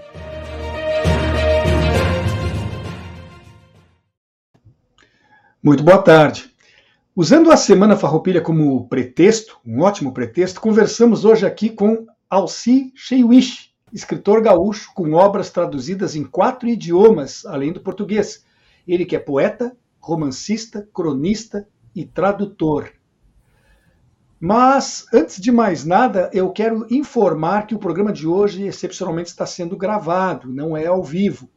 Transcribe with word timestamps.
Muito 5.62 5.84
boa 5.84 5.98
tarde. 5.98 6.55
Usando 7.18 7.50
a 7.50 7.56
Semana 7.56 7.96
Farroupilha 7.96 8.42
como 8.42 8.86
pretexto, 8.88 9.58
um 9.64 9.80
ótimo 9.80 10.12
pretexto, 10.12 10.60
conversamos 10.60 11.24
hoje 11.24 11.46
aqui 11.46 11.70
com 11.70 12.04
Alci 12.28 12.92
Cheiwish, 12.94 13.70
escritor 13.90 14.42
gaúcho 14.42 14.92
com 14.94 15.14
obras 15.14 15.48
traduzidas 15.48 16.14
em 16.14 16.22
quatro 16.22 16.68
idiomas, 16.68 17.46
além 17.46 17.72
do 17.72 17.80
português. 17.80 18.44
Ele 18.86 19.06
que 19.06 19.16
é 19.16 19.18
poeta, 19.18 19.74
romancista, 19.98 20.86
cronista 20.92 21.66
e 21.94 22.04
tradutor. 22.04 22.92
Mas, 24.38 25.06
antes 25.10 25.40
de 25.40 25.50
mais 25.50 25.86
nada, 25.86 26.28
eu 26.34 26.50
quero 26.50 26.86
informar 26.90 27.66
que 27.66 27.74
o 27.74 27.78
programa 27.78 28.12
de 28.12 28.26
hoje 28.26 28.66
excepcionalmente 28.66 29.30
está 29.30 29.46
sendo 29.46 29.74
gravado, 29.74 30.52
não 30.52 30.76
é 30.76 30.84
ao 30.84 31.02
vivo. 31.02 31.48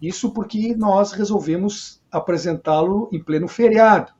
Isso 0.00 0.32
porque 0.32 0.76
nós 0.76 1.10
resolvemos 1.10 2.00
apresentá-lo 2.08 3.10
em 3.12 3.20
pleno 3.20 3.48
feriado. 3.48 4.16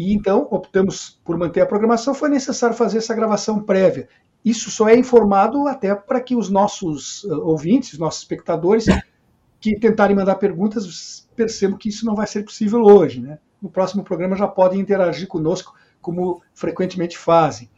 E 0.00 0.14
então 0.14 0.48
optamos 0.50 1.20
por 1.22 1.36
manter 1.36 1.60
a 1.60 1.66
programação, 1.66 2.14
foi 2.14 2.30
necessário 2.30 2.74
fazer 2.74 2.96
essa 2.96 3.14
gravação 3.14 3.62
prévia. 3.62 4.08
Isso 4.42 4.70
só 4.70 4.88
é 4.88 4.96
informado 4.96 5.68
até 5.68 5.94
para 5.94 6.22
que 6.22 6.34
os 6.34 6.48
nossos 6.48 7.22
uh, 7.24 7.42
ouvintes, 7.42 7.98
nossos 7.98 8.22
espectadores, 8.22 8.86
que 9.60 9.78
tentarem 9.78 10.16
mandar 10.16 10.36
perguntas, 10.36 11.28
percebam 11.36 11.76
que 11.76 11.90
isso 11.90 12.06
não 12.06 12.14
vai 12.14 12.26
ser 12.26 12.44
possível 12.44 12.80
hoje. 12.80 13.20
Né? 13.20 13.38
No 13.60 13.68
próximo 13.68 14.02
programa 14.02 14.36
já 14.36 14.48
podem 14.48 14.80
interagir 14.80 15.28
conosco, 15.28 15.74
como 16.00 16.40
frequentemente 16.54 17.18
fazem. 17.18 17.68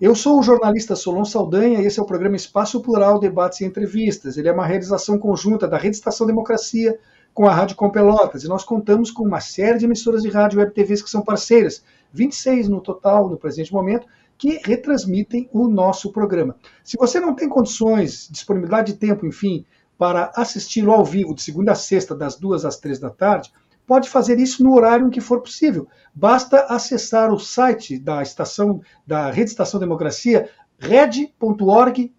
Eu 0.00 0.14
sou 0.14 0.38
o 0.38 0.44
jornalista 0.44 0.94
Solon 0.94 1.24
Saldanha 1.24 1.80
e 1.80 1.86
esse 1.86 1.98
é 1.98 2.02
o 2.04 2.06
programa 2.06 2.36
Espaço 2.36 2.80
Plural 2.82 3.18
Debates 3.18 3.60
e 3.62 3.64
Entrevistas. 3.64 4.36
Ele 4.36 4.48
é 4.48 4.52
uma 4.52 4.64
realização 4.64 5.18
conjunta 5.18 5.66
da 5.66 5.76
Rede 5.76 5.96
Estação 5.96 6.24
Democracia, 6.24 6.96
com 7.34 7.46
a 7.48 7.52
Rádio 7.52 7.76
Com 7.76 7.90
Pelotas. 7.90 8.44
E 8.44 8.48
nós 8.48 8.64
contamos 8.64 9.10
com 9.10 9.24
uma 9.24 9.40
série 9.40 9.78
de 9.78 9.84
emissoras 9.84 10.22
de 10.22 10.30
rádio 10.30 10.56
e 10.56 10.60
web 10.60 10.72
TVs 10.72 11.02
que 11.02 11.10
são 11.10 11.20
parceiras, 11.20 11.82
26 12.12 12.68
no 12.68 12.80
total 12.80 13.28
no 13.28 13.36
presente 13.36 13.72
momento, 13.72 14.06
que 14.38 14.60
retransmitem 14.64 15.48
o 15.52 15.68
nosso 15.68 16.12
programa. 16.12 16.56
Se 16.84 16.96
você 16.96 17.18
não 17.18 17.34
tem 17.34 17.48
condições, 17.48 18.28
disponibilidade 18.30 18.92
de 18.92 18.98
tempo, 18.98 19.26
enfim, 19.26 19.66
para 19.98 20.32
assisti-lo 20.34 20.92
ao 20.92 21.04
vivo 21.04 21.34
de 21.34 21.42
segunda 21.42 21.72
a 21.72 21.76
sexta, 21.76 22.14
das 22.14 22.36
duas 22.36 22.64
às 22.64 22.78
três 22.78 22.98
da 22.98 23.10
tarde, 23.10 23.52
pode 23.86 24.08
fazer 24.08 24.38
isso 24.38 24.62
no 24.62 24.74
horário 24.74 25.06
em 25.06 25.10
que 25.10 25.20
for 25.20 25.40
possível. 25.40 25.88
Basta 26.14 26.66
acessar 26.68 27.32
o 27.32 27.38
site 27.38 27.98
da 27.98 28.22
estação 28.22 28.80
da 29.06 29.30
Rede 29.30 29.50
Estação 29.50 29.78
Democracia, 29.78 30.48
red.org.br, 30.78 32.10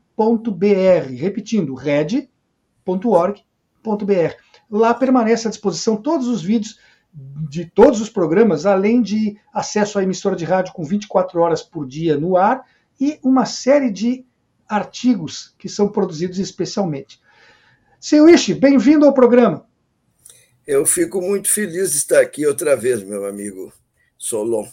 repetindo, 1.15 1.73
red.org.br. 1.73 2.29
Lá 4.69 4.93
permanece 4.93 5.47
à 5.47 5.51
disposição 5.51 5.95
todos 5.95 6.27
os 6.27 6.41
vídeos 6.41 6.79
de 7.13 7.65
todos 7.65 8.01
os 8.01 8.09
programas, 8.09 8.65
além 8.65 9.01
de 9.01 9.37
acesso 9.53 9.97
à 9.97 10.03
emissora 10.03 10.35
de 10.35 10.43
rádio 10.43 10.73
com 10.73 10.83
24 10.83 11.39
horas 11.39 11.61
por 11.61 11.87
dia 11.87 12.17
no 12.17 12.35
ar 12.35 12.65
e 12.99 13.19
uma 13.23 13.45
série 13.45 13.89
de 13.89 14.25
artigos 14.67 15.53
que 15.57 15.69
são 15.69 15.87
produzidos 15.87 16.39
especialmente. 16.39 17.21
Seu 17.99 18.27
Ishi, 18.27 18.53
bem-vindo 18.53 19.05
ao 19.05 19.13
programa. 19.13 19.65
Eu 20.67 20.85
fico 20.85 21.21
muito 21.21 21.49
feliz 21.49 21.91
de 21.91 21.97
estar 21.97 22.19
aqui 22.19 22.45
outra 22.45 22.75
vez, 22.75 23.03
meu 23.03 23.25
amigo 23.25 23.71
Solon. 24.17 24.67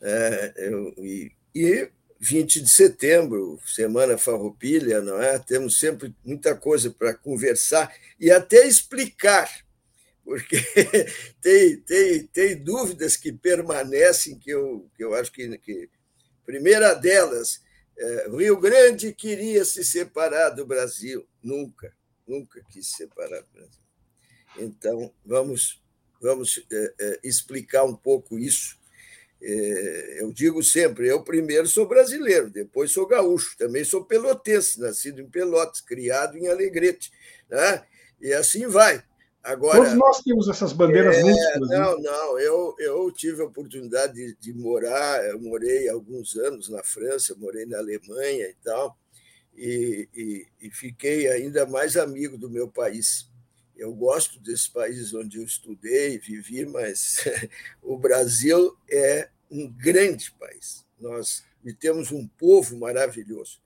É, 0.00 0.52
eu, 0.56 0.92
e, 0.98 1.32
e 1.54 1.90
20 2.20 2.60
de 2.62 2.68
setembro, 2.68 3.60
Semana 3.64 4.18
Farroupilha, 4.18 5.00
não 5.00 5.22
é? 5.22 5.38
Temos 5.38 5.78
sempre 5.78 6.14
muita 6.24 6.54
coisa 6.54 6.90
para 6.90 7.14
conversar 7.14 7.94
e 8.18 8.30
até 8.30 8.66
explicar, 8.66 9.48
porque 10.24 10.56
tem, 11.40 11.76
tem, 11.80 12.26
tem 12.26 12.56
dúvidas 12.56 13.16
que 13.16 13.32
permanecem, 13.32 14.38
que 14.38 14.50
eu, 14.50 14.90
que 14.96 15.04
eu 15.04 15.14
acho 15.14 15.32
que, 15.32 15.56
que. 15.58 15.88
Primeira 16.44 16.94
delas, 16.94 17.60
é, 17.96 18.28
Rio 18.30 18.58
Grande 18.58 19.12
queria 19.12 19.64
se 19.64 19.84
separar 19.84 20.50
do 20.50 20.66
Brasil. 20.66 21.28
Nunca, 21.42 21.94
nunca 22.26 22.62
quis 22.70 22.88
se 22.88 22.96
separar 22.96 23.42
do 23.42 23.50
Brasil. 23.52 23.82
Então, 24.56 25.12
vamos, 25.24 25.82
vamos 26.20 26.64
é, 26.72 26.94
é, 26.98 27.20
explicar 27.22 27.84
um 27.84 27.94
pouco 27.94 28.38
isso 28.38 28.77
eu 29.40 30.32
digo 30.32 30.62
sempre, 30.62 31.08
eu 31.08 31.22
primeiro 31.22 31.66
sou 31.68 31.86
brasileiro, 31.86 32.50
depois 32.50 32.90
sou 32.90 33.06
gaúcho, 33.06 33.56
também 33.56 33.84
sou 33.84 34.04
pelotense, 34.04 34.80
nascido 34.80 35.20
em 35.20 35.30
Pelotas, 35.30 35.80
criado 35.80 36.36
em 36.36 36.48
Alegrete, 36.48 37.12
né? 37.48 37.84
e 38.20 38.32
assim 38.32 38.66
vai. 38.66 39.02
Agora, 39.42 39.78
Todos 39.78 39.94
nós 39.94 40.20
temos 40.22 40.48
essas 40.48 40.72
bandeiras 40.72 41.16
é, 41.16 41.22
múltiplas. 41.22 41.70
Não, 41.70 41.96
né? 41.96 42.02
não, 42.02 42.38
eu, 42.38 42.74
eu 42.78 43.12
tive 43.12 43.40
a 43.40 43.46
oportunidade 43.46 44.12
de, 44.12 44.36
de, 44.38 44.52
morar, 44.52 45.24
eu 45.24 45.40
morei 45.40 45.88
alguns 45.88 46.36
anos 46.36 46.68
na 46.68 46.82
França, 46.82 47.36
morei 47.38 47.64
na 47.64 47.78
Alemanha 47.78 48.46
e 48.46 48.56
tal, 48.62 48.98
e, 49.56 50.08
e, 50.14 50.46
e 50.66 50.70
fiquei 50.70 51.28
ainda 51.28 51.64
mais 51.64 51.96
amigo 51.96 52.36
do 52.36 52.50
meu 52.50 52.68
país. 52.68 53.30
Eu 53.78 53.94
gosto 53.94 54.40
desses 54.40 54.68
países 54.68 55.14
onde 55.14 55.38
eu 55.38 55.44
estudei, 55.44 56.18
vivi, 56.18 56.66
mas 56.66 57.24
o 57.82 57.96
Brasil 57.96 58.76
é 58.90 59.28
um 59.50 59.70
grande 59.70 60.32
país. 60.32 60.84
Nós 61.00 61.44
e 61.64 61.72
temos 61.72 62.12
um 62.12 62.26
povo 62.26 62.76
maravilhoso. 62.78 63.60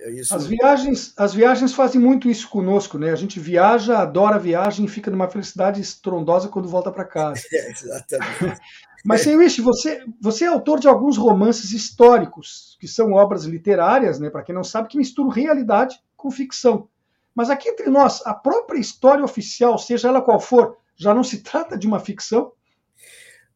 É. 0.00 0.20
As 0.30 0.46
viagens, 0.46 1.14
as 1.16 1.34
viagens 1.34 1.72
fazem 1.72 2.00
muito 2.00 2.28
isso 2.28 2.48
conosco, 2.48 2.98
né? 2.98 3.10
A 3.10 3.16
gente 3.16 3.38
viaja, 3.38 3.98
adora 3.98 4.36
a 4.36 4.40
viagem, 4.40 4.88
fica 4.88 5.10
numa 5.10 5.28
felicidade 5.28 5.80
estrondosa 5.80 6.48
quando 6.48 6.68
volta 6.68 6.90
para 6.90 7.04
casa. 7.04 7.40
É, 7.52 7.70
exatamente. 7.70 8.60
Mas, 9.04 9.20
Senhor 9.20 9.38
Wish, 9.38 9.60
você, 9.60 10.02
você 10.18 10.44
é 10.44 10.48
autor 10.48 10.80
de 10.80 10.88
alguns 10.88 11.18
romances 11.18 11.72
históricos, 11.72 12.78
que 12.80 12.88
são 12.88 13.12
obras 13.12 13.44
literárias, 13.44 14.18
né? 14.18 14.30
Para 14.30 14.42
quem 14.42 14.54
não 14.54 14.64
sabe, 14.64 14.88
que 14.88 14.96
misturam 14.96 15.28
realidade 15.28 16.00
com 16.16 16.30
ficção. 16.30 16.88
Mas 17.34 17.50
aqui 17.50 17.68
entre 17.68 17.90
nós, 17.90 18.24
a 18.24 18.32
própria 18.32 18.78
história 18.78 19.24
oficial, 19.24 19.78
seja 19.78 20.08
ela 20.08 20.22
qual 20.22 20.40
for, 20.40 20.76
já 20.96 21.12
não 21.12 21.24
se 21.24 21.38
trata 21.42 21.76
de 21.76 21.86
uma 21.86 22.00
ficção? 22.00 22.52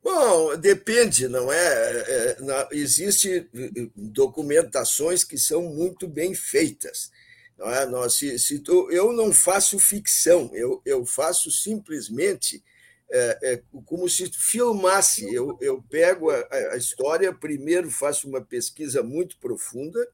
Bom, 0.03 0.57
depende, 0.57 1.29
não 1.29 1.53
é? 1.53 1.57
é, 1.57 2.37
é 2.41 2.69
Existem 2.73 3.49
documentações 3.95 5.25
que 5.25 5.37
são 5.37 5.63
muito 5.63 6.09
bem 6.09 6.35
feitas. 6.35 7.11
Não 7.59 7.69
é? 7.69 7.85
Nós, 7.87 8.15
se, 8.15 8.39
se 8.39 8.61
tu, 8.61 8.89
eu 8.91 9.13
não 9.13 9.33
faço 9.33 9.79
ficção, 9.79 10.51
eu, 10.55 10.81
eu 10.85 11.05
faço 11.05 11.51
simplesmente 11.51 12.63
é, 13.11 13.39
é, 13.43 13.63
como 13.85 14.09
se 14.09 14.31
filmasse. 14.33 15.33
Eu, 15.35 15.59
eu 15.61 15.83
pego 15.91 16.31
a, 16.31 16.47
a 16.73 16.77
história, 16.77 17.33
primeiro 17.33 17.91
faço 17.91 18.29
uma 18.29 18.41
pesquisa 18.41 19.03
muito 19.03 19.39
profunda, 19.39 20.07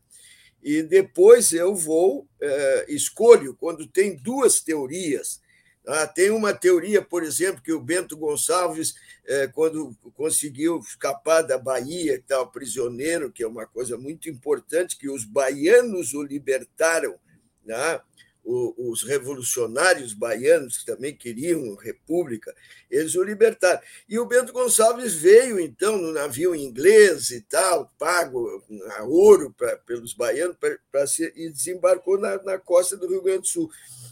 e 0.65 0.83
depois 0.83 1.53
eu 1.53 1.75
vou, 1.75 2.27
é, 2.41 2.87
escolho, 2.89 3.55
quando 3.55 3.87
tem 3.87 4.17
duas 4.17 4.61
teorias. 4.61 5.43
Ah, 5.87 6.07
tem 6.07 6.31
uma 6.31 6.55
teoria, 6.55 7.03
por 7.03 7.23
exemplo, 7.23 7.63
que 7.63 7.71
o 7.71 7.81
Bento 7.81 8.17
Gonçalves, 8.17 8.95
é, 9.27 9.47
quando 9.47 9.95
conseguiu 10.15 10.79
escapar 10.79 11.43
da 11.43 11.59
Bahia, 11.59 12.15
que 12.15 12.23
estava 12.23 12.47
prisioneiro, 12.47 13.31
que 13.31 13.43
é 13.43 13.47
uma 13.47 13.67
coisa 13.67 13.99
muito 13.99 14.31
importante, 14.31 14.97
que 14.97 15.11
os 15.11 15.27
baianos 15.27 16.15
o 16.15 16.23
libertaram, 16.23 17.15
né? 17.63 18.01
Os 18.45 19.03
revolucionários 19.03 20.13
baianos, 20.13 20.79
que 20.79 20.85
também 20.85 21.17
queriam 21.17 21.75
república, 21.77 22.55
eles 22.91 23.15
o 23.15 23.23
libertaram. 23.23 23.81
E 24.09 24.19
o 24.19 24.27
Bento 24.27 24.53
Gonçalves 24.53 25.15
veio, 25.15 25.59
então, 25.59 25.97
no 25.97 26.13
navio 26.13 26.55
inglês 26.55 27.31
e 27.31 27.41
tal, 27.41 27.91
pago 27.99 28.63
a 28.99 29.05
ouro 29.05 29.53
pra, 29.57 29.77
pelos 29.79 30.13
baianos, 30.13 30.57
pra, 30.59 30.77
pra 30.93 31.07
ser, 31.07 31.33
e 31.35 31.49
desembarcou 31.51 32.19
na, 32.19 32.43
na 32.43 32.59
costa 32.59 32.97
do 32.97 33.09
Rio 33.09 33.23
Grande 33.23 33.41
do 33.41 33.49
Sul. 33.49 33.71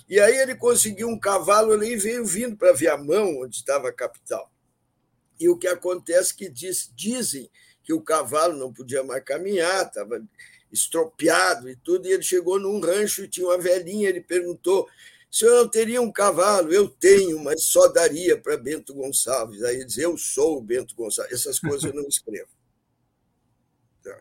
E 0.08 0.18
aí 0.18 0.36
ele 0.36 0.54
conseguiu 0.54 1.08
um 1.08 1.18
cavalo 1.18 1.72
ali 1.72 1.92
e 1.92 1.96
veio 1.96 2.24
vindo 2.24 2.56
para 2.56 2.72
Viamão, 2.72 3.40
onde 3.40 3.56
estava 3.56 3.88
a 3.88 3.92
capital. 3.92 4.50
E 5.38 5.48
o 5.48 5.58
que 5.58 5.68
acontece 5.68 6.32
é 6.32 6.36
que 6.36 6.48
diz, 6.48 6.90
dizem 6.94 7.50
que 7.82 7.92
o 7.92 8.00
cavalo 8.00 8.56
não 8.56 8.72
podia 8.72 9.02
mais 9.02 9.24
caminhar, 9.24 9.86
estava 9.86 10.22
estropiado 10.72 11.68
e 11.68 11.76
tudo, 11.76 12.08
e 12.08 12.12
ele 12.12 12.22
chegou 12.22 12.58
num 12.58 12.80
rancho 12.80 13.24
e 13.24 13.28
tinha 13.28 13.46
uma 13.46 13.58
velhinha, 13.58 14.08
ele 14.08 14.20
perguntou, 14.20 14.88
senhor 15.32 15.62
não 15.62 15.68
teria 15.68 16.02
um 16.02 16.12
cavalo? 16.12 16.72
Eu 16.72 16.86
tenho, 16.86 17.42
mas 17.42 17.64
só 17.64 17.88
daria 17.88 18.36
para 18.36 18.58
Bento 18.58 18.92
Gonçalves. 18.92 19.62
Aí 19.62 19.76
ele 19.76 19.86
diz, 19.86 19.96
eu 19.96 20.16
sou 20.18 20.58
o 20.58 20.62
Bento 20.62 20.94
Gonçalves. 20.94 21.32
Essas 21.32 21.58
coisas 21.58 21.84
eu 21.84 21.94
não 21.94 22.06
escrevo. 22.06 22.48
Tá. 24.04 24.20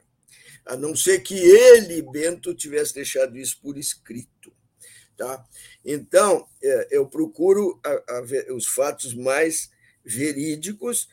a 0.63 0.77
não 0.77 0.95
ser 0.95 1.21
que 1.21 1.33
ele, 1.33 2.03
Bento, 2.03 2.53
tivesse 2.53 2.93
deixado 2.93 3.35
isso 3.35 3.59
por 3.59 3.79
escrito. 3.79 4.53
Tá? 5.17 5.43
Então, 5.83 6.47
é, 6.61 6.87
eu 6.91 7.07
procuro 7.07 7.81
os 8.55 8.67
fatos 8.67 9.15
mais 9.15 9.71
verídicos, 10.05 11.09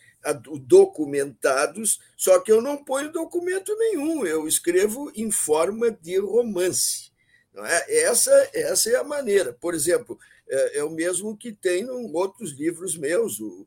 documentados, 0.62 2.00
só 2.17 2.41
que 2.41 2.50
eu 2.50 2.61
não 2.61 2.85
ponho 2.85 3.12
documento 3.12 3.76
nenhum, 3.76 4.26
eu 4.26 4.47
escrevo 4.47 5.11
em 5.15 5.31
forma 5.31 5.91
de 5.91 6.19
romance. 6.19 7.11
É? 7.55 8.03
essa, 8.03 8.50
essa 8.53 8.91
é 8.91 8.97
a 8.97 9.05
maneira. 9.05 9.53
Por 9.53 9.75
exemplo, 9.75 10.19
é, 10.49 10.79
é 10.79 10.85
o 10.85 10.91
mesmo 10.91 11.37
que 11.37 11.53
tem 11.53 11.82
em 11.82 12.15
outros 12.15 12.53
livros 12.53 12.97
meus, 12.97 13.41
o, 13.41 13.67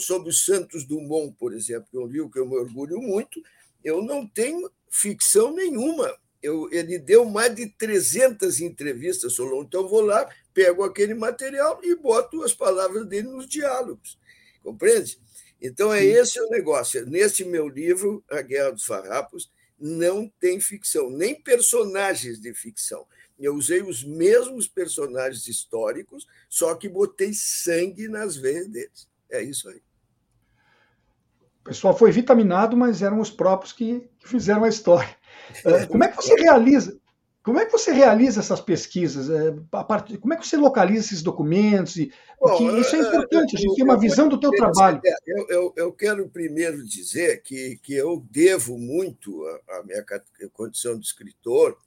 sobre 0.00 0.30
os 0.30 0.44
Santos 0.44 0.84
Dumont, 0.84 1.34
por 1.38 1.54
exemplo, 1.54 1.88
que 1.90 1.96
é 1.96 2.00
um 2.00 2.06
livro 2.06 2.30
que 2.30 2.38
eu 2.38 2.46
me 2.46 2.56
orgulho 2.56 2.98
muito, 3.00 3.40
eu 3.84 4.02
não 4.02 4.26
tenho 4.26 4.70
ficção 4.88 5.54
nenhuma. 5.54 6.12
Eu, 6.42 6.68
ele 6.72 6.98
deu 6.98 7.24
mais 7.24 7.54
de 7.54 7.66
300 7.66 8.60
entrevistas, 8.60 9.34
Solon, 9.34 9.62
então 9.62 9.86
vou 9.86 10.00
lá, 10.00 10.28
pego 10.54 10.82
aquele 10.82 11.14
material 11.14 11.78
e 11.82 11.94
boto 11.94 12.42
as 12.42 12.54
palavras 12.54 13.06
dele 13.06 13.28
nos 13.28 13.46
diálogos. 13.46 14.18
Compreende? 14.62 15.18
Então 15.60 15.92
é 15.92 16.04
esse 16.04 16.40
o 16.40 16.48
negócio. 16.48 17.04
Nesse 17.06 17.44
meu 17.44 17.68
livro, 17.68 18.24
A 18.30 18.40
Guerra 18.40 18.72
dos 18.72 18.84
Farrapos, 18.84 19.50
não 19.78 20.30
tem 20.40 20.60
ficção, 20.60 21.10
nem 21.10 21.34
personagens 21.34 22.40
de 22.40 22.52
ficção. 22.52 23.06
Eu 23.38 23.54
usei 23.54 23.82
os 23.82 24.04
mesmos 24.04 24.68
personagens 24.68 25.48
históricos, 25.48 26.26
só 26.48 26.74
que 26.74 26.88
botei 26.88 27.32
sangue 27.32 28.06
nas 28.06 28.36
veias 28.36 28.68
deles. 28.68 29.08
É 29.30 29.42
isso 29.42 29.68
aí. 29.70 29.80
O 31.60 31.64
pessoal 31.64 31.96
foi 31.96 32.10
vitaminado, 32.10 32.76
mas 32.76 33.00
eram 33.00 33.20
os 33.20 33.30
próprios 33.30 33.72
que 33.72 34.06
fizeram 34.22 34.64
a 34.64 34.68
história. 34.68 35.16
Como 35.88 36.04
é 36.04 36.08
que 36.08 36.16
você 36.16 36.34
realiza? 36.34 36.98
Como 37.42 37.58
é 37.58 37.64
que 37.64 37.72
você 37.72 37.90
realiza 37.90 38.40
essas 38.40 38.60
pesquisas? 38.60 39.30
É, 39.30 39.54
como 40.18 40.34
é 40.34 40.36
que 40.36 40.46
você 40.46 40.56
localiza 40.56 41.06
esses 41.06 41.22
documentos? 41.22 41.94
Porque 42.38 42.64
Bom, 42.64 42.76
isso 42.76 42.96
é 42.96 42.98
importante, 42.98 43.56
a 43.56 43.60
gente 43.60 43.74
tem 43.74 43.84
uma 43.84 43.98
visão 43.98 44.28
do 44.28 44.38
teu 44.38 44.50
trabalho. 44.50 45.00
Eu, 45.26 45.46
eu, 45.48 45.72
eu, 45.76 45.92
quero 45.92 46.28
primeiro 46.28 46.84
dizer 46.84 47.42
que, 47.42 47.78
que 47.82 47.94
eu 47.94 48.26
devo 48.30 48.76
muito 48.76 49.42
à 49.68 49.82
minha 49.82 50.04
condição 50.52 50.98
de 50.98 51.06
escritor 51.06 51.78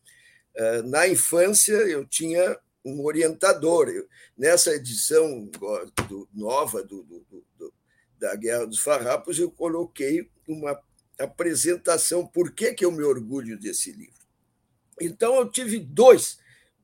na 0.85 1.07
infância, 1.07 1.73
eu 1.73 2.05
tinha 2.05 2.57
um 2.85 3.03
orientador. 3.05 3.87
nessa 4.37 4.71
edição 4.71 5.49
do, 6.07 6.27
nova 6.33 6.83
do, 6.83 7.03
do, 7.03 7.45
do, 7.57 7.73
da 8.19 8.35
Guerra 8.35 8.65
dos 8.65 8.79
Farrapos, 8.79 9.39
eu 9.39 9.49
coloquei 9.49 10.29
uma 10.47 10.79
apresentação 11.19 12.25
por 12.25 12.51
que, 12.51 12.73
que 12.73 12.83
eu 12.83 12.91
me 12.91 13.03
orgulho 13.03 13.57
desse 13.57 13.91
livro. 13.91 14.22
Então, 14.99 15.35
eu 15.35 15.49
tive 15.49 15.79
dois, 15.79 16.39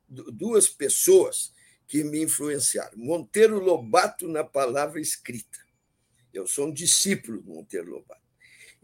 duas 0.08 0.68
pessoas 0.68 1.52
que 1.88 2.04
me 2.04 2.22
influenciaram. 2.22 2.98
Monteiro 2.98 3.60
Lobato 3.60 4.28
na 4.28 4.44
palavra 4.44 5.02
escrita. 5.02 5.60
Eu 6.34 6.46
sou 6.46 6.68
um 6.68 6.74
discípulo 6.74 7.42
do 7.42 7.52
Monteiro 7.52 7.90
Lobato. 7.90 8.22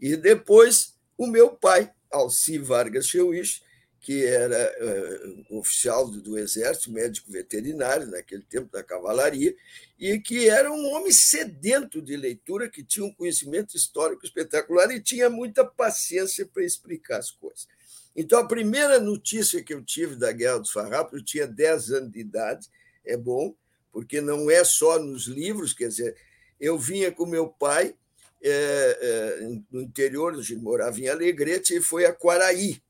E 0.00 0.16
depois, 0.16 0.96
o 1.16 1.26
meu 1.26 1.50
pai, 1.50 1.92
Alci 2.10 2.58
Vargas 2.58 3.06
Cheuich, 3.06 3.62
que 4.06 4.24
era 4.24 4.72
uh, 4.80 5.58
oficial 5.58 6.08
do, 6.08 6.20
do, 6.20 6.38
Exército, 6.38 6.92
médico 6.92 7.30
veterinário, 7.30 8.06
naquele 8.06 8.42
tempo 8.42 8.70
da 8.70 8.82
cavalaria, 8.82 9.52
e 9.98 10.20
que 10.20 10.48
era 10.48 10.70
um 10.70 10.92
homem 10.92 11.10
sedento 11.10 12.00
de 12.00 12.16
leitura, 12.16 12.70
que 12.70 12.84
tinha 12.84 13.04
um 13.04 13.12
conhecimento 13.12 13.76
histórico 13.76 14.24
espetacular 14.24 14.92
e 14.92 15.02
tinha 15.02 15.28
muita 15.28 15.64
paciência 15.64 16.46
para 16.46 16.62
explicar 16.62 17.18
as 17.18 17.32
coisas. 17.32 17.66
Então, 18.16 18.38
a 18.38 18.48
primeira 18.48 18.98
notícia 18.98 19.62
que 19.62 19.74
eu 19.74 19.84
tive 19.84 20.16
da 20.16 20.32
Guerra 20.32 20.58
dos 20.58 20.72
Farrapos, 20.72 21.18
eu 21.18 21.24
tinha 21.24 21.46
10 21.46 21.90
anos 21.92 22.12
de 22.12 22.20
idade, 22.20 22.68
é 23.04 23.16
bom, 23.16 23.54
porque 23.92 24.20
não 24.20 24.50
é 24.50 24.64
só 24.64 24.98
nos 24.98 25.26
livros, 25.26 25.74
quer 25.74 25.88
dizer, 25.88 26.16
eu 26.58 26.78
vinha 26.78 27.12
com 27.12 27.26
meu 27.26 27.48
pai 27.48 27.94
é, 28.42 28.98
é, 29.00 29.60
no 29.70 29.82
interior, 29.82 30.34
a 30.34 30.42
gente 30.42 30.56
morava 30.56 30.98
em 30.98 31.08
Alegrete, 31.08 31.76
e 31.76 31.82
foi 31.82 32.06
a 32.06 32.12
Quaraí, 32.12 32.80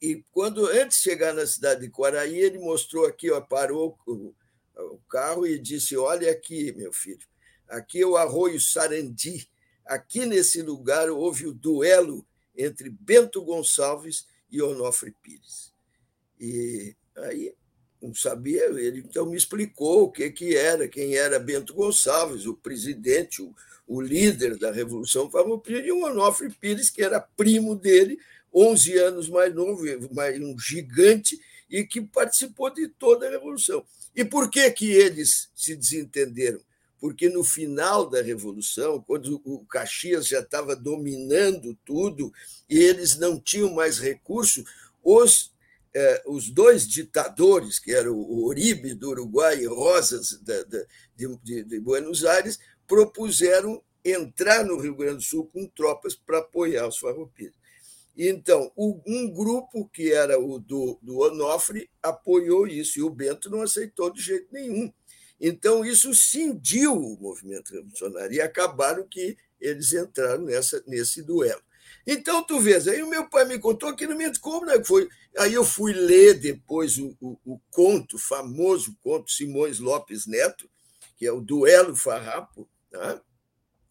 e 0.00 0.24
quando, 0.32 0.66
antes 0.66 0.98
de 0.98 1.04
chegar 1.04 1.34
na 1.34 1.46
cidade 1.46 1.82
de 1.82 1.90
Quaraí, 1.90 2.38
ele 2.38 2.58
mostrou 2.58 3.04
aqui, 3.04 3.30
ó, 3.30 3.40
parou 3.40 3.98
o, 4.06 4.34
o 4.74 4.98
carro 5.10 5.46
e 5.46 5.58
disse: 5.58 5.96
Olha 5.96 6.30
aqui, 6.30 6.72
meu 6.72 6.90
filho, 6.92 7.26
aqui 7.68 8.00
é 8.00 8.06
o 8.06 8.16
Arroio 8.16 8.58
Sarandi. 8.58 9.48
Aqui 9.84 10.24
nesse 10.24 10.62
lugar 10.62 11.10
houve 11.10 11.46
o 11.46 11.52
duelo 11.52 12.26
entre 12.56 12.88
Bento 12.88 13.42
Gonçalves 13.42 14.26
e 14.50 14.62
Onofre 14.62 15.14
Pires. 15.22 15.72
E 16.38 16.94
aí 17.16 17.54
não 18.00 18.14
sabia, 18.14 18.64
ele 18.64 19.00
então 19.00 19.26
me 19.26 19.36
explicou 19.36 20.04
o 20.04 20.10
que, 20.10 20.30
que 20.30 20.56
era, 20.56 20.88
quem 20.88 21.16
era 21.16 21.38
Bento 21.38 21.74
Gonçalves, 21.74 22.46
o 22.46 22.54
presidente, 22.54 23.42
o, 23.42 23.54
o 23.86 24.00
líder 24.00 24.56
da 24.56 24.72
Revolução 24.72 25.30
Farroupilha, 25.30 25.86
e 25.86 25.92
o 25.92 26.04
Onofre 26.04 26.50
Pires, 26.50 26.88
que 26.88 27.02
era 27.02 27.20
primo 27.20 27.76
dele, 27.76 28.18
11 28.54 28.98
anos 28.98 29.28
mais 29.28 29.54
novo, 29.54 29.84
um 29.84 30.58
gigante, 30.58 31.38
e 31.68 31.84
que 31.84 32.00
participou 32.00 32.70
de 32.72 32.88
toda 32.88 33.26
a 33.26 33.30
Revolução. 33.30 33.84
E 34.14 34.24
por 34.24 34.50
que, 34.50 34.68
que 34.70 34.90
eles 34.90 35.50
se 35.54 35.76
desentenderam? 35.76 36.60
Porque 37.00 37.28
no 37.28 37.42
final 37.42 38.08
da 38.08 38.20
Revolução, 38.20 39.00
quando 39.00 39.40
o 39.44 39.64
Caxias 39.64 40.28
já 40.28 40.40
estava 40.40 40.76
dominando 40.76 41.76
tudo 41.84 42.30
e 42.68 42.78
eles 42.78 43.16
não 43.16 43.40
tinham 43.40 43.72
mais 43.72 43.98
recurso, 43.98 44.62
os, 45.02 45.52
eh, 45.94 46.22
os 46.26 46.50
dois 46.50 46.86
ditadores, 46.86 47.78
que 47.78 47.92
eram 47.92 48.12
o 48.12 48.44
Uribe 48.44 48.92
do 48.94 49.10
Uruguai 49.10 49.60
e 49.60 49.66
Rosas 49.66 50.38
da, 50.42 50.62
da, 50.64 50.84
de, 51.16 51.64
de 51.64 51.80
Buenos 51.80 52.24
Aires, 52.24 52.58
propuseram 52.86 53.82
entrar 54.04 54.64
no 54.64 54.78
Rio 54.78 54.94
Grande 54.94 55.16
do 55.16 55.22
Sul 55.22 55.46
com 55.46 55.66
tropas 55.66 56.14
para 56.14 56.38
apoiar 56.38 56.86
os 56.86 56.98
farroupilhas. 56.98 57.54
Então, 58.16 58.70
um 58.76 59.30
grupo, 59.30 59.88
que 59.88 60.12
era 60.12 60.38
o 60.38 60.58
do, 60.58 60.98
do 61.00 61.20
Onofre, 61.20 61.88
apoiou 62.02 62.66
isso, 62.66 62.98
e 62.98 63.02
o 63.02 63.08
Bento 63.08 63.48
não 63.48 63.62
aceitou 63.62 64.12
de 64.12 64.20
jeito 64.20 64.52
nenhum. 64.52 64.92
Então, 65.40 65.84
isso 65.84 66.14
cindiu 66.14 66.94
o 66.94 67.18
movimento 67.20 67.72
revolucionário, 67.72 68.34
e 68.34 68.40
acabaram 68.40 69.06
que 69.08 69.36
eles 69.60 69.92
entraram 69.92 70.44
nessa, 70.44 70.82
nesse 70.86 71.22
duelo. 71.22 71.62
Então, 72.06 72.42
tu 72.42 72.60
vês, 72.60 72.86
aí 72.86 73.02
o 73.02 73.08
meu 73.08 73.28
pai 73.28 73.44
me 73.44 73.58
contou 73.58 73.94
que 73.94 74.06
não 74.06 74.16
me 74.16 74.38
como 74.38 74.66
né? 74.66 74.82
foi. 74.84 75.08
Aí 75.38 75.54
eu 75.54 75.64
fui 75.64 75.92
ler 75.92 76.34
depois 76.34 76.98
o, 76.98 77.16
o, 77.20 77.38
o 77.44 77.60
conto, 77.70 78.18
famoso 78.18 78.96
conto 79.02 79.30
Simões 79.30 79.78
Lopes 79.78 80.26
Neto, 80.26 80.68
que 81.16 81.26
é 81.26 81.32
o 81.32 81.40
Duelo 81.40 81.94
Farrapo, 81.94 82.68
né? 82.92 83.20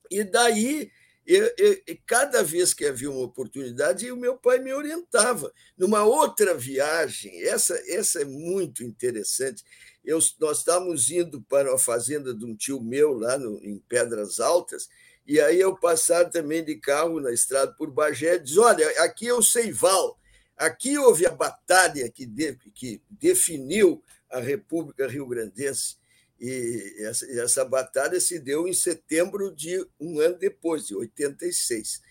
e 0.10 0.24
daí 0.24 0.92
e 1.32 1.96
cada 2.08 2.42
vez 2.42 2.74
que 2.74 2.86
havia 2.86 3.10
uma 3.12 3.22
oportunidade, 3.22 4.12
o 4.12 4.18
meu 4.18 4.36
pai 4.36 4.58
me 4.58 4.74
orientava. 4.74 5.54
Numa 5.78 6.04
outra 6.04 6.56
viagem, 6.56 7.44
essa, 7.44 7.80
essa 7.88 8.24
é 8.24 8.26
muito 8.26 8.84
interessante. 8.84 9.64
Eu, 10.04 10.20
nós 10.40 10.60
estávamos 10.60 11.12
indo 11.12 11.42
para 11.42 11.74
a 11.74 11.78
fazenda 11.78 12.34
de 12.34 12.46
um 12.46 12.56
tio 12.56 12.82
meu, 12.82 13.14
lá 13.14 13.38
no, 13.38 13.64
em 13.64 13.78
Pedras 13.88 14.40
Altas, 14.40 14.90
e 15.28 15.40
aí 15.40 15.60
eu 15.60 15.78
passar 15.78 16.30
também 16.30 16.64
de 16.64 16.76
carro 16.76 17.20
na 17.20 17.32
estrada 17.32 17.72
por 17.74 17.92
Bagé, 17.92 18.38
diz: 18.40 18.58
Olha, 18.58 18.88
aqui 19.04 19.28
é 19.28 19.34
o 19.34 19.44
Seival, 19.44 20.20
aqui 20.58 20.98
houve 20.98 21.28
a 21.28 21.32
batalha 21.32 22.10
que, 22.10 22.26
de, 22.26 22.56
que 22.74 23.02
definiu 23.10 24.04
a 24.30 24.40
República 24.40 25.08
Rio 25.08 25.28
Grandense. 25.28 25.98
E 26.40 26.96
essa, 27.00 27.26
essa 27.32 27.66
batalha 27.66 28.20
se 28.20 28.40
deu 28.40 28.68
em 28.68 28.74
setembro 28.74 29.54
de 29.54 29.86
um 30.00 30.20
ano 30.20 30.38
depois, 30.38 30.88
de 30.88 30.96
86, 30.96 32.02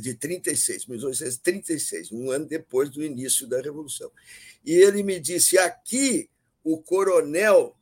de 0.00 0.14
36, 0.14 0.86
1936, 0.86 2.12
um 2.12 2.30
ano 2.30 2.46
depois 2.46 2.88
do 2.90 3.02
início 3.02 3.46
da 3.46 3.60
Revolução. 3.60 4.10
E 4.64 4.72
ele 4.72 5.02
me 5.02 5.18
disse: 5.20 5.58
aqui 5.58 6.30
o 6.66 6.82
coronel 6.82 7.76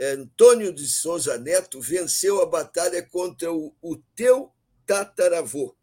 Antônio 0.00 0.72
de 0.72 0.88
Souza 0.88 1.36
Neto 1.36 1.78
venceu 1.78 2.40
a 2.40 2.46
batalha 2.46 3.02
contra 3.02 3.52
o, 3.52 3.76
o 3.82 3.96
teu 4.16 4.50
tataravô, 4.86 5.76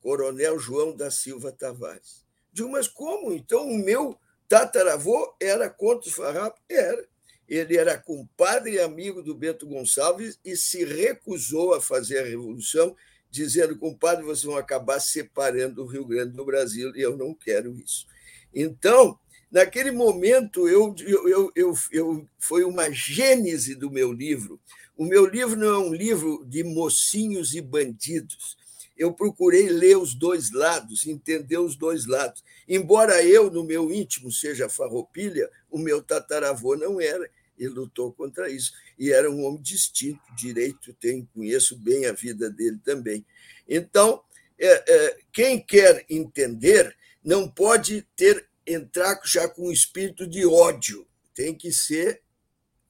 coronel 0.00 0.58
João 0.58 0.96
da 0.96 1.12
Silva 1.12 1.52
Tavares. 1.52 2.26
Digo, 2.52 2.68
mas 2.72 2.88
como? 2.88 3.32
Então 3.32 3.68
o 3.68 3.78
meu 3.78 4.18
tataravô 4.48 5.32
era 5.40 5.70
contra 5.70 6.08
os 6.08 6.14
farrapos? 6.16 6.60
Era. 6.68 7.06
Ele 7.48 7.76
era 7.76 7.96
compadre 7.96 8.72
e 8.72 8.80
amigo 8.80 9.22
do 9.22 9.32
Bento 9.32 9.64
Gonçalves 9.64 10.40
e 10.44 10.56
se 10.56 10.84
recusou 10.84 11.72
a 11.72 11.80
fazer 11.80 12.18
a 12.18 12.26
revolução, 12.26 12.96
dizendo: 13.30 13.78
compadre, 13.78 14.24
vocês 14.24 14.42
vão 14.42 14.56
acabar 14.56 14.98
separando 14.98 15.84
o 15.84 15.86
Rio 15.86 16.04
Grande 16.04 16.32
do 16.32 16.44
Brasil 16.44 16.96
e 16.96 17.00
eu 17.00 17.16
não 17.16 17.32
quero 17.32 17.78
isso. 17.78 18.08
Então, 18.52 19.16
naquele 19.52 19.90
momento, 19.90 20.66
eu, 20.66 20.96
eu, 21.06 21.52
eu, 21.54 21.74
eu, 21.92 22.28
foi 22.38 22.64
uma 22.64 22.90
gênese 22.90 23.74
do 23.74 23.90
meu 23.90 24.10
livro. 24.10 24.58
O 24.96 25.04
meu 25.04 25.26
livro 25.26 25.56
não 25.56 25.68
é 25.68 25.78
um 25.78 25.94
livro 25.94 26.42
de 26.46 26.64
mocinhos 26.64 27.54
e 27.54 27.60
bandidos. 27.60 28.56
eu 28.96 29.12
procurei 29.12 29.68
ler 29.68 29.96
os 29.98 30.14
dois 30.14 30.52
lados, 30.52 31.06
entender 31.06 31.58
os 31.58 31.76
dois 31.76 32.06
lados. 32.06 32.42
Embora 32.68 33.22
eu, 33.22 33.50
no 33.50 33.64
meu 33.64 33.92
íntimo, 33.92 34.32
seja 34.32 34.68
farroupilha, 34.68 35.50
o 35.70 35.78
meu 35.78 36.02
tataravô 36.02 36.74
não 36.76 37.00
era. 37.00 37.28
Ele 37.58 37.70
lutou 37.70 38.12
contra 38.12 38.50
isso. 38.50 38.72
E 38.98 39.12
era 39.12 39.30
um 39.30 39.44
homem 39.44 39.60
distinto, 39.60 40.20
direito, 40.36 40.94
tem, 40.94 41.28
conheço 41.34 41.76
bem 41.76 42.06
a 42.06 42.12
vida 42.12 42.48
dele 42.48 42.78
também. 42.84 43.24
Então, 43.68 44.22
é, 44.58 44.84
é, 44.86 45.18
quem 45.32 45.60
quer 45.60 46.04
entender 46.08 46.96
não 47.24 47.48
pode 47.48 48.06
ter 48.16 48.46
entrar 48.66 49.20
já 49.24 49.48
com 49.48 49.68
um 49.68 49.72
espírito 49.72 50.26
de 50.26 50.46
ódio. 50.46 51.06
Tem 51.34 51.54
que 51.54 51.72
ser 51.72 52.22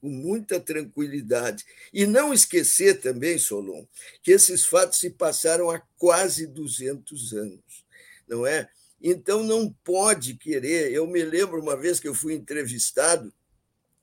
com 0.03 0.09
muita 0.09 0.59
tranquilidade. 0.59 1.63
E 1.93 2.05
não 2.05 2.33
esquecer 2.33 2.99
também, 2.99 3.37
Solon, 3.37 3.85
que 4.21 4.31
esses 4.31 4.65
fatos 4.65 4.99
se 4.99 5.09
passaram 5.09 5.69
há 5.69 5.79
quase 5.97 6.45
200 6.45 7.33
anos, 7.33 7.85
não 8.27 8.45
é? 8.45 8.69
Então 9.01 9.43
não 9.43 9.71
pode 9.83 10.35
querer. 10.35 10.91
Eu 10.91 11.07
me 11.07 11.23
lembro 11.23 11.61
uma 11.61 11.77
vez 11.77 12.01
que 12.01 12.07
eu 12.07 12.13
fui 12.13 12.33
entrevistado 12.33 13.33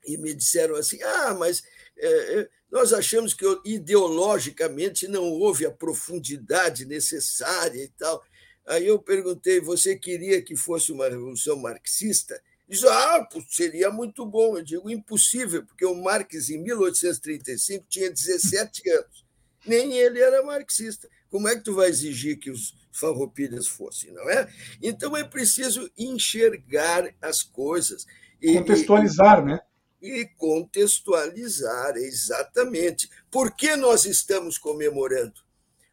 e 0.05 0.17
me 0.17 0.33
disseram 0.33 0.75
assim: 0.75 1.01
ah, 1.03 1.35
mas 1.35 1.61
é, 1.97 2.49
nós 2.71 2.93
achamos 2.93 3.33
que 3.33 3.45
ideologicamente 3.65 5.07
não 5.07 5.23
houve 5.23 5.65
a 5.65 5.71
profundidade 5.71 6.85
necessária 6.85 7.83
e 7.83 7.89
tal. 7.89 8.23
Aí 8.67 8.87
eu 8.87 8.99
perguntei: 8.99 9.59
você 9.59 9.95
queria 9.95 10.41
que 10.41 10.55
fosse 10.55 10.91
uma 10.91 11.09
revolução 11.09 11.57
marxista? 11.57 12.41
Diz, 12.71 12.85
ah, 12.85 13.27
seria 13.49 13.91
muito 13.91 14.25
bom. 14.25 14.57
Eu 14.57 14.63
digo, 14.63 14.89
impossível, 14.89 15.65
porque 15.65 15.85
o 15.85 15.93
Marx, 15.93 16.49
em 16.49 16.57
1835, 16.63 17.85
tinha 17.89 18.09
17 18.09 18.89
anos. 18.89 19.25
Nem 19.67 19.97
ele 19.97 20.21
era 20.21 20.41
marxista. 20.41 21.09
Como 21.29 21.49
é 21.49 21.55
que 21.55 21.63
tu 21.63 21.75
vai 21.75 21.89
exigir 21.89 22.39
que 22.39 22.49
os 22.49 22.73
farroupilhas 22.91 23.67
fossem, 23.67 24.11
não 24.11 24.29
é? 24.29 24.49
Então 24.81 25.15
é 25.17 25.23
preciso 25.23 25.91
enxergar 25.97 27.13
as 27.21 27.43
coisas. 27.43 28.05
E, 28.41 28.55
contextualizar, 28.55 29.39
e, 29.39 29.45
né? 29.45 29.59
E 30.01 30.25
contextualizar, 30.37 31.97
exatamente. 31.97 33.09
Por 33.29 33.55
que 33.55 33.75
nós 33.75 34.05
estamos 34.05 34.57
comemorando? 34.57 35.41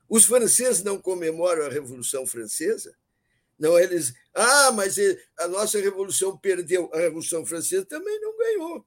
Os 0.09 0.25
franceses 0.25 0.83
não 0.83 0.99
comemoram 0.99 1.67
a 1.67 1.69
Revolução 1.69 2.27
Francesa? 2.27 2.97
Não, 3.59 3.79
eles. 3.79 4.15
Ah, 4.33 4.71
mas 4.73 4.97
a 5.38 5.49
nossa 5.49 5.81
revolução 5.81 6.38
perdeu. 6.38 6.88
A 6.95 6.99
Revolução 6.99 7.45
Francesa 7.45 7.85
também 7.85 8.21
não 8.21 8.37
ganhou. 8.37 8.87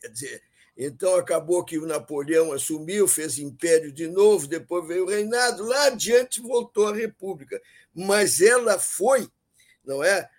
Quer 0.00 0.08
dizer, 0.08 0.42
então 0.76 1.16
acabou 1.16 1.64
que 1.64 1.78
o 1.78 1.86
Napoleão 1.86 2.52
assumiu, 2.52 3.08
fez 3.08 3.38
império 3.38 3.90
de 3.90 4.06
novo, 4.06 4.46
depois 4.46 4.86
veio 4.86 5.04
o 5.04 5.08
reinado, 5.08 5.64
lá 5.64 5.86
adiante 5.86 6.40
voltou 6.40 6.86
a 6.86 6.94
República. 6.94 7.60
Mas 7.92 8.40
ela 8.40 8.78
foi, 8.78 9.28
não 9.84 10.02
é? 10.04 10.30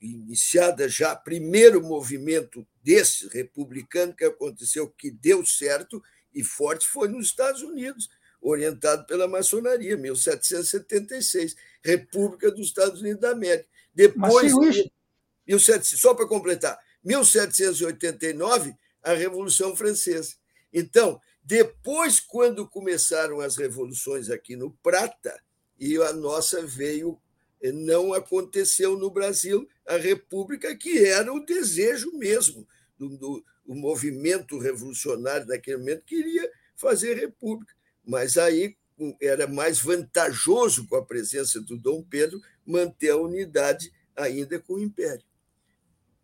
iniciada 0.00 0.88
já 0.88 1.16
primeiro 1.16 1.80
movimento 1.82 2.66
desse 2.82 3.28
republicano 3.28 4.14
que 4.14 4.24
aconteceu, 4.24 4.90
que 4.90 5.10
deu 5.10 5.46
certo 5.46 6.02
e 6.34 6.42
forte, 6.42 6.86
foi 6.86 7.08
nos 7.08 7.26
Estados 7.26 7.62
Unidos 7.62 8.10
orientado 8.42 9.06
pela 9.06 9.28
maçonaria, 9.28 9.96
1776, 9.96 11.54
República 11.82 12.50
dos 12.50 12.66
Estados 12.66 13.00
Unidos 13.00 13.20
da 13.20 13.30
América. 13.30 13.68
Depois, 13.94 14.52
Mas, 14.52 15.86
só 15.86 16.12
para 16.12 16.26
completar, 16.26 16.78
1789, 17.04 18.74
a 19.02 19.12
Revolução 19.14 19.76
Francesa. 19.76 20.34
Então, 20.72 21.20
depois, 21.42 22.18
quando 22.18 22.68
começaram 22.68 23.40
as 23.40 23.56
revoluções 23.56 24.28
aqui 24.28 24.56
no 24.56 24.70
Prata, 24.82 25.40
e 25.78 25.96
a 25.96 26.12
nossa 26.12 26.64
veio, 26.64 27.20
não 27.62 28.12
aconteceu 28.12 28.96
no 28.96 29.10
Brasil, 29.10 29.68
a 29.86 29.96
República, 29.96 30.76
que 30.76 31.04
era 31.04 31.32
o 31.32 31.44
desejo 31.44 32.12
mesmo 32.12 32.66
do, 32.98 33.08
do 33.16 33.44
o 33.64 33.74
movimento 33.74 34.58
revolucionário 34.58 35.46
naquele 35.46 35.78
momento, 35.78 36.04
queria 36.04 36.50
fazer 36.74 37.14
república 37.14 37.72
mas 38.06 38.36
aí 38.36 38.76
era 39.20 39.46
mais 39.46 39.80
vantajoso 39.80 40.86
com 40.86 40.96
a 40.96 41.04
presença 41.04 41.60
do 41.60 41.76
Dom 41.76 42.02
Pedro 42.02 42.40
manter 42.66 43.10
a 43.10 43.16
unidade 43.16 43.92
ainda 44.16 44.58
com 44.60 44.74
o 44.74 44.80
Império. 44.80 45.24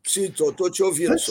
Sim, 0.05 0.25
estou 0.25 0.71
te 0.71 0.83
ouvindo, 0.83 1.13
antes, 1.13 1.29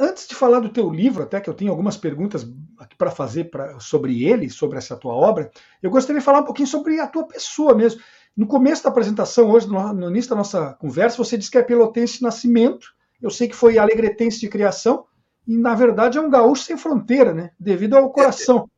Antes 0.00 0.28
de 0.28 0.34
falar 0.34 0.60
do 0.60 0.68
teu 0.68 0.88
livro, 0.90 1.24
até 1.24 1.40
que 1.40 1.50
eu 1.50 1.54
tenho 1.54 1.70
algumas 1.72 1.96
perguntas 1.96 2.46
aqui 2.78 2.96
para 2.96 3.10
fazer 3.10 3.50
pra, 3.50 3.80
sobre 3.80 4.24
ele, 4.24 4.48
sobre 4.48 4.78
essa 4.78 4.96
tua 4.96 5.14
obra, 5.14 5.50
eu 5.82 5.90
gostaria 5.90 6.20
de 6.20 6.24
falar 6.24 6.40
um 6.40 6.44
pouquinho 6.44 6.68
sobre 6.68 7.00
a 7.00 7.06
tua 7.06 7.26
pessoa 7.26 7.74
mesmo. 7.74 8.00
No 8.36 8.46
começo 8.46 8.84
da 8.84 8.90
apresentação, 8.90 9.50
hoje, 9.50 9.66
no, 9.66 9.92
no 9.92 10.10
início 10.10 10.30
da 10.30 10.36
nossa 10.36 10.74
conversa, 10.74 11.16
você 11.16 11.36
disse 11.36 11.50
que 11.50 11.58
é 11.58 11.62
pelotense 11.62 12.18
de 12.18 12.22
nascimento, 12.22 12.94
eu 13.20 13.30
sei 13.30 13.48
que 13.48 13.56
foi 13.56 13.76
alegretense 13.76 14.38
de 14.38 14.48
criação, 14.48 15.04
e 15.46 15.56
na 15.56 15.74
verdade 15.74 16.16
é 16.16 16.20
um 16.20 16.30
gaúcho 16.30 16.62
sem 16.62 16.76
fronteira, 16.76 17.34
né? 17.34 17.50
Devido 17.58 17.96
ao 17.96 18.12
coração. 18.12 18.70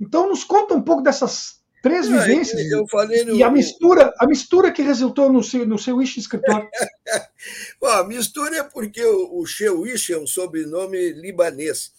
Então, 0.00 0.28
nos 0.28 0.44
conta 0.44 0.74
um 0.74 0.82
pouco 0.82 1.02
dessas 1.02 1.62
três 1.82 2.08
Não, 2.08 2.18
vivências 2.20 2.62
no... 2.70 3.34
e 3.34 3.42
a 3.42 3.50
mistura, 3.50 4.14
a 4.18 4.26
mistura 4.26 4.70
que 4.70 4.82
resultou 4.82 5.30
no 5.32 5.42
seu, 5.42 5.66
no 5.66 5.78
seu 5.78 6.00
Ish 6.00 6.18
escritor. 6.18 6.68
Bom, 7.80 7.88
a 7.88 8.06
mistura 8.06 8.58
é 8.58 8.62
porque 8.62 9.04
o, 9.04 9.40
o 9.40 9.44
Sheu 9.44 9.84
Ish 9.84 10.10
é 10.10 10.18
um 10.18 10.26
sobrenome 10.26 11.12
libanês. 11.12 11.92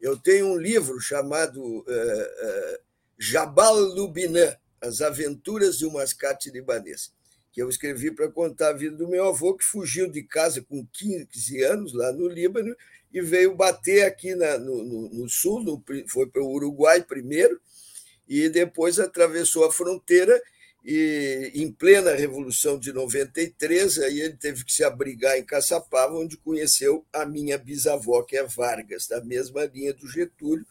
Eu 0.00 0.16
tenho 0.16 0.46
um 0.46 0.56
livro 0.56 0.98
chamado 0.98 1.62
uh, 1.62 1.82
uh, 1.82 2.78
Jabal 3.16 3.78
Lubinã, 3.78 4.56
As 4.80 5.00
Aventuras 5.00 5.78
de 5.78 5.86
um 5.86 5.92
Mascate 5.92 6.50
Libanês, 6.50 7.12
que 7.52 7.62
eu 7.62 7.68
escrevi 7.68 8.10
para 8.10 8.30
contar 8.30 8.70
a 8.70 8.72
vida 8.72 8.96
do 8.96 9.08
meu 9.08 9.28
avô, 9.28 9.54
que 9.54 9.64
fugiu 9.64 10.10
de 10.10 10.22
casa 10.22 10.62
com 10.62 10.86
15 10.92 11.62
anos, 11.62 11.92
lá 11.92 12.10
no 12.12 12.26
Líbano, 12.26 12.74
e 13.12 13.20
veio 13.20 13.54
bater 13.54 14.04
aqui 14.04 14.34
na, 14.34 14.58
no, 14.58 14.82
no, 14.84 15.08
no, 15.10 15.28
sul, 15.28 15.62
no, 15.62 15.82
foi 16.08 16.26
para 16.26 16.42
o 16.42 16.52
Uruguai 16.52 17.02
primeiro, 17.02 17.60
e 18.28 18.48
depois 18.48 18.98
atravessou 18.98 19.64
a 19.64 19.72
fronteira 19.72 20.40
e 20.84 21.50
em 21.54 21.70
plena 21.70 22.14
Revolução 22.14 22.78
de 22.78 22.92
93, 22.92 23.98
aí 23.98 24.20
ele 24.20 24.36
teve 24.36 24.64
que 24.64 24.72
se 24.72 24.82
abrigar 24.82 25.38
em 25.38 25.44
Caçapava, 25.44 26.14
onde 26.14 26.36
conheceu 26.38 27.04
a 27.12 27.26
minha 27.26 27.58
bisavó, 27.58 28.22
que 28.22 28.36
é 28.36 28.44
Vargas, 28.44 29.06
da 29.06 29.22
mesma 29.22 29.64
linha 29.66 29.92
do 29.92 30.08
Getúlio, 30.08 30.64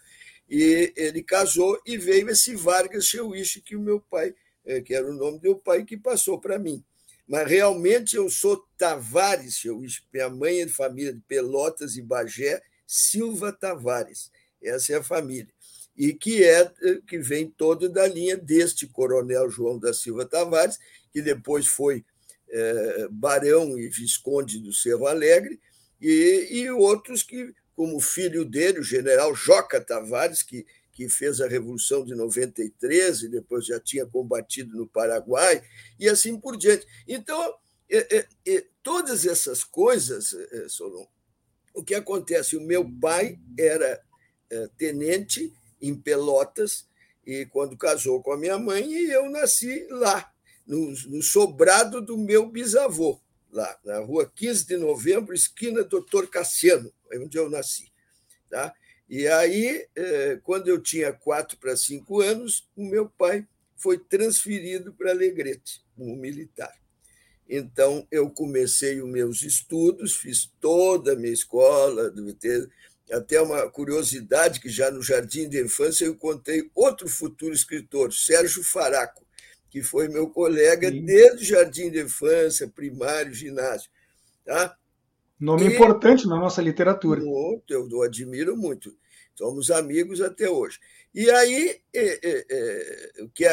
e 0.50 0.91
ele 0.96 1.22
casou 1.22 1.79
e 1.86 1.96
veio 1.96 2.29
esse 2.29 2.55
Vargas 2.55 3.05
Cheuiche, 3.05 3.62
que 3.62 3.75
o 3.75 3.81
meu 3.81 4.00
pai, 4.00 4.34
eh, 4.65 4.81
que 4.81 4.96
era 4.96 5.08
o 5.08 5.13
nome 5.13 5.38
do 5.38 5.43
meu 5.43 5.55
pai, 5.55 5.86
que 5.86 5.96
passou 5.96 6.39
para 6.39 6.58
mim. 6.58 6.84
Mas 7.29 7.48
realmente 7.48 8.15
eu 8.15 8.27
sou 8.27 8.65
Tavares, 8.75 9.63
eu, 9.63 9.79
minha 10.12 10.29
mãe 10.29 10.62
é 10.62 10.65
de 10.65 10.71
família 10.71 11.13
de 11.13 11.21
Pelotas 11.21 11.95
e 11.95 12.01
Bagé, 12.01 12.59
Silva 12.88 13.53
Tavares. 13.53 14.31
Essa 14.59 14.93
é 14.93 14.95
a 14.95 15.03
família. 15.03 15.53
E 15.95 16.12
que 16.12 16.43
é 16.43 16.74
que 17.07 17.19
vem 17.19 17.48
todo 17.48 17.88
da 17.88 18.07
linha 18.07 18.36
deste 18.36 18.88
coronel 18.88 19.48
João 19.48 19.77
da 19.77 19.93
Silva 19.93 20.25
Tavares, 20.25 20.79
que 21.13 21.21
depois 21.21 21.67
foi 21.67 22.03
é, 22.50 23.07
barão 23.12 23.77
e 23.77 23.88
visconde 23.89 24.57
do 24.57 24.74
Cerro 24.74 25.05
Alegre, 25.05 25.59
e, 26.01 26.48
e 26.50 26.71
outros 26.71 27.21
que, 27.21 27.53
como 27.75 28.00
filho 28.00 28.43
dele, 28.43 28.79
o 28.79 28.83
general 28.83 29.36
Joca 29.36 29.79
Tavares, 29.79 30.41
que 30.41 30.65
que 30.99 31.07
fez 31.07 31.39
a 31.39 31.47
Revolução 31.47 32.03
de 32.03 32.13
93 32.13 33.21
e 33.21 33.29
depois 33.29 33.65
já 33.65 33.79
tinha 33.79 34.05
combatido 34.05 34.75
no 34.75 34.85
Paraguai, 34.85 35.63
e 35.97 36.09
assim 36.09 36.37
por 36.37 36.57
diante. 36.57 36.85
Então, 37.07 37.55
é, 37.89 38.17
é, 38.17 38.27
é, 38.45 38.65
todas 38.83 39.25
essas 39.25 39.63
coisas, 39.63 40.33
é, 40.33 40.67
Solon, 40.67 41.07
o 41.73 41.81
que 41.81 41.95
acontece? 41.95 42.57
O 42.57 42.61
meu 42.61 42.85
pai 42.99 43.39
era 43.57 44.03
é, 44.49 44.67
tenente 44.77 45.53
em 45.81 45.95
Pelotas, 45.95 46.85
e 47.25 47.45
quando 47.45 47.77
casou 47.77 48.21
com 48.21 48.33
a 48.33 48.37
minha 48.37 48.57
mãe, 48.57 48.83
e 48.91 49.09
eu 49.09 49.29
nasci 49.29 49.87
lá, 49.89 50.29
no, 50.67 50.91
no 51.07 51.23
sobrado 51.23 52.01
do 52.01 52.17
meu 52.17 52.49
bisavô, 52.49 53.21
lá 53.49 53.79
na 53.85 53.99
rua 53.99 54.29
15 54.35 54.67
de 54.67 54.75
novembro, 54.75 55.33
esquina 55.33 55.81
Doutor 55.81 56.29
Cassiano, 56.29 56.91
onde 57.13 57.37
eu 57.37 57.49
nasci. 57.49 57.89
Tá? 58.49 58.73
E 59.09 59.27
aí, 59.27 59.87
é, 59.95 60.39
quando 60.43 60.67
eu 60.67 60.79
tinha 60.79 61.11
quatro 61.11 61.57
para 61.57 61.75
cinco 61.75 62.21
anos, 62.21 62.69
o 62.75 62.85
meu 62.85 63.09
pai 63.09 63.47
foi 63.75 63.97
transferido 63.97 64.93
para 64.93 65.09
Alegrete, 65.09 65.81
como 65.95 66.15
militar. 66.15 66.73
Então, 67.49 68.07
eu 68.11 68.29
comecei 68.29 69.01
os 69.01 69.09
meus 69.09 69.41
estudos, 69.41 70.15
fiz 70.15 70.51
toda 70.61 71.13
a 71.13 71.15
minha 71.15 71.33
escola, 71.33 72.13
até 73.11 73.41
uma 73.41 73.67
curiosidade 73.71 74.59
que 74.59 74.69
já 74.69 74.91
no 74.91 75.01
Jardim 75.01 75.49
de 75.49 75.59
Infância 75.59 76.05
eu 76.05 76.11
encontrei 76.11 76.69
outro 76.75 77.07
futuro 77.07 77.51
escritor, 77.53 78.13
Sérgio 78.13 78.63
Faraco, 78.63 79.25
que 79.71 79.81
foi 79.81 80.07
meu 80.07 80.29
colega 80.29 80.91
Sim. 80.91 81.03
desde 81.03 81.43
o 81.43 81.47
Jardim 81.47 81.89
de 81.89 82.03
Infância, 82.03 82.67
primário, 82.67 83.33
ginásio. 83.33 83.89
Tá? 84.45 84.77
Nome 85.39 85.63
e, 85.63 85.74
importante 85.74 86.27
na 86.27 86.38
nossa 86.38 86.62
literatura. 86.62 87.22
Muito, 87.22 87.72
eu 87.72 88.01
admiro 88.03 88.58
muito. 88.58 88.93
Somos 89.36 89.72
amigos 89.72 90.19
até 90.19 90.50
hoje. 90.50 90.79
E 91.15 91.29
aí, 91.31 91.81
é, 91.93 92.29
é, 92.29 92.46
é, 92.50 93.27
que 93.34 93.46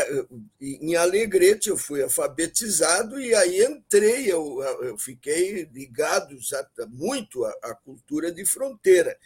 em 0.61 0.97
Alegrete, 0.97 1.69
eu 1.69 1.76
fui 1.76 2.02
alfabetizado 2.02 3.21
e 3.21 3.33
aí 3.35 3.64
entrei, 3.64 4.26
eu, 4.31 4.61
eu 4.83 4.99
fiquei 4.99 5.64
ligado 5.73 6.37
muito 6.88 7.45
à, 7.45 7.50
à 7.62 7.75
cultura 7.75 8.33
de 8.33 8.45
fronteira, 8.45 9.16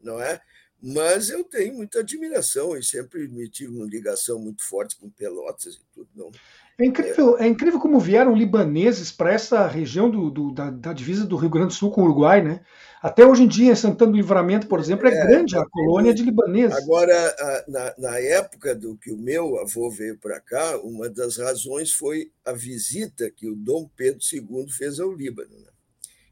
não 0.00 0.20
é? 0.20 0.40
Mas 0.82 1.30
eu 1.30 1.42
tenho 1.44 1.74
muita 1.74 2.00
admiração 2.00 2.76
e 2.76 2.82
sempre 2.82 3.26
me 3.28 3.48
tive 3.48 3.72
uma 3.72 3.86
ligação 3.86 4.38
muito 4.38 4.62
forte 4.64 4.96
com 4.96 5.10
Pelotas 5.10 5.74
e 5.74 5.80
tudo. 5.92 6.08
Não, 6.14 6.30
é 6.80 6.84
incrível, 6.84 7.38
é 7.38 7.46
incrível 7.46 7.80
como 7.80 7.98
vieram 7.98 8.34
libaneses 8.34 9.10
para 9.10 9.32
essa 9.32 9.66
região 9.66 10.08
do, 10.08 10.30
do 10.30 10.52
da, 10.52 10.70
da, 10.70 10.92
divisa 10.92 11.26
do 11.26 11.36
Rio 11.36 11.50
Grande 11.50 11.68
do 11.68 11.72
Sul 11.74 11.90
com 11.90 12.02
o 12.02 12.04
Uruguai, 12.04 12.40
né? 12.40 12.60
Até 13.02 13.26
hoje 13.26 13.42
em 13.42 13.48
dia, 13.48 13.72
em 13.72 13.74
Santana 13.74 14.12
do 14.12 14.16
Livramento, 14.16 14.68
por 14.68 14.78
exemplo, 14.78 15.08
é, 15.08 15.10
é 15.10 15.26
grande 15.26 15.56
a 15.56 15.64
colônia 15.64 16.14
de 16.14 16.22
libaneses. 16.22 16.76
Agora, 16.76 17.36
na, 17.66 17.94
na, 17.98 18.20
época 18.20 18.74
do 18.74 18.96
que 18.96 19.10
o 19.10 19.18
meu 19.18 19.58
avô 19.58 19.90
veio 19.90 20.18
para 20.18 20.40
cá, 20.40 20.78
uma 20.78 21.08
das 21.08 21.36
razões 21.36 21.92
foi 21.92 22.30
a 22.44 22.52
visita 22.52 23.30
que 23.30 23.48
o 23.48 23.56
Dom 23.56 23.88
Pedro 23.96 24.20
II 24.32 24.68
fez 24.70 25.00
ao 25.00 25.12
Líbano, 25.12 25.58
né? 25.58 25.70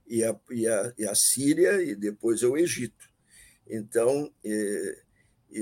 e, 0.06 0.24
a, 0.24 0.36
e, 0.50 0.66
a, 0.66 0.92
e 0.98 1.06
a 1.06 1.14
Síria 1.14 1.82
e 1.82 1.94
depois 1.94 2.42
ao 2.42 2.56
Egito. 2.56 3.10
Então, 3.68 4.30
eh, 4.44 4.98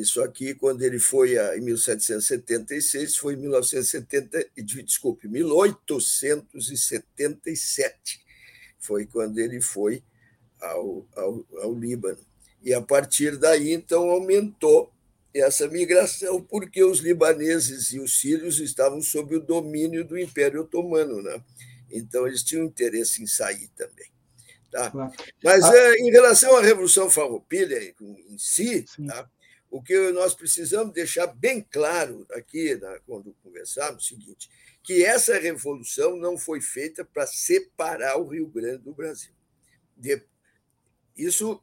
isso 0.01 0.23
aqui, 0.23 0.55
quando 0.55 0.81
ele 0.83 0.99
foi 0.99 1.37
em 1.57 1.61
1776, 1.61 3.17
foi 3.17 3.35
em 3.35 3.39
1970, 3.39 4.47
desculpe, 4.85 5.29
1877. 5.29 8.25
Foi 8.79 9.07
quando 9.07 9.39
ele 9.39 9.61
foi 9.61 10.03
ao, 10.61 11.07
ao, 11.15 11.47
ao 11.63 11.73
Líbano. 11.75 12.19
E 12.63 12.75
a 12.75 12.83
partir 12.83 13.37
daí, 13.37 13.73
então, 13.73 14.11
aumentou 14.11 14.93
essa 15.33 15.69
migração, 15.69 16.43
porque 16.43 16.83
os 16.83 16.99
libaneses 17.01 17.93
e 17.93 18.01
os 18.01 18.21
sírios 18.21 18.59
estavam 18.61 19.03
sob 19.03 19.37
o 19.37 19.41
domínio 19.41 20.05
do 20.05 20.19
Império 20.19 20.63
Otomano. 20.63 21.23
Né? 21.23 21.41
Então, 21.91 22.27
eles 22.27 22.43
tinham 22.43 22.65
interesse 22.65 23.23
em 23.23 23.27
sair 23.27 23.69
também. 23.77 24.09
Tá? 24.71 24.91
Mas, 25.43 25.65
ah. 25.65 25.77
Eh, 25.77 25.97
em 26.01 26.11
relação 26.11 26.57
à 26.57 26.63
Revolução 26.63 27.09
Farroupilha 27.09 27.95
em 28.01 28.37
si, 28.37 28.85
tá? 29.07 29.31
O 29.75 29.83
que 29.83 30.13
nós 30.13 30.37
precisamos 30.37 30.95
deixar 30.95 31.27
bem 31.27 31.61
claro 31.61 32.25
aqui, 32.31 32.79
quando 33.05 33.35
conversarmos, 33.43 34.05
é 34.05 34.15
o 34.15 34.21
seguinte, 34.21 34.49
que 34.85 35.05
essa 35.05 35.37
revolução 35.37 36.17
não 36.17 36.39
foi 36.39 36.61
feita 36.61 37.05
para 37.05 37.27
separar 37.27 38.17
o 38.19 38.29
Rio 38.29 38.47
Grande 38.47 38.85
do 38.85 38.95
Brasil. 38.95 39.33
Isso, 41.17 41.61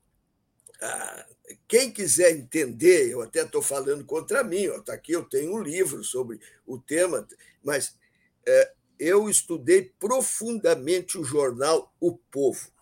ah, 0.82 1.26
quem 1.70 1.90
quiser 1.90 2.32
entender, 2.32 3.10
eu 3.10 3.22
até 3.22 3.44
estou 3.44 3.62
falando 3.62 4.04
contra 4.04 4.44
mim, 4.44 4.66
está 4.66 4.94
aqui, 4.94 5.14
eu 5.14 5.24
tenho 5.24 5.56
um 5.56 5.64
livro 5.64 6.04
sobre 6.04 6.38
o 6.68 6.78
tema, 6.78 7.26
mas 7.64 7.98
é, 8.46 8.74
eu 9.00 9.30
estudei 9.30 9.84
profundamente 9.98 11.18
o 11.18 11.24
jornal 11.24 11.96
O 11.98 12.18
Povo. 12.18 12.74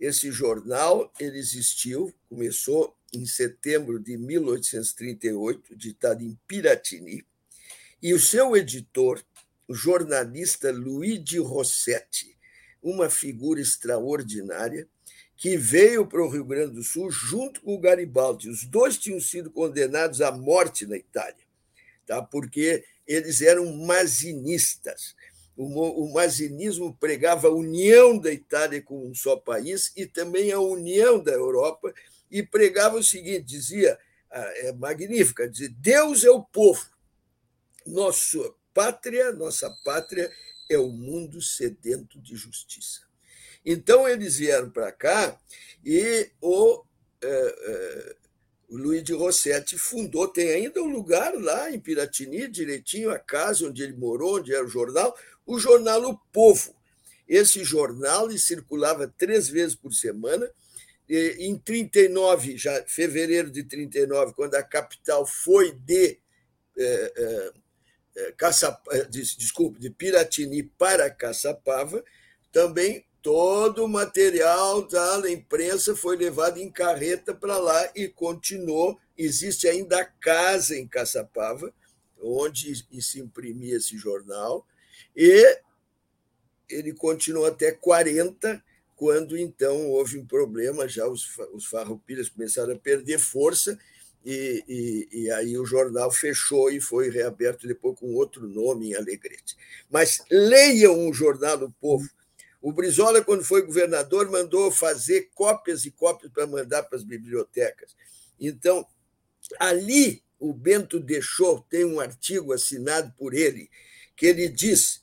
Esse 0.00 0.32
jornal 0.32 1.12
ele 1.20 1.38
existiu, 1.38 2.10
começou 2.26 2.96
em 3.12 3.26
setembro 3.26 3.98
de 3.98 4.16
1838, 4.16 5.76
ditado 5.76 6.22
em 6.22 6.38
Piratini, 6.46 7.24
e 8.02 8.14
o 8.14 8.20
seu 8.20 8.56
editor, 8.56 9.22
o 9.68 9.74
jornalista 9.74 10.72
Luigi 10.72 11.38
Rossetti, 11.38 12.36
uma 12.82 13.10
figura 13.10 13.60
extraordinária, 13.60 14.88
que 15.36 15.56
veio 15.56 16.06
para 16.06 16.22
o 16.22 16.28
Rio 16.28 16.44
Grande 16.44 16.74
do 16.74 16.82
Sul 16.82 17.10
junto 17.10 17.62
com 17.62 17.74
o 17.74 17.80
Garibaldi. 17.80 18.48
Os 18.48 18.64
dois 18.64 18.98
tinham 18.98 19.20
sido 19.20 19.50
condenados 19.50 20.20
à 20.20 20.30
morte 20.30 20.86
na 20.86 20.96
Itália, 20.96 21.44
tá? 22.06 22.22
porque 22.22 22.84
eles 23.06 23.40
eram 23.40 23.72
mazinistas. 23.74 25.14
O 25.56 26.10
mazinismo 26.12 26.96
pregava 26.98 27.48
a 27.48 27.52
união 27.52 28.18
da 28.18 28.32
Itália 28.32 28.80
com 28.80 29.06
um 29.06 29.14
só 29.14 29.36
país 29.36 29.92
e 29.94 30.06
também 30.06 30.52
a 30.52 30.58
união 30.58 31.22
da 31.22 31.32
Europa 31.32 31.92
e 32.30 32.42
pregava 32.42 32.96
o 32.96 33.02
seguinte: 33.02 33.44
dizia, 33.44 33.98
ah, 34.30 34.52
é 34.56 34.72
magnífica, 34.72 35.48
dizia, 35.48 35.70
Deus 35.78 36.24
é 36.24 36.30
o 36.30 36.42
povo, 36.42 36.86
nossa 37.86 38.38
pátria, 38.72 39.32
nossa 39.32 39.70
pátria 39.84 40.30
é 40.68 40.78
o 40.78 40.88
mundo 40.88 41.42
sedento 41.42 42.20
de 42.20 42.36
justiça. 42.36 43.00
Então 43.64 44.08
eles 44.08 44.36
vieram 44.36 44.70
para 44.70 44.92
cá 44.92 45.38
e 45.84 46.30
o, 46.40 46.84
é, 47.20 47.28
é, 47.28 48.16
o 48.68 48.76
Luiz 48.76 49.02
de 49.02 49.12
Rossetti 49.12 49.76
fundou, 49.76 50.28
tem 50.28 50.50
ainda 50.50 50.80
um 50.80 50.88
lugar 50.88 51.34
lá 51.34 51.70
em 51.70 51.80
Piratini, 51.80 52.48
direitinho 52.48 53.10
a 53.10 53.18
casa 53.18 53.66
onde 53.66 53.82
ele 53.82 53.94
morou, 53.94 54.38
onde 54.38 54.54
era 54.54 54.64
o 54.64 54.68
jornal, 54.68 55.16
o 55.44 55.58
jornal 55.58 56.02
O 56.04 56.18
Povo. 56.32 56.74
Esse 57.28 57.62
jornal 57.64 58.30
circulava 58.32 59.12
três 59.18 59.48
vezes 59.48 59.76
por 59.76 59.92
semana 59.92 60.50
em 61.10 61.58
39, 61.58 62.56
já 62.56 62.84
fevereiro 62.86 63.50
de 63.50 63.64
39, 63.64 64.32
quando 64.34 64.54
a 64.54 64.62
capital 64.62 65.26
foi 65.26 65.72
de 65.72 66.18
é, 66.78 67.52
é, 68.16 68.32
Caçap, 68.36 68.80
é, 68.90 69.04
desculpe, 69.04 69.80
de 69.80 69.90
Piratini 69.90 70.62
para 70.62 71.10
Caçapava, 71.10 72.04
também 72.52 73.04
todo 73.22 73.84
o 73.84 73.88
material 73.88 74.86
da 74.86 75.30
imprensa 75.30 75.94
foi 75.94 76.16
levado 76.16 76.58
em 76.58 76.70
carreta 76.70 77.34
para 77.34 77.58
lá 77.58 77.90
e 77.94 78.08
continuou. 78.08 78.98
Existe 79.16 79.68
ainda 79.68 80.00
a 80.00 80.04
casa 80.04 80.76
em 80.76 80.88
Caçapava, 80.88 81.72
onde 82.20 82.74
se 83.02 83.20
imprimia 83.20 83.76
esse 83.76 83.96
jornal, 83.96 84.66
e 85.16 85.60
ele 86.68 86.92
continuou 86.92 87.46
até 87.46 87.72
40, 87.72 88.62
quando 89.00 89.34
então 89.34 89.88
houve 89.88 90.18
um 90.18 90.26
problema, 90.26 90.86
já 90.86 91.08
os, 91.08 91.26
os 91.54 91.64
farroupilhas 91.64 92.28
começaram 92.28 92.74
a 92.74 92.78
perder 92.78 93.18
força, 93.18 93.78
e, 94.22 94.62
e, 94.68 95.08
e, 95.22 95.30
aí 95.30 95.56
o 95.56 95.64
jornal 95.64 96.10
fechou 96.10 96.70
e 96.70 96.82
foi 96.82 97.08
reaberto 97.08 97.66
depois 97.66 97.98
com 97.98 98.12
outro 98.12 98.46
nome 98.46 98.90
em 98.90 98.94
Alegrete. 98.94 99.56
Mas 99.90 100.22
leiam 100.30 101.08
o 101.08 101.14
jornal 101.14 101.56
do 101.56 101.70
povo. 101.80 102.06
O 102.60 102.74
Brizola, 102.74 103.24
quando 103.24 103.42
foi 103.42 103.62
governador, 103.62 104.30
mandou 104.30 104.70
fazer 104.70 105.30
cópias 105.34 105.86
e 105.86 105.90
cópias 105.90 106.30
para 106.30 106.46
mandar 106.46 106.82
para 106.82 106.98
as 106.98 107.02
bibliotecas. 107.02 107.96
Então, 108.38 108.86
ali 109.58 110.22
o 110.38 110.52
Bento 110.52 111.00
deixou, 111.00 111.62
tem 111.70 111.86
um 111.86 112.00
artigo 112.00 112.52
assinado 112.52 113.14
por 113.16 113.32
ele, 113.32 113.70
que 114.14 114.26
ele 114.26 114.46
diz: 114.46 115.00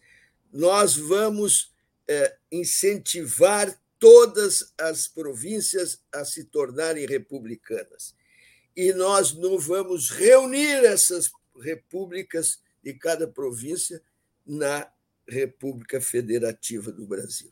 nós 0.53 0.95
vamos 0.95 1.73
é, 2.07 2.37
incentivar 2.51 3.75
todas 3.99 4.73
as 4.79 5.07
províncias 5.07 6.01
a 6.13 6.23
se 6.23 6.45
tornarem 6.45 7.05
republicanas. 7.05 8.15
E 8.75 8.93
nós 8.93 9.33
não 9.33 9.57
vamos 9.57 10.09
reunir 10.09 10.85
essas 10.85 11.31
repúblicas 11.59 12.61
de 12.83 12.93
cada 12.93 13.27
província 13.27 14.01
na 14.45 14.89
República 15.27 15.99
Federativa 15.99 16.91
do 16.91 17.05
Brasil. 17.05 17.51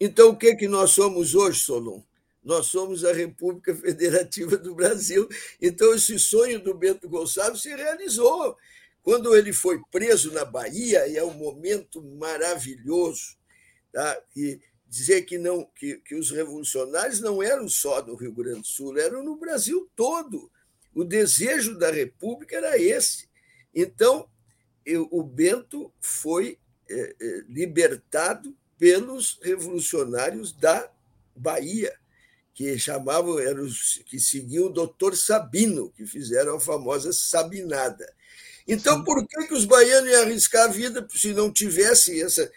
Então, 0.00 0.30
o 0.30 0.36
que, 0.36 0.48
é 0.48 0.56
que 0.56 0.66
nós 0.66 0.90
somos 0.90 1.34
hoje, 1.34 1.60
Solon? 1.60 2.02
Nós 2.42 2.66
somos 2.66 3.04
a 3.04 3.12
República 3.12 3.74
Federativa 3.74 4.56
do 4.56 4.74
Brasil. 4.74 5.28
Então, 5.60 5.94
esse 5.94 6.18
sonho 6.18 6.62
do 6.62 6.74
Bento 6.74 7.08
Gonçalves 7.08 7.62
se 7.62 7.74
realizou. 7.74 8.56
Quando 9.02 9.36
ele 9.36 9.52
foi 9.52 9.80
preso 9.90 10.32
na 10.32 10.44
Bahia, 10.44 11.06
e 11.06 11.16
é 11.16 11.22
um 11.22 11.34
momento 11.34 12.02
maravilhoso, 12.02 13.36
tá? 13.92 14.18
e 14.34 14.58
dizer 14.94 15.22
que 15.22 15.36
não 15.38 15.68
que, 15.74 15.96
que 15.96 16.14
os 16.14 16.30
revolucionários 16.30 17.20
não 17.20 17.42
eram 17.42 17.68
só 17.68 18.00
no 18.06 18.14
Rio 18.14 18.32
Grande 18.32 18.60
do 18.60 18.66
Sul, 18.66 18.96
eram 18.96 19.24
no 19.24 19.36
Brasil 19.36 19.90
todo. 19.96 20.50
O 20.94 21.02
desejo 21.02 21.76
da 21.76 21.90
República 21.90 22.56
era 22.56 22.78
esse. 22.78 23.28
Então, 23.74 24.28
eu, 24.86 25.08
o 25.10 25.24
Bento 25.24 25.92
foi 26.00 26.58
é, 26.88 27.16
é, 27.20 27.44
libertado 27.48 28.56
pelos 28.78 29.40
revolucionários 29.42 30.52
da 30.52 30.88
Bahia, 31.34 31.92
que 32.52 32.78
chamavam, 32.78 33.40
eram 33.40 33.64
os 33.64 34.00
que 34.06 34.20
seguiam 34.20 34.66
o 34.66 34.72
doutor 34.72 35.16
Sabino, 35.16 35.90
que 35.90 36.06
fizeram 36.06 36.56
a 36.56 36.60
famosa 36.60 37.12
Sabinada. 37.12 38.06
Então, 38.66 39.02
por 39.02 39.26
que, 39.26 39.48
que 39.48 39.54
os 39.54 39.64
baianos 39.64 40.08
iam 40.08 40.22
arriscar 40.22 40.64
a 40.64 40.72
vida 40.72 41.04
se 41.10 41.32
não 41.32 41.52
tivesse 41.52 42.22
essa 42.22 42.48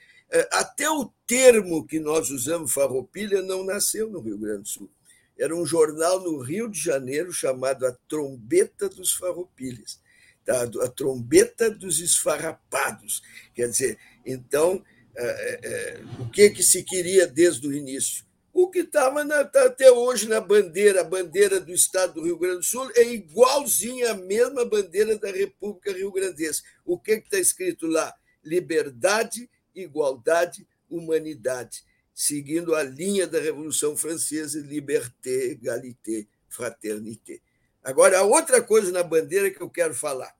até 0.51 0.89
o 0.89 1.11
termo 1.25 1.85
que 1.85 1.99
nós 1.99 2.29
usamos, 2.29 2.73
farroupilha, 2.73 3.41
não 3.41 3.63
nasceu 3.63 4.09
no 4.09 4.19
Rio 4.19 4.37
Grande 4.37 4.63
do 4.63 4.67
Sul. 4.67 4.89
Era 5.37 5.55
um 5.55 5.65
jornal 5.65 6.21
no 6.21 6.39
Rio 6.39 6.69
de 6.69 6.79
Janeiro 6.79 7.31
chamado 7.31 7.85
A 7.85 7.95
Trombeta 8.07 8.89
dos 8.89 9.13
Farroupilhas, 9.13 10.01
tá? 10.43 10.63
a 10.63 10.89
Trombeta 10.89 11.69
dos 11.69 11.99
Esfarrapados. 11.99 13.21
Quer 13.53 13.69
dizer, 13.69 13.99
então, 14.25 14.83
é, 15.15 15.59
é, 15.63 16.01
o 16.19 16.29
que, 16.29 16.49
que 16.49 16.63
se 16.63 16.83
queria 16.83 17.27
desde 17.27 17.67
o 17.67 17.73
início? 17.73 18.27
o 18.59 18.71
que 18.71 18.79
estava 18.79 19.23
tá 19.45 19.65
até 19.67 19.91
hoje 19.91 20.27
na 20.27 20.41
bandeira, 20.41 21.01
a 21.01 21.03
bandeira 21.03 21.59
do 21.59 21.71
Estado 21.71 22.15
do 22.15 22.23
Rio 22.23 22.39
Grande 22.39 22.57
do 22.57 22.65
Sul, 22.65 22.89
é 22.95 23.03
igualzinha 23.03 24.13
à 24.13 24.13
mesma 24.15 24.65
bandeira 24.65 25.15
da 25.15 25.29
República 25.29 25.93
Rio 25.93 26.11
Grandense. 26.11 26.63
O 26.83 26.97
que 26.97 27.11
está 27.11 27.37
escrito 27.37 27.85
lá? 27.85 28.11
Liberdade, 28.43 29.47
igualdade, 29.81 30.67
humanidade, 30.89 31.83
seguindo 32.13 32.75
a 32.75 32.83
linha 32.83 33.27
da 33.27 33.39
Revolução 33.39 33.95
Francesa, 33.95 34.59
liberté, 34.59 35.51
égalité, 35.51 36.27
fraternité. 36.49 37.39
Agora, 37.83 38.19
a 38.19 38.23
outra 38.23 38.61
coisa 38.61 38.91
na 38.91 39.03
bandeira 39.03 39.51
que 39.51 39.61
eu 39.61 39.69
quero 39.69 39.93
falar 39.93 40.35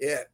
é 0.00 0.28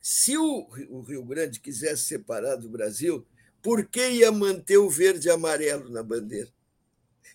se 0.00 0.36
o 0.36 0.68
Rio 1.00 1.24
Grande 1.24 1.58
quisesse 1.58 2.02
separar 2.02 2.56
do 2.56 2.68
Brasil, 2.68 3.26
por 3.62 3.86
que 3.86 4.06
ia 4.06 4.30
manter 4.30 4.76
o 4.76 4.90
verde 4.90 5.28
e 5.28 5.30
amarelo 5.30 5.88
na 5.88 6.02
bandeira? 6.02 6.52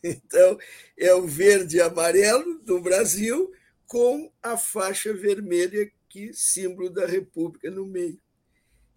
Então, 0.02 0.58
é 0.98 1.14
o 1.14 1.28
verde 1.28 1.76
e 1.78 1.82
amarelo 1.82 2.60
do 2.60 2.80
Brasil 2.80 3.52
com 3.86 4.32
a 4.42 4.56
faixa 4.56 5.12
vermelha, 5.12 5.92
que 6.08 6.32
símbolo 6.32 6.90
da 6.90 7.06
República 7.06 7.70
no 7.70 7.86
meio. 7.86 8.18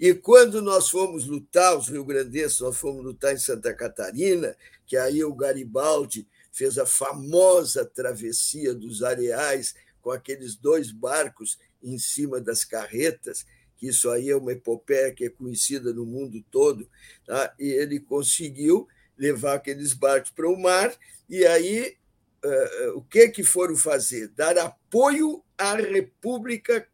E 0.03 0.13
quando 0.13 0.61
nós 0.61 0.89
fomos 0.89 1.27
lutar, 1.27 1.79
os 1.79 1.89
rio-grandenses, 1.89 2.59
nós 2.59 2.77
fomos 2.77 3.05
lutar 3.05 3.33
em 3.33 3.39
Santa 3.39 3.73
Catarina, 3.73 4.57
que 4.85 4.97
aí 4.97 5.23
o 5.23 5.33
Garibaldi 5.33 6.27
fez 6.51 6.77
a 6.77 6.85
famosa 6.85 7.85
travessia 7.85 8.75
dos 8.75 9.05
areais 9.05 9.77
com 10.01 10.11
aqueles 10.11 10.57
dois 10.57 10.91
barcos 10.91 11.57
em 11.81 12.01
cima 12.01 12.41
das 12.41 12.65
carretas, 12.65 13.47
que 13.77 13.87
isso 13.87 14.11
aí 14.11 14.29
é 14.29 14.35
uma 14.35 14.51
epopeia 14.51 15.13
que 15.13 15.27
é 15.27 15.31
conhecida 15.31 15.93
no 15.95 16.05
mundo 16.05 16.45
todo, 16.51 16.89
tá? 17.25 17.55
e 17.57 17.69
ele 17.69 18.01
conseguiu 18.01 18.89
levar 19.17 19.55
aqueles 19.55 19.93
barcos 19.93 20.33
para 20.33 20.49
o 20.49 20.61
mar, 20.61 20.93
e 21.31 21.47
aí 21.47 21.97
uh, 22.45 22.99
o 22.99 23.03
que 23.03 23.29
que 23.29 23.45
foram 23.45 23.77
fazer? 23.77 24.27
Dar 24.31 24.59
apoio 24.59 25.45
à 25.57 25.77
República 25.77 26.89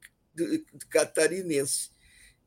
Catarinense, 0.91 1.89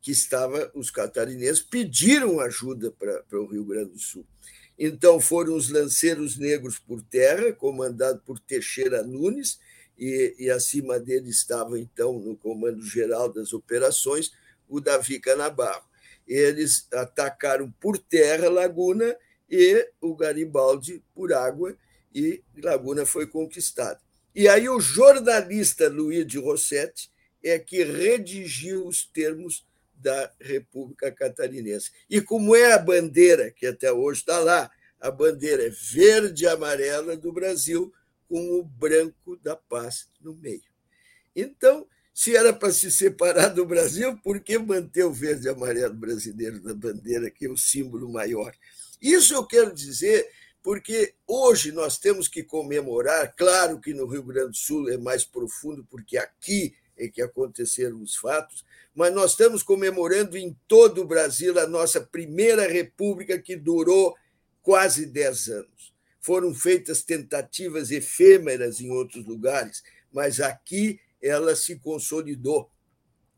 que 0.01 0.11
estava, 0.11 0.71
os 0.73 0.89
catarinenses 0.89 1.61
pediram 1.61 2.39
ajuda 2.39 2.91
para, 2.91 3.39
o 3.39 3.45
Rio 3.45 3.63
Grande 3.63 3.91
do 3.91 3.99
Sul. 3.99 4.25
Então 4.77 5.19
foram 5.19 5.55
os 5.55 5.69
lanceiros 5.69 6.37
negros 6.37 6.79
por 6.79 7.01
terra, 7.03 7.53
comandado 7.53 8.19
por 8.25 8.39
Teixeira 8.39 9.03
Nunes, 9.03 9.59
e, 9.97 10.35
e 10.39 10.49
acima 10.49 10.99
dele 10.99 11.29
estava, 11.29 11.79
então, 11.79 12.17
no 12.17 12.35
comando 12.35 12.81
geral 12.83 13.31
das 13.31 13.53
operações, 13.53 14.31
o 14.67 14.79
Davi 14.79 15.19
Canabarro. 15.19 15.87
Eles 16.27 16.87
atacaram 16.91 17.71
por 17.79 17.99
terra 17.99 18.49
Laguna 18.49 19.15
e 19.47 19.87
o 19.99 20.15
Garibaldi 20.15 21.03
por 21.13 21.31
água, 21.31 21.77
e 22.13 22.41
Laguna 22.57 23.05
foi 23.05 23.27
conquistada. 23.27 23.99
E 24.33 24.47
aí 24.47 24.67
o 24.67 24.79
jornalista 24.79 25.87
Luiz 25.87 26.25
de 26.25 26.39
Rossetti 26.39 27.11
é 27.43 27.59
que 27.59 27.83
redigiu 27.83 28.87
os 28.87 29.03
termos 29.03 29.65
da 30.01 30.31
República 30.39 31.11
Catarinense. 31.11 31.91
E 32.09 32.21
como 32.21 32.55
é 32.55 32.73
a 32.73 32.79
bandeira, 32.79 33.51
que 33.51 33.65
até 33.67 33.91
hoje 33.91 34.21
está 34.21 34.39
lá, 34.39 34.69
a 34.99 35.09
bandeira 35.09 35.65
é 35.65 35.69
verde 35.69 36.43
e 36.43 36.47
amarela 36.47 37.15
do 37.15 37.31
Brasil, 37.31 37.93
com 38.27 38.59
o 38.59 38.63
branco 38.63 39.35
da 39.37 39.55
paz 39.55 40.09
no 40.21 40.33
meio. 40.33 40.63
Então, 41.35 41.85
se 42.13 42.35
era 42.35 42.53
para 42.53 42.71
se 42.71 42.91
separar 42.91 43.49
do 43.49 43.65
Brasil, 43.65 44.17
por 44.23 44.39
que 44.39 44.57
manter 44.57 45.03
o 45.03 45.13
verde 45.13 45.47
e 45.47 45.49
amarelo 45.49 45.93
brasileiro 45.93 46.61
na 46.61 46.73
bandeira, 46.73 47.29
que 47.29 47.45
é 47.45 47.49
o 47.49 47.57
símbolo 47.57 48.11
maior? 48.11 48.53
Isso 49.01 49.33
eu 49.33 49.45
quero 49.45 49.73
dizer 49.73 50.29
porque 50.63 51.15
hoje 51.25 51.71
nós 51.71 51.97
temos 51.97 52.27
que 52.27 52.43
comemorar, 52.43 53.33
claro 53.35 53.79
que 53.79 53.93
no 53.93 54.05
Rio 54.05 54.23
Grande 54.23 54.51
do 54.51 54.57
Sul 54.57 54.89
é 54.89 54.97
mais 54.97 55.25
profundo, 55.25 55.85
porque 55.89 56.17
aqui 56.17 56.75
é 56.95 57.07
que 57.07 57.21
aconteceram 57.21 58.01
os 58.01 58.15
fatos, 58.15 58.63
mas 58.95 59.13
nós 59.13 59.31
estamos 59.31 59.63
comemorando 59.63 60.37
em 60.37 60.55
todo 60.67 61.01
o 61.01 61.07
Brasil 61.07 61.57
a 61.59 61.67
nossa 61.67 62.01
primeira 62.01 62.67
república 62.67 63.39
que 63.39 63.55
durou 63.55 64.15
quase 64.61 65.05
10 65.05 65.47
anos. 65.49 65.93
Foram 66.19 66.53
feitas 66.53 67.01
tentativas 67.01 67.89
efêmeras 67.89 68.79
em 68.79 68.91
outros 68.91 69.25
lugares, 69.25 69.81
mas 70.11 70.39
aqui 70.39 70.99
ela 71.21 71.55
se 71.55 71.77
consolidou. 71.77 72.69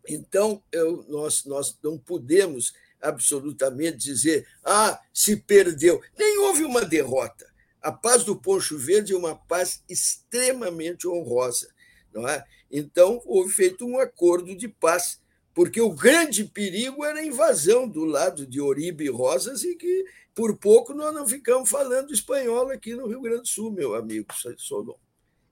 Então, 0.07 0.61
eu, 0.71 1.05
nós, 1.07 1.45
nós 1.45 1.77
não 1.81 1.97
podemos 1.97 2.73
absolutamente 3.01 3.97
dizer, 3.97 4.47
ah, 4.63 4.99
se 5.13 5.35
perdeu. 5.37 6.01
Nem 6.17 6.39
houve 6.39 6.63
uma 6.63 6.83
derrota. 6.83 7.51
A 7.81 7.91
paz 7.91 8.23
do 8.23 8.35
Poncho 8.35 8.77
Verde 8.77 9.13
é 9.13 9.17
uma 9.17 9.35
paz 9.35 9.83
extremamente 9.89 11.07
honrosa. 11.07 11.73
Não 12.13 12.27
é? 12.27 12.43
Então, 12.71 13.21
houve 13.25 13.53
feito 13.53 13.85
um 13.85 13.99
acordo 13.99 14.55
de 14.55 14.67
paz, 14.67 15.21
porque 15.53 15.79
o 15.79 15.93
grande 15.93 16.45
perigo 16.45 17.05
era 17.05 17.19
a 17.19 17.25
invasão 17.25 17.87
do 17.87 18.05
lado 18.05 18.45
de 18.47 18.59
Oribe 18.59 19.05
e 19.05 19.09
Rosas, 19.09 19.63
e 19.63 19.75
que 19.75 20.05
por 20.33 20.57
pouco 20.57 20.93
nós 20.93 21.13
não 21.13 21.27
ficamos 21.27 21.69
falando 21.69 22.13
espanhol 22.13 22.71
aqui 22.71 22.95
no 22.95 23.07
Rio 23.07 23.21
Grande 23.21 23.41
do 23.41 23.47
Sul, 23.47 23.71
meu 23.71 23.95
amigo 23.95 24.27
Solon. 24.57 24.95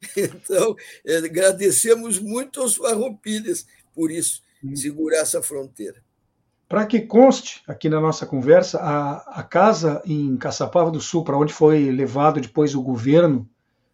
Então, 0.17 0.75
é, 1.05 1.17
agradecemos 1.17 2.17
muito 2.17 2.59
aos 2.59 2.75
farroupilhas 2.75 3.67
por 3.93 4.09
isso, 4.09 4.41
segurar 4.73 5.19
essa 5.19 5.43
fronteira. 5.43 6.03
Para 6.67 6.87
que 6.87 7.01
conste 7.01 7.61
aqui 7.67 7.87
na 7.87 7.99
nossa 7.99 8.25
conversa, 8.25 8.79
a, 8.79 9.41
a 9.41 9.43
casa 9.43 10.01
em 10.05 10.35
Caçapava 10.37 10.89
do 10.89 10.99
Sul, 10.99 11.23
para 11.23 11.37
onde 11.37 11.53
foi 11.53 11.91
levado 11.91 12.41
depois 12.41 12.73
o 12.73 12.81
governo 12.81 13.47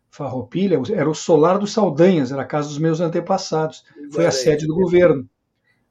Farroupilha, 0.10 0.80
era 0.94 1.10
o 1.10 1.14
solar 1.14 1.60
dos 1.60 1.74
Saldanhas, 1.74 2.32
era 2.32 2.42
a 2.42 2.46
casa 2.46 2.70
dos 2.70 2.78
meus 2.78 3.02
antepassados. 3.02 3.84
Foi 4.12 4.26
a 4.26 4.32
sede 4.32 4.66
do 4.66 4.74
governo. 4.74 5.30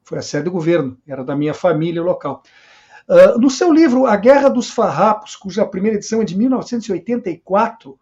Foi 0.07 0.17
a 0.17 0.21
sede 0.21 0.45
do 0.45 0.51
governo, 0.51 0.97
era 1.05 1.21
da 1.21 1.35
minha 1.35 1.53
família 1.53 2.01
local. 2.01 2.41
Uh, 3.09 3.37
no 3.37 3.49
seu 3.49 3.73
livro 3.73 4.05
A 4.05 4.15
Guerra 4.15 4.47
dos 4.47 4.69
Farrapos, 4.69 5.35
cuja 5.35 5.65
primeira 5.65 5.97
edição 5.97 6.21
é 6.21 6.25
de 6.25 6.37
1984, 6.37 7.99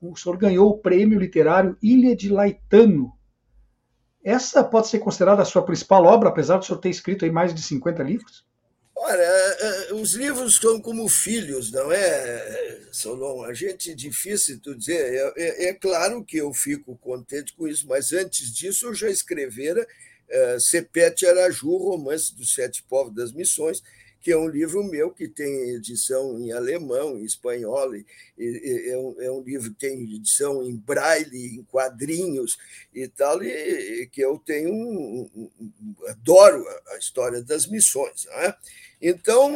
o 0.00 0.16
senhor 0.16 0.36
ganhou 0.36 0.68
o 0.68 0.78
prêmio 0.78 1.16
literário 1.16 1.78
Ilha 1.80 2.16
de 2.16 2.28
Laetano. 2.28 3.12
Essa 4.24 4.64
pode 4.64 4.88
ser 4.88 4.98
considerada 4.98 5.42
a 5.42 5.44
sua 5.44 5.64
principal 5.64 6.04
obra, 6.04 6.28
apesar 6.28 6.56
do 6.56 6.64
senhor 6.64 6.80
ter 6.80 6.90
escrito 6.90 7.24
aí 7.24 7.30
mais 7.30 7.54
de 7.54 7.62
50 7.62 8.02
livros? 8.02 8.44
Olha, 8.96 9.22
é, 9.22 9.90
é, 9.90 9.94
os 9.94 10.14
livros 10.14 10.56
são 10.56 10.80
como 10.80 11.08
filhos, 11.08 11.70
não 11.70 11.92
é, 11.92 12.80
Solon? 12.90 13.44
A 13.44 13.54
gente, 13.54 13.94
difícil 13.94 14.58
tu 14.60 14.74
dizer, 14.74 14.96
é, 14.96 15.32
é, 15.36 15.68
é, 15.68 15.74
claro 15.74 16.24
que 16.24 16.38
eu 16.38 16.52
fico 16.52 16.96
contente 16.96 17.54
com 17.54 17.68
isso, 17.68 17.86
mas 17.86 18.12
antes 18.12 18.52
disso 18.52 18.86
eu 18.86 18.94
já 18.94 19.08
escrevera 19.08 19.86
é, 20.28 20.58
Sepete 20.58 21.26
Araju, 21.26 21.76
Romance 21.76 22.34
dos 22.34 22.54
Sete 22.54 22.82
Povos 22.82 23.14
das 23.14 23.32
Missões, 23.32 23.82
que 24.24 24.32
é 24.32 24.38
um 24.38 24.48
livro 24.48 24.82
meu 24.82 25.10
que 25.10 25.28
tem 25.28 25.74
edição 25.74 26.40
em 26.40 26.50
alemão, 26.50 27.18
em 27.18 27.24
espanhol, 27.24 27.94
e, 27.94 28.06
e, 28.38 28.88
é, 28.88 28.96
um, 28.96 29.16
é, 29.20 29.30
um, 29.30 29.42
livro 29.42 29.70
que 29.70 29.80
tem 29.80 30.02
edição 30.02 30.64
em 30.64 30.74
braille, 30.74 31.58
em 31.58 31.62
quadrinhos 31.64 32.56
e 32.94 33.06
tal, 33.06 33.42
e, 33.44 33.50
e 34.02 34.06
que 34.06 34.22
eu 34.22 34.38
tenho 34.38 34.72
um, 34.72 35.30
um, 35.36 35.50
adoro 36.08 36.64
a 36.88 36.96
história 36.96 37.42
das 37.42 37.66
missões. 37.66 38.24
Né? 38.24 38.54
Então, 38.98 39.52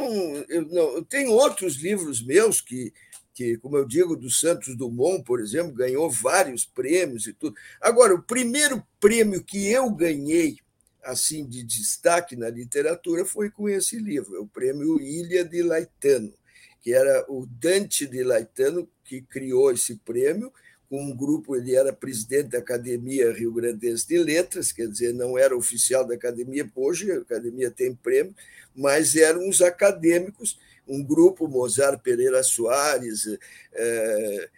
eu, 0.51 0.63
não, 0.67 0.97
eu 0.97 1.03
tenho 1.03 1.31
outros 1.31 1.77
livros 1.77 2.23
meus 2.23 2.61
que, 2.61 2.93
que, 3.39 3.57
como 3.59 3.77
eu 3.77 3.85
digo, 3.85 4.17
do 4.17 4.29
Santos 4.29 4.77
Dumont, 4.77 5.23
por 5.23 5.41
exemplo, 5.41 5.73
ganhou 5.73 6.11
vários 6.11 6.65
prêmios 6.65 7.29
e 7.29 7.33
tudo. 7.33 7.55
Agora, 7.81 8.13
o 8.13 8.21
primeiro 8.21 8.85
prêmio 8.99 9.45
que 9.45 9.71
eu 9.71 9.89
ganhei 9.91 10.59
assim 11.05 11.47
de 11.47 11.63
destaque 11.63 12.35
na 12.35 12.51
literatura 12.51 13.25
foi 13.25 13.49
com 13.49 13.69
esse 13.69 13.97
livro, 13.97 14.35
é 14.35 14.41
o 14.41 14.47
Prêmio 14.49 15.01
Ilha 15.01 15.45
de 15.45 15.63
Laetano, 15.63 16.35
que 16.83 16.93
era 16.93 17.25
o 17.29 17.47
Dante 17.47 18.09
de 18.09 18.25
Laetano 18.25 18.89
que 19.05 19.23
criou 19.23 19.71
esse 19.71 19.95
prêmio, 19.95 20.53
com 20.91 21.01
um 21.01 21.17
grupo, 21.17 21.55
ele 21.55 21.77
era 21.77 21.93
presidente 21.93 22.49
da 22.49 22.59
Academia 22.59 23.33
Rio 23.33 23.53
Grandense 23.53 24.09
de 24.09 24.19
Letras, 24.19 24.73
quer 24.73 24.89
dizer, 24.89 25.15
não 25.15 25.39
era 25.39 25.57
oficial 25.57 26.05
da 26.05 26.15
academia, 26.15 26.69
hoje 26.75 27.13
a 27.13 27.19
academia 27.19 27.71
tem 27.71 27.95
prêmio, 27.95 28.35
mas 28.75 29.15
eram 29.15 29.49
os 29.49 29.63
acadêmicos, 29.63 30.59
um 30.89 31.05
grupo, 31.05 31.47
Mozart 31.47 32.01
Pereira 32.03 32.43
Soares, 32.43 33.27
é, 33.73 34.51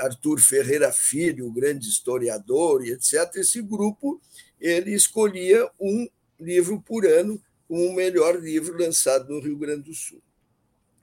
Arthur 0.00 0.40
Ferreira 0.40 0.90
Filho, 0.90 1.46
o 1.46 1.52
grande 1.52 1.88
historiador, 1.88 2.84
e 2.84 2.90
etc. 2.90 3.36
Esse 3.36 3.62
grupo 3.62 4.20
ele 4.60 4.92
escolhia 4.92 5.68
um 5.78 6.08
livro 6.38 6.80
por 6.80 7.06
ano 7.06 7.40
como 7.68 7.86
o 7.86 7.94
melhor 7.94 8.36
livro 8.40 8.76
lançado 8.76 9.32
no 9.32 9.40
Rio 9.40 9.56
Grande 9.56 9.82
do 9.82 9.94
Sul. 9.94 10.20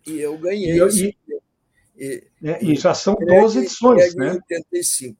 E 0.06 0.20
eu 0.20 0.38
ganhei. 0.38 0.78
E, 0.80 1.16
e, 1.98 2.24
é, 2.44 2.64
e 2.64 2.76
já 2.76 2.94
são 2.94 3.16
12 3.16 3.60
edições, 3.60 4.16
né? 4.16 4.34
85. 4.34 5.18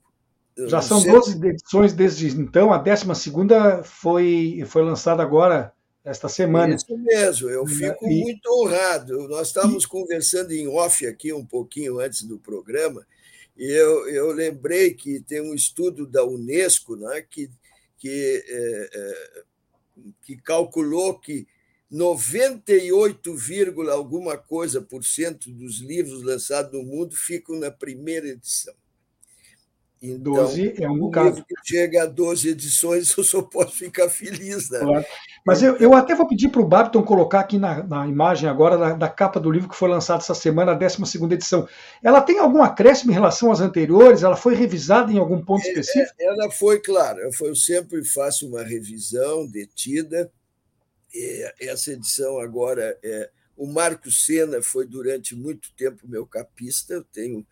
Já 0.66 0.82
são 0.82 1.00
sei. 1.00 1.12
12 1.12 1.46
edições 1.46 1.92
desde 1.92 2.28
então. 2.28 2.72
A 2.72 2.78
12 2.78 3.06
foi, 3.84 4.62
foi 4.66 4.82
lançada 4.82 5.22
agora 5.22 5.72
esta 6.04 6.28
semana. 6.28 6.74
Isso 6.74 6.96
mesmo, 6.96 7.48
eu 7.48 7.66
fico 7.66 8.06
e... 8.06 8.20
muito 8.20 8.46
honrado. 8.50 9.28
Nós 9.28 9.48
estávamos 9.48 9.84
e... 9.84 9.88
conversando 9.88 10.52
em 10.52 10.68
off 10.68 11.06
aqui 11.06 11.32
um 11.32 11.44
pouquinho 11.44 11.98
antes 11.98 12.22
do 12.22 12.38
programa, 12.38 13.06
e 13.56 13.70
eu, 13.70 14.08
eu 14.08 14.32
lembrei 14.32 14.94
que 14.94 15.20
tem 15.20 15.40
um 15.40 15.54
estudo 15.54 16.06
da 16.06 16.24
Unesco 16.24 16.94
né, 16.94 17.22
que, 17.28 17.50
que, 17.96 18.42
é, 18.48 18.90
é, 18.92 19.42
que 20.22 20.36
calculou 20.36 21.18
que 21.18 21.46
98, 21.90 23.34
alguma 23.90 24.36
coisa 24.36 24.80
por 24.80 25.04
cento 25.04 25.50
dos 25.50 25.80
livros 25.80 26.22
lançados 26.22 26.72
no 26.72 26.84
mundo 26.84 27.16
ficam 27.16 27.58
na 27.58 27.70
primeira 27.70 28.28
edição. 28.28 28.74
Então, 30.00 30.34
12 30.34 30.74
é 30.80 30.88
um 30.88 30.96
bocado. 30.96 31.44
chega 31.64 32.04
a 32.04 32.06
12 32.06 32.50
edições, 32.50 33.14
eu 33.18 33.24
só 33.24 33.42
posso 33.42 33.72
ficar 33.72 34.08
feliz. 34.08 34.70
Né? 34.70 34.78
Claro. 34.78 35.04
Mas 35.44 35.62
eu, 35.62 35.76
eu 35.76 35.94
até 35.94 36.14
vou 36.14 36.26
pedir 36.26 36.48
para 36.50 36.60
o 36.60 36.66
Babton 36.66 37.02
colocar 37.02 37.40
aqui 37.40 37.58
na, 37.58 37.82
na 37.82 38.06
imagem 38.06 38.48
agora 38.48 38.78
da, 38.78 38.92
da, 38.92 39.08
capa 39.08 39.40
do 39.40 39.50
livro 39.50 39.68
que 39.68 39.76
foi 39.76 39.88
lançado 39.88 40.20
essa 40.20 40.34
semana, 40.34 40.72
a 40.72 40.74
12 40.74 41.02
edição. 41.32 41.68
Ela 42.02 42.20
tem 42.20 42.38
algum 42.38 42.62
acréscimo 42.62 43.10
em 43.10 43.14
relação 43.14 43.50
às 43.50 43.60
anteriores? 43.60 44.22
Ela 44.22 44.36
foi 44.36 44.54
revisada 44.54 45.10
em 45.10 45.18
algum 45.18 45.44
ponto 45.44 45.64
é, 45.66 45.68
específico? 45.68 46.14
É, 46.20 46.26
ela 46.26 46.50
foi, 46.50 46.80
claro. 46.80 47.18
Eu 47.18 47.54
sempre 47.56 48.04
faço 48.04 48.46
uma 48.46 48.62
revisão 48.62 49.46
detida. 49.46 50.30
essa 51.60 51.92
edição 51.92 52.38
agora 52.38 52.96
é. 53.02 53.30
O 53.56 53.66
Marco 53.66 54.08
Sena 54.08 54.62
foi 54.62 54.86
durante 54.86 55.34
muito 55.34 55.72
tempo 55.76 56.06
meu 56.06 56.24
capista. 56.24 56.94
Eu 56.94 57.02
tenho. 57.02 57.44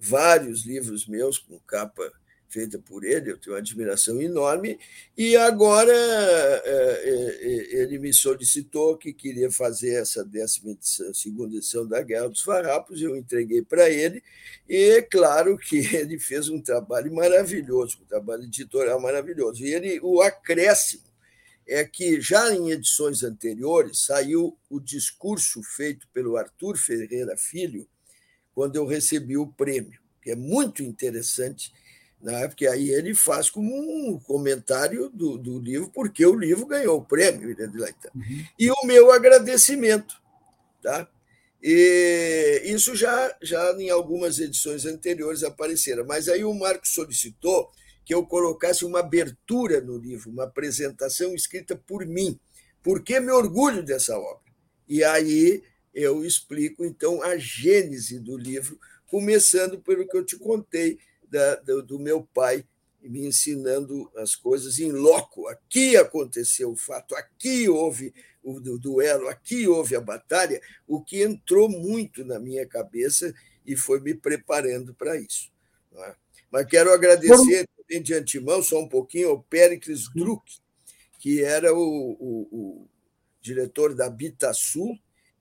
É, 0.00 0.08
vários 0.08 0.64
livros 0.64 1.06
meus 1.06 1.38
com 1.38 1.58
capa 1.60 2.12
feita 2.48 2.78
por 2.78 3.04
ele, 3.04 3.30
eu 3.30 3.38
tenho 3.38 3.54
uma 3.54 3.60
admiração 3.60 4.20
enorme, 4.20 4.78
e 5.16 5.36
agora 5.36 5.92
é, 5.92 6.62
é, 6.64 7.82
ele 7.82 7.98
me 7.98 8.12
solicitou 8.12 8.96
que 8.96 9.12
queria 9.12 9.50
fazer 9.50 9.94
essa 9.94 10.24
décima 10.24 10.70
edição, 10.70 11.12
segunda 11.12 11.56
edição 11.56 11.86
da 11.86 12.00
Guerra 12.02 12.28
dos 12.28 12.42
Farrapos, 12.42 13.02
eu 13.02 13.16
entreguei 13.16 13.62
para 13.62 13.90
ele, 13.90 14.22
e 14.68 14.76
é 14.76 15.02
claro 15.02 15.58
que 15.58 15.76
ele 15.94 16.18
fez 16.18 16.48
um 16.48 16.60
trabalho 16.60 17.12
maravilhoso, 17.12 17.98
um 18.02 18.06
trabalho 18.06 18.44
editorial 18.44 19.00
maravilhoso, 19.00 19.62
e 19.62 19.74
ele, 19.74 20.00
o 20.02 20.22
acréscimo 20.22 21.04
é 21.68 21.84
que 21.84 22.20
já 22.20 22.54
em 22.54 22.70
edições 22.70 23.24
anteriores 23.24 24.04
saiu 24.04 24.56
o 24.70 24.78
discurso 24.78 25.60
feito 25.62 26.06
pelo 26.12 26.36
Arthur 26.36 26.76
Ferreira 26.76 27.36
Filho, 27.36 27.88
quando 28.56 28.76
eu 28.76 28.86
recebi 28.86 29.36
o 29.36 29.46
prêmio, 29.46 30.00
que 30.22 30.30
é 30.30 30.34
muito 30.34 30.82
interessante, 30.82 31.70
né? 32.22 32.48
porque 32.48 32.66
aí 32.66 32.88
ele 32.88 33.14
faz 33.14 33.50
como 33.50 33.70
um 33.70 34.18
comentário 34.18 35.10
do, 35.10 35.36
do 35.36 35.58
livro, 35.58 35.90
porque 35.90 36.24
o 36.24 36.34
livro 36.34 36.64
ganhou 36.64 36.96
o 36.96 37.04
prêmio, 37.04 37.50
uhum. 37.50 38.44
e 38.58 38.70
o 38.70 38.86
meu 38.86 39.12
agradecimento. 39.12 40.16
Tá? 40.82 41.06
E 41.62 42.62
isso 42.64 42.96
já, 42.96 43.36
já 43.42 43.74
em 43.78 43.90
algumas 43.90 44.38
edições 44.38 44.86
anteriores 44.86 45.42
apareceram, 45.42 46.06
mas 46.06 46.26
aí 46.26 46.42
o 46.42 46.54
Marco 46.54 46.88
solicitou 46.88 47.70
que 48.06 48.14
eu 48.14 48.24
colocasse 48.24 48.86
uma 48.86 49.00
abertura 49.00 49.82
no 49.82 49.98
livro, 49.98 50.30
uma 50.30 50.44
apresentação 50.44 51.34
escrita 51.34 51.76
por 51.76 52.06
mim, 52.06 52.40
porque 52.82 53.20
me 53.20 53.32
orgulho 53.32 53.82
dessa 53.82 54.18
obra. 54.18 54.50
E 54.88 55.04
aí 55.04 55.62
eu 55.96 56.22
explico, 56.22 56.84
então, 56.84 57.22
a 57.22 57.38
gênese 57.38 58.18
do 58.18 58.36
livro, 58.36 58.78
começando 59.06 59.80
pelo 59.80 60.06
que 60.06 60.14
eu 60.14 60.24
te 60.24 60.36
contei 60.36 60.98
da, 61.26 61.54
do, 61.56 61.82
do 61.82 61.98
meu 61.98 62.22
pai 62.22 62.66
me 63.00 63.26
ensinando 63.26 64.10
as 64.16 64.36
coisas 64.36 64.78
em 64.78 64.92
loco. 64.92 65.48
Aqui 65.48 65.96
aconteceu 65.96 66.70
o 66.70 66.76
fato, 66.76 67.16
aqui 67.16 67.66
houve 67.66 68.12
o 68.44 68.60
duelo, 68.78 69.26
aqui 69.28 69.66
houve 69.66 69.96
a 69.96 70.00
batalha, 70.00 70.60
o 70.86 71.02
que 71.02 71.22
entrou 71.22 71.68
muito 71.68 72.24
na 72.24 72.38
minha 72.38 72.66
cabeça 72.66 73.34
e 73.64 73.74
foi 73.74 73.98
me 73.98 74.14
preparando 74.14 74.94
para 74.94 75.18
isso. 75.18 75.50
É? 75.96 76.14
Mas 76.50 76.66
quero 76.66 76.92
agradecer 76.92 77.66
também 77.76 78.02
de 78.02 78.14
antemão, 78.14 78.62
só 78.62 78.80
um 78.80 78.88
pouquinho, 78.88 79.30
ao 79.30 79.42
Péricles 79.42 80.08
Druck, 80.14 80.58
que 81.18 81.42
era 81.42 81.74
o, 81.74 81.78
o, 81.80 82.48
o 82.52 82.88
diretor 83.40 83.94
da 83.94 84.10
Bitasul, 84.10 84.96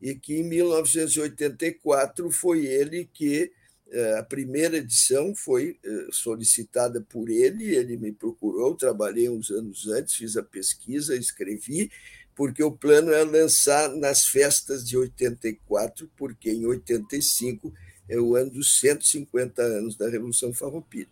e 0.05 0.13
que 0.13 0.35
em 0.35 0.43
1984 0.43 2.29
foi 2.29 2.67
ele 2.67 3.09
que 3.11 3.51
eh, 3.91 4.19
a 4.19 4.21
primeira 4.21 4.77
edição 4.77 5.33
foi 5.33 5.79
eh, 5.83 6.07
solicitada 6.11 7.01
por 7.01 7.27
ele, 7.27 7.75
ele 7.75 7.97
me 7.97 8.11
procurou, 8.11 8.75
trabalhei 8.75 9.27
uns 9.27 9.49
anos 9.49 9.87
antes, 9.87 10.13
fiz 10.13 10.37
a 10.37 10.43
pesquisa, 10.43 11.15
escrevi, 11.15 11.89
porque 12.35 12.61
o 12.61 12.71
plano 12.71 13.11
é 13.11 13.23
lançar 13.23 13.95
nas 13.95 14.27
festas 14.27 14.87
de 14.87 14.95
84, 14.95 16.07
porque 16.15 16.51
em 16.51 16.67
85 16.67 17.73
é 18.07 18.19
o 18.19 18.35
ano 18.35 18.51
dos 18.51 18.79
150 18.79 19.59
anos 19.59 19.95
da 19.95 20.07
Revolução 20.07 20.53
Farroupilha. 20.53 21.09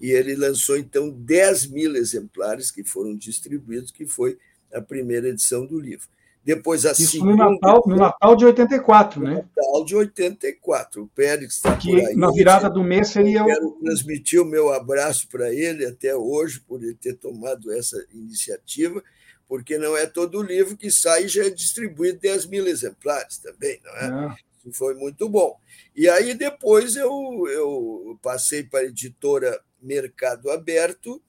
E 0.00 0.10
ele 0.10 0.34
lançou, 0.34 0.76
então, 0.76 1.08
10 1.08 1.68
mil 1.68 1.94
exemplares 1.94 2.72
que 2.72 2.82
foram 2.82 3.14
distribuídos, 3.14 3.92
que 3.92 4.06
foi 4.06 4.36
a 4.72 4.80
primeira 4.80 5.28
edição 5.28 5.64
do 5.64 5.78
livro. 5.78 6.08
Depois 6.44 6.84
a 6.84 6.92
Isso 6.92 7.12
segunda, 7.12 7.44
no 7.44 7.52
Natal, 7.52 7.82
no 7.86 7.96
Natal 7.96 8.36
de 8.36 8.44
84, 8.44 9.20
no 9.20 9.26
né? 9.26 9.34
Natal 9.56 9.84
de 9.84 9.96
84. 9.96 11.02
O 11.02 11.08
Pérez 11.08 11.54
está 11.54 11.74
por 11.74 11.96
aí. 11.96 12.14
Na 12.14 12.30
virada 12.30 12.68
do 12.68 12.84
mês 12.84 13.08
seria. 13.08 13.40
Eu 13.40 13.46
quero 13.46 13.70
transmitir 13.82 14.42
o 14.42 14.44
meu 14.44 14.70
abraço 14.70 15.26
para 15.28 15.52
ele 15.54 15.86
até 15.86 16.14
hoje, 16.14 16.60
por 16.60 16.82
ele 16.82 16.94
ter 16.94 17.14
tomado 17.14 17.72
essa 17.72 17.96
iniciativa, 18.12 19.02
porque 19.48 19.78
não 19.78 19.96
é 19.96 20.06
todo 20.06 20.42
livro 20.42 20.76
que 20.76 20.90
sai 20.90 21.24
e 21.24 21.28
já 21.28 21.46
é 21.46 21.50
distribuído 21.50 22.18
10 22.18 22.46
mil 22.46 22.66
exemplares 22.66 23.38
também, 23.38 23.80
não 23.82 23.92
é? 23.92 24.26
é. 24.26 24.34
Isso 24.68 24.78
foi 24.78 24.94
muito 24.94 25.26
bom. 25.30 25.58
E 25.96 26.08
aí 26.10 26.34
depois 26.34 26.94
eu, 26.94 27.10
eu 27.48 28.18
passei 28.22 28.62
para 28.62 28.80
a 28.80 28.84
editora 28.84 29.58
Mercado 29.80 30.50
Aberto 30.50 31.22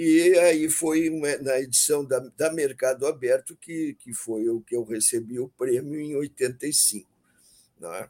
e 0.00 0.38
aí 0.38 0.68
foi 0.68 1.10
na 1.42 1.58
edição 1.58 2.04
da, 2.04 2.20
da 2.36 2.52
Mercado 2.52 3.04
Aberto 3.04 3.56
que, 3.60 3.96
que 3.98 4.14
foi 4.14 4.48
o 4.48 4.60
que 4.60 4.76
eu 4.76 4.84
recebi 4.84 5.40
o 5.40 5.48
prêmio 5.48 6.00
em 6.00 6.14
85. 6.14 7.08
Não 7.80 7.92
é? 7.92 8.08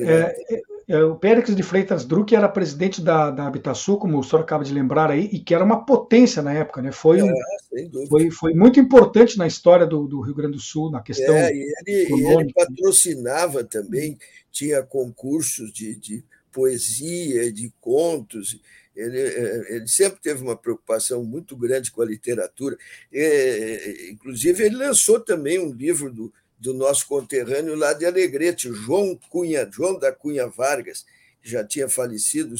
É, 0.00 0.54
é, 0.54 0.62
é, 0.88 1.04
o 1.04 1.14
Périx 1.16 1.54
de 1.54 1.62
Freitas 1.62 2.04
Druck 2.04 2.34
era 2.34 2.48
presidente 2.48 3.02
da, 3.02 3.30
da 3.30 3.46
Habitasul, 3.46 3.98
como 3.98 4.18
o 4.18 4.24
senhor 4.24 4.42
acaba 4.42 4.64
de 4.64 4.72
lembrar 4.72 5.10
aí, 5.10 5.28
e 5.30 5.38
que 5.38 5.54
era 5.54 5.62
uma 5.62 5.84
potência 5.84 6.40
na 6.42 6.52
época, 6.54 6.80
né? 6.80 6.90
Foi, 6.90 7.22
um, 7.22 7.28
é, 7.30 8.06
foi, 8.08 8.30
foi 8.30 8.54
muito 8.54 8.80
importante 8.80 9.36
na 9.36 9.46
história 9.46 9.86
do, 9.86 10.06
do, 10.06 10.20
Rio 10.20 10.34
Grande 10.34 10.56
do 10.56 10.60
Sul, 10.60 10.90
na 10.90 11.02
questão. 11.02 11.34
É, 11.34 11.52
e 11.54 11.72
ele, 11.86 12.26
ele 12.26 12.52
patrocinava 12.52 13.62
também, 13.62 14.16
tinha 14.50 14.82
concursos 14.82 15.70
de, 15.72 15.94
de 15.96 16.24
poesia, 16.50 17.52
de 17.52 17.70
contos. 17.80 18.58
Ele, 18.98 19.20
é, 19.20 19.76
ele 19.76 19.86
sempre 19.86 20.20
teve 20.20 20.42
uma 20.42 20.56
preocupação 20.56 21.24
muito 21.24 21.56
grande 21.56 21.90
com 21.92 22.02
a 22.02 22.06
literatura. 22.06 22.76
É, 23.12 24.10
inclusive, 24.10 24.64
ele 24.64 24.76
lançou 24.76 25.20
também 25.20 25.60
um 25.60 25.72
livro 25.72 26.12
do, 26.12 26.32
do 26.58 26.74
nosso 26.74 27.06
conterrâneo 27.06 27.76
lá 27.76 27.92
de 27.92 28.04
Alegrete, 28.04 28.72
João 28.72 29.14
Cunha, 29.30 29.68
João 29.72 29.96
da 29.96 30.10
Cunha 30.12 30.48
Vargas, 30.48 31.06
que 31.40 31.48
já 31.48 31.64
tinha 31.64 31.88
falecido, 31.88 32.56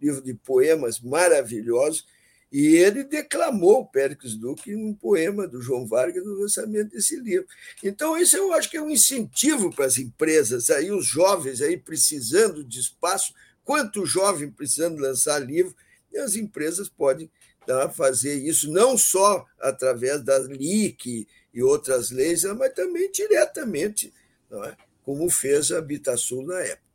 livro 0.00 0.22
de 0.22 0.32
poemas 0.32 0.98
maravilhosos, 0.98 2.06
e 2.50 2.76
ele 2.76 3.04
declamou 3.04 3.80
o 3.80 3.86
Péricles 3.86 4.34
Duque 4.34 4.74
um 4.74 4.92
poema 4.92 5.46
do 5.46 5.62
João 5.62 5.86
Vargas 5.86 6.24
no 6.24 6.34
lançamento 6.34 6.90
desse 6.90 7.16
livro. 7.16 7.46
Então, 7.82 8.16
isso 8.16 8.36
eu 8.36 8.52
acho 8.52 8.70
que 8.70 8.76
é 8.76 8.82
um 8.82 8.90
incentivo 8.90 9.74
para 9.74 9.86
as 9.86 9.96
empresas, 9.96 10.68
aí 10.68 10.90
os 10.90 11.06
jovens 11.06 11.62
aí 11.62 11.76
precisando 11.78 12.64
de 12.64 12.80
espaço 12.80 13.32
quanto 13.64 14.06
jovem 14.06 14.50
precisando 14.50 15.00
lançar 15.00 15.38
livro, 15.38 15.74
e 16.12 16.18
as 16.18 16.36
empresas 16.36 16.88
podem 16.88 17.30
tá, 17.66 17.88
fazer 17.88 18.34
isso 18.34 18.70
não 18.70 18.98
só 18.98 19.44
através 19.60 20.22
da 20.22 20.38
LIC 20.38 21.26
e 21.54 21.62
outras 21.62 22.10
leis, 22.10 22.44
mas 22.44 22.72
também 22.74 23.10
diretamente, 23.10 24.12
é? 24.50 24.76
como 25.02 25.28
fez 25.30 25.70
a 25.72 25.78
Habitasul 25.78 26.46
na 26.46 26.58
época. 26.60 26.92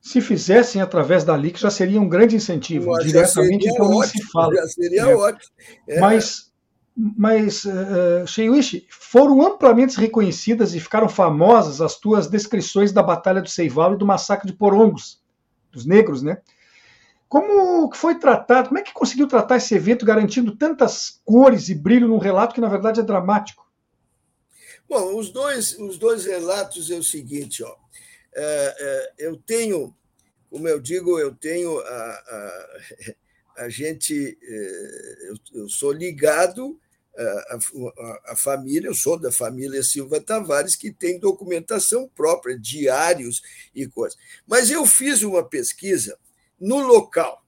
Se 0.00 0.20
fizessem 0.20 0.82
através 0.82 1.22
da 1.22 1.36
LIC, 1.36 1.60
já 1.60 1.70
seria 1.70 2.00
um 2.00 2.08
grande 2.08 2.34
incentivo. 2.34 2.90
Mas 2.90 3.04
Diretamente, 3.04 3.68
então, 3.68 3.86
ótimo, 3.86 4.00
não 4.00 4.02
se 4.02 4.32
fala. 4.32 4.54
Já 4.56 4.66
seria 4.66 5.02
é. 5.02 5.14
ótimo. 5.14 5.52
É. 5.86 6.00
Mas, 6.00 6.50
mas 6.96 7.64
uh, 7.64 8.26
Sheiwishi, 8.26 8.84
foram 8.90 9.40
amplamente 9.46 10.00
reconhecidas 10.00 10.74
e 10.74 10.80
ficaram 10.80 11.08
famosas 11.08 11.80
as 11.80 11.96
tuas 11.96 12.26
descrições 12.26 12.90
da 12.90 13.00
Batalha 13.00 13.40
do 13.40 13.48
Seival 13.48 13.94
e 13.94 13.96
do 13.96 14.04
massacre 14.04 14.50
de 14.50 14.56
Porongos 14.56 15.21
dos 15.72 15.86
negros, 15.86 16.22
né? 16.22 16.40
Como 17.28 17.90
foi 17.94 18.18
tratado, 18.18 18.68
como 18.68 18.78
é 18.78 18.82
que 18.82 18.92
conseguiu 18.92 19.26
tratar 19.26 19.56
esse 19.56 19.74
evento 19.74 20.04
garantindo 20.04 20.54
tantas 20.54 21.20
cores 21.24 21.70
e 21.70 21.74
brilho 21.74 22.06
num 22.06 22.18
relato 22.18 22.54
que 22.54 22.60
na 22.60 22.68
verdade 22.68 23.00
é 23.00 23.02
dramático? 23.02 23.66
Bom, 24.86 25.16
os 25.16 25.30
dois, 25.30 25.78
os 25.78 25.96
dois 25.96 26.26
relatos 26.26 26.90
é 26.90 26.96
o 26.96 27.02
seguinte, 27.02 27.64
ó, 27.64 27.74
é, 28.34 28.76
é, 28.78 29.12
eu 29.26 29.36
tenho, 29.38 29.96
como 30.50 30.68
eu 30.68 30.78
digo, 30.78 31.18
eu 31.18 31.34
tenho 31.34 31.78
a, 31.80 31.94
a, 31.94 32.68
a 33.64 33.68
gente, 33.70 34.38
é, 34.42 35.28
eu, 35.30 35.62
eu, 35.62 35.68
sou 35.70 35.92
ligado 35.92 36.78
a, 37.16 37.54
a, 37.54 38.32
a, 38.32 38.36
família, 38.36 38.88
eu 38.88 38.94
sou 38.94 39.18
da 39.18 39.30
família 39.30 39.82
Silva 39.82 40.20
Tavares, 40.20 40.74
que 40.74 40.90
tem 40.90 41.18
documentação 41.18 42.08
própria, 42.08 42.58
diários 42.58 43.42
e 43.74 43.86
coisas. 43.86 44.18
Mas 44.46 44.70
eu 44.70 44.86
fiz 44.86 45.22
uma 45.22 45.44
pesquisa 45.44 46.18
no 46.58 46.78
local. 46.78 47.44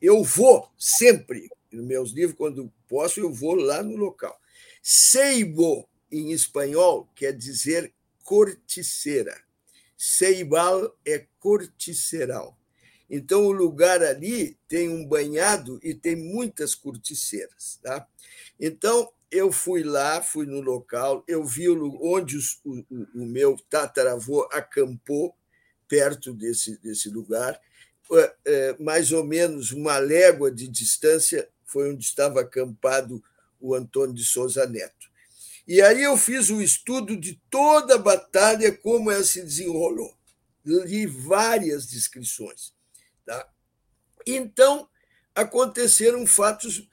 Eu 0.00 0.22
vou 0.22 0.70
sempre, 0.78 1.48
nos 1.72 1.86
meus 1.86 2.10
livros, 2.12 2.36
quando 2.36 2.72
posso, 2.86 3.20
eu 3.20 3.32
vou 3.32 3.54
lá 3.54 3.82
no 3.82 3.96
local. 3.96 4.38
Seibo, 4.82 5.88
em 6.10 6.32
espanhol, 6.32 7.08
quer 7.14 7.32
dizer 7.32 7.92
corticeira. 8.22 9.36
Ceibal 9.96 10.94
é 11.04 11.26
corticeral. 11.38 12.56
Então, 13.08 13.46
o 13.46 13.52
lugar 13.52 14.02
ali 14.02 14.58
tem 14.68 14.88
um 14.88 15.06
banhado 15.06 15.78
e 15.82 15.94
tem 15.94 16.16
muitas 16.16 16.74
corticeiras. 16.74 17.78
Tá? 17.82 18.06
Então, 18.58 19.10
eu 19.30 19.52
fui 19.52 19.82
lá, 19.82 20.22
fui 20.22 20.46
no 20.46 20.60
local, 20.60 21.24
eu 21.26 21.44
vi 21.44 21.68
onde 21.68 22.36
os, 22.36 22.60
o, 22.64 22.84
o, 23.14 23.26
meu 23.26 23.56
tataravô 23.68 24.48
acampou, 24.52 25.34
perto 25.88 26.32
desse, 26.32 26.78
desse 26.78 27.08
lugar, 27.08 27.60
é, 28.44 28.76
mais 28.78 29.12
ou 29.12 29.24
menos 29.24 29.72
uma 29.72 29.98
légua 29.98 30.50
de 30.50 30.68
distância 30.68 31.48
foi 31.64 31.92
onde 31.92 32.04
estava 32.04 32.40
acampado 32.40 33.22
o 33.60 33.74
Antônio 33.74 34.14
de 34.14 34.24
Souza 34.24 34.66
Neto. 34.66 35.06
E 35.66 35.82
aí 35.82 36.04
eu 36.04 36.16
fiz 36.16 36.48
o 36.48 36.56
um 36.56 36.60
estudo 36.60 37.16
de 37.16 37.40
toda 37.50 37.96
a 37.96 37.98
batalha, 37.98 38.72
como 38.72 39.10
ela 39.10 39.24
se 39.24 39.42
desenrolou. 39.42 40.16
Li 40.64 41.06
várias 41.06 41.86
descrições. 41.86 42.72
Tá? 43.24 43.48
Então, 44.24 44.88
aconteceram 45.34 46.24
fatos 46.26 46.88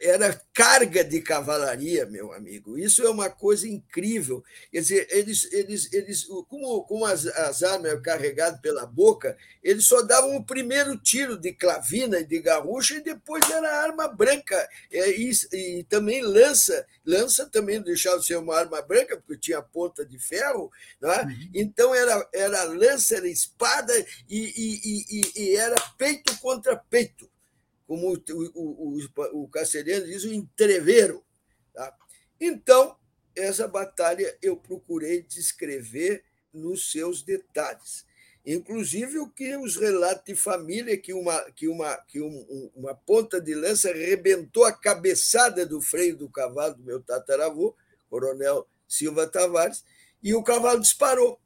era 0.00 0.38
carga 0.52 1.02
de 1.02 1.20
cavalaria, 1.20 2.04
meu 2.04 2.32
amigo. 2.32 2.78
Isso 2.78 3.02
é 3.02 3.08
uma 3.08 3.30
coisa 3.30 3.66
incrível. 3.66 4.44
Quer 4.70 4.80
dizer, 4.80 5.08
eles, 5.10 5.50
eles, 5.52 5.92
eles 5.92 6.24
como, 6.48 6.82
como 6.84 7.06
as, 7.06 7.26
as 7.26 7.62
armas 7.62 7.92
eram 7.92 8.02
carregadas 8.02 8.60
pela 8.60 8.84
boca, 8.84 9.36
eles 9.62 9.86
só 9.86 10.02
davam 10.02 10.36
o 10.36 10.44
primeiro 10.44 10.98
tiro 10.98 11.38
de 11.38 11.52
clavina 11.52 12.18
e 12.18 12.26
de 12.26 12.40
garrucha 12.40 12.96
e 12.96 13.02
depois 13.02 13.48
era 13.50 13.82
arma 13.82 14.06
branca. 14.06 14.68
E, 14.92 15.30
e 15.52 15.84
também 15.84 16.20
lança. 16.22 16.86
Lança 17.06 17.46
também 17.46 17.80
deixava 17.80 18.18
de 18.18 18.26
ser 18.26 18.36
uma 18.36 18.56
arma 18.56 18.82
branca, 18.82 19.16
porque 19.16 19.40
tinha 19.40 19.62
ponta 19.62 20.04
de 20.04 20.18
ferro. 20.18 20.70
É? 21.02 21.22
Uhum. 21.22 21.50
Então 21.54 21.94
era, 21.94 22.28
era 22.32 22.64
lança, 22.64 23.16
era 23.16 23.28
espada 23.28 23.94
e, 24.28 24.52
e, 24.56 25.20
e, 25.20 25.42
e 25.42 25.56
era 25.56 25.76
peito 25.96 26.38
contra 26.38 26.76
peito 26.76 27.28
como 27.94 28.12
o, 28.12 28.22
o, 28.54 28.98
o, 28.98 29.44
o 29.44 29.48
Castelhano 29.48 30.06
diz, 30.06 30.24
o 30.24 30.32
entreveiro. 30.32 31.24
Tá? 31.72 31.96
Então, 32.40 32.96
essa 33.36 33.68
batalha 33.68 34.36
eu 34.42 34.56
procurei 34.56 35.22
descrever 35.22 36.24
nos 36.52 36.90
seus 36.90 37.22
detalhes. 37.22 38.04
Inclusive 38.44 39.20
o 39.20 39.30
que 39.30 39.56
os 39.56 39.76
relatos 39.76 40.24
de 40.26 40.34
família, 40.34 40.98
que 40.98 41.14
uma, 41.14 41.40
que 41.52 41.68
uma, 41.68 41.96
que 42.08 42.20
um, 42.20 42.70
uma 42.74 42.94
ponta 42.94 43.40
de 43.40 43.54
lança 43.54 43.90
arrebentou 43.90 44.64
a 44.64 44.72
cabeçada 44.72 45.64
do 45.64 45.80
freio 45.80 46.16
do 46.16 46.28
cavalo 46.28 46.74
do 46.74 46.82
meu 46.82 47.00
tataravô, 47.00 47.76
coronel 48.10 48.68
Silva 48.88 49.26
Tavares, 49.26 49.84
e 50.22 50.34
o 50.34 50.42
cavalo 50.42 50.80
disparou. 50.80 51.40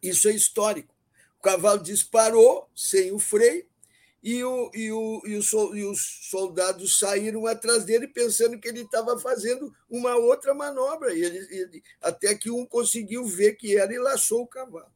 Isso 0.00 0.28
é 0.28 0.32
histórico. 0.32 0.94
O 1.38 1.42
cavalo 1.42 1.82
disparou 1.82 2.70
sem 2.74 3.12
o 3.12 3.18
freio, 3.18 3.67
e, 4.22 4.42
o, 4.42 4.70
e, 4.74 4.90
o, 4.90 5.22
e, 5.24 5.36
o, 5.36 5.76
e 5.76 5.84
os 5.84 6.28
soldados 6.28 6.98
saíram 6.98 7.46
atrás 7.46 7.84
dele 7.84 8.08
pensando 8.08 8.58
que 8.58 8.68
ele 8.68 8.82
estava 8.82 9.18
fazendo 9.18 9.72
uma 9.88 10.16
outra 10.16 10.52
manobra, 10.52 11.14
e 11.14 11.22
ele, 11.22 11.38
ele, 11.50 11.82
até 12.00 12.34
que 12.34 12.50
um 12.50 12.66
conseguiu 12.66 13.24
ver 13.24 13.54
que 13.54 13.76
era 13.76 13.92
e 13.92 13.98
laçou 13.98 14.42
o 14.42 14.46
cavalo. 14.46 14.92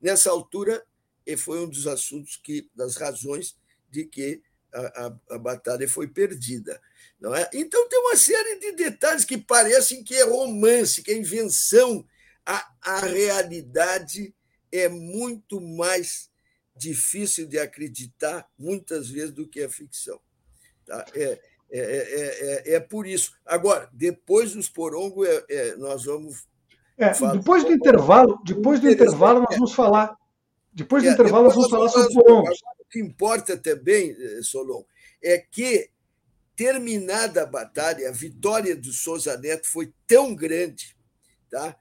Nessa 0.00 0.30
altura, 0.30 0.84
foi 1.38 1.58
um 1.58 1.68
dos 1.68 1.86
assuntos 1.86 2.36
que, 2.36 2.70
das 2.74 2.96
razões 2.96 3.56
de 3.90 4.04
que 4.04 4.42
a, 4.72 5.06
a, 5.06 5.34
a, 5.34 5.38
batalha 5.38 5.88
foi 5.88 6.06
perdida. 6.06 6.80
Não 7.18 7.34
é? 7.34 7.48
Então, 7.54 7.88
tem 7.88 7.98
uma 7.98 8.16
série 8.16 8.60
de 8.60 8.72
detalhes 8.72 9.24
que 9.24 9.38
parecem 9.38 10.04
que 10.04 10.14
é 10.14 10.22
romance, 10.22 11.02
que 11.02 11.10
é 11.10 11.16
invenção. 11.16 12.06
A, 12.44 12.72
a 12.82 13.00
realidade 13.00 14.34
é 14.70 14.88
muito 14.88 15.60
mais 15.60 16.30
difícil 16.76 17.46
de 17.46 17.58
acreditar, 17.58 18.48
muitas 18.58 19.08
vezes, 19.08 19.32
do 19.32 19.46
que 19.46 19.62
a 19.62 19.68
ficção. 19.68 20.20
Tá? 20.84 21.04
É, 21.14 21.40
é, 21.70 21.80
é, 21.80 22.74
é, 22.74 22.80
por 22.80 23.06
isso. 23.06 23.32
Agora, 23.44 23.88
depois 23.92 24.52
dos 24.52 24.68
porongo, 24.68 25.24
nós 25.78 26.04
vamos. 26.04 26.46
depois 27.32 27.64
do 27.64 27.72
intervalo, 27.72 28.40
depois 28.44 28.80
do 28.80 28.90
intervalo, 28.90 29.40
nós 29.40 29.56
vamos 29.56 29.74
falar. 29.74 30.16
Depois 30.72 31.02
do 31.02 31.10
intervalo, 31.10 31.44
nós 31.44 31.54
vamos 31.54 31.70
falar 31.70 31.88
sobre 31.88 32.14
porongos. 32.14 32.58
O 32.78 32.84
que 32.88 33.00
importa 33.00 33.56
também, 33.56 34.14
Solon, 34.42 34.84
é 35.22 35.38
que, 35.38 35.90
terminada 36.54 37.42
a 37.42 37.46
batalha, 37.46 38.08
a 38.08 38.12
vitória 38.12 38.76
do 38.76 38.92
Souza 38.92 39.36
Neto 39.36 39.66
foi 39.66 39.92
tão 40.06 40.34
grande 40.34 40.96
tá? 41.50 41.76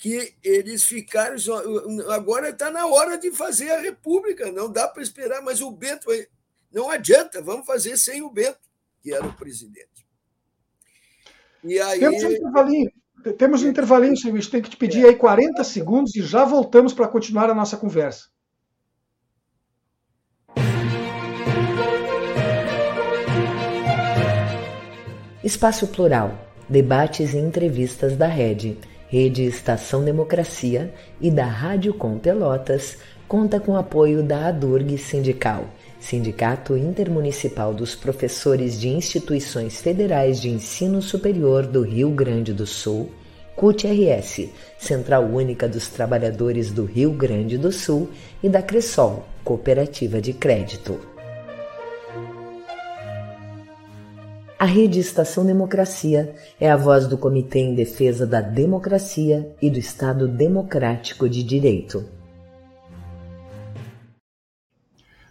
Que 0.00 0.34
eles 0.42 0.82
ficaram. 0.84 1.36
Agora 2.10 2.48
está 2.48 2.70
na 2.70 2.86
hora 2.86 3.18
de 3.18 3.30
fazer 3.30 3.70
a 3.70 3.80
República, 3.80 4.50
não 4.50 4.72
dá 4.72 4.88
para 4.88 5.02
esperar, 5.02 5.42
mas 5.42 5.60
o 5.60 5.70
Bento. 5.70 6.06
Não 6.72 6.88
adianta, 6.88 7.42
vamos 7.42 7.66
fazer 7.66 7.98
sem 7.98 8.22
o 8.22 8.30
Bento, 8.30 8.58
que 9.02 9.12
era 9.12 9.26
o 9.26 9.34
presidente. 9.34 10.06
E 11.62 11.78
aí... 11.78 12.00
Temos 12.00 12.24
um 12.24 12.30
intervalinho, 12.30 12.92
temos 13.36 13.62
um 13.62 13.68
intervalinho, 13.68 14.16
Silvio. 14.16 14.50
Tem 14.50 14.62
que 14.62 14.70
te 14.70 14.76
pedir 14.78 15.04
aí 15.04 15.14
40 15.14 15.62
segundos 15.64 16.16
e 16.16 16.22
já 16.22 16.46
voltamos 16.46 16.94
para 16.94 17.06
continuar 17.06 17.50
a 17.50 17.54
nossa 17.54 17.76
conversa. 17.76 18.30
Espaço 25.44 25.86
Plural. 25.88 26.48
Debates 26.70 27.34
e 27.34 27.38
entrevistas 27.38 28.16
da 28.16 28.28
Rede 28.28 28.78
Rede 29.10 29.42
Estação 29.42 30.04
Democracia 30.04 30.94
e 31.20 31.32
da 31.32 31.44
Rádio 31.44 31.92
Com 31.92 32.16
Pelotas, 32.16 32.96
conta 33.26 33.58
com 33.58 33.76
apoio 33.76 34.22
da 34.22 34.46
ADURG 34.46 34.96
Sindical, 34.98 35.64
Sindicato 35.98 36.76
Intermunicipal 36.76 37.74
dos 37.74 37.96
Professores 37.96 38.80
de 38.80 38.88
Instituições 38.88 39.80
Federais 39.80 40.40
de 40.40 40.48
Ensino 40.48 41.02
Superior 41.02 41.66
do 41.66 41.82
Rio 41.82 42.10
Grande 42.10 42.52
do 42.52 42.68
Sul, 42.68 43.10
CUT-RS, 43.56 44.48
Central 44.78 45.24
Única 45.24 45.68
dos 45.68 45.88
Trabalhadores 45.88 46.70
do 46.70 46.84
Rio 46.84 47.10
Grande 47.10 47.58
do 47.58 47.72
Sul, 47.72 48.08
e 48.40 48.48
da 48.48 48.62
Cressol, 48.62 49.26
Cooperativa 49.42 50.20
de 50.20 50.32
Crédito. 50.32 51.09
A 54.60 54.66
Rede 54.66 55.00
Estação 55.00 55.46
Democracia 55.46 56.34
é 56.60 56.70
a 56.70 56.76
voz 56.76 57.06
do 57.06 57.16
Comitê 57.16 57.60
em 57.60 57.74
Defesa 57.74 58.26
da 58.26 58.42
Democracia 58.42 59.56
e 59.62 59.70
do 59.70 59.78
Estado 59.78 60.28
Democrático 60.28 61.26
de 61.30 61.42
Direito. 61.42 62.04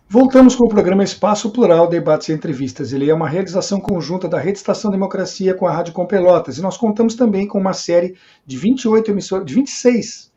Voltamos 0.08 0.56
com 0.56 0.66
o 0.66 0.68
programa 0.70 1.04
Espaço 1.04 1.52
Plural, 1.52 1.88
Debates 1.88 2.30
e 2.30 2.34
Entrevistas. 2.34 2.92
Ele 2.92 3.08
é 3.08 3.14
uma 3.14 3.30
realização 3.30 3.80
conjunta 3.80 4.28
da 4.28 4.40
Rede 4.40 4.58
Estação 4.58 4.90
Democracia 4.90 5.54
com 5.54 5.68
a 5.68 5.72
Rádio 5.72 5.94
Com 5.94 6.08
Pelotas. 6.08 6.58
E 6.58 6.62
nós 6.64 6.76
contamos 6.76 7.14
também 7.14 7.48
com 7.48 7.60
uma 7.60 7.74
série 7.74 8.16
de 8.44 8.58
28 8.58 9.12
emissoras, 9.12 9.46
de 9.46 9.54
26, 9.54 10.34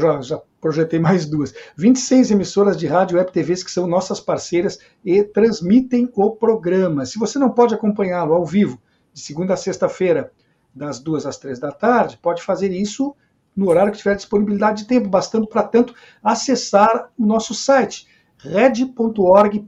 já, 0.00 0.20
já 0.22 0.42
projetei 0.62 1.00
mais 1.00 1.26
duas. 1.26 1.52
26 1.76 2.30
emissoras 2.30 2.76
de 2.78 2.86
rádio 2.86 3.18
web 3.18 3.30
TVs 3.32 3.64
que 3.64 3.70
são 3.70 3.86
nossas 3.86 4.20
parceiras 4.20 4.78
e 5.04 5.24
transmitem 5.24 6.08
o 6.14 6.30
programa. 6.30 7.04
Se 7.04 7.18
você 7.18 7.36
não 7.38 7.50
pode 7.50 7.74
acompanhá-lo 7.74 8.32
ao 8.32 8.46
vivo, 8.46 8.80
de 9.12 9.20
segunda 9.20 9.54
a 9.54 9.56
sexta-feira, 9.56 10.32
das 10.74 11.00
duas 11.00 11.26
às 11.26 11.36
três 11.36 11.58
da 11.58 11.72
tarde, 11.72 12.18
pode 12.22 12.42
fazer 12.42 12.70
isso 12.70 13.14
no 13.54 13.68
horário 13.68 13.92
que 13.92 13.98
tiver 13.98 14.14
disponibilidade 14.14 14.82
de 14.82 14.88
tempo, 14.88 15.08
bastando 15.08 15.46
para 15.46 15.64
tanto 15.64 15.94
acessar 16.22 17.10
o 17.18 17.26
nosso 17.26 17.52
site 17.54 18.06
red.org.br. 18.38 19.58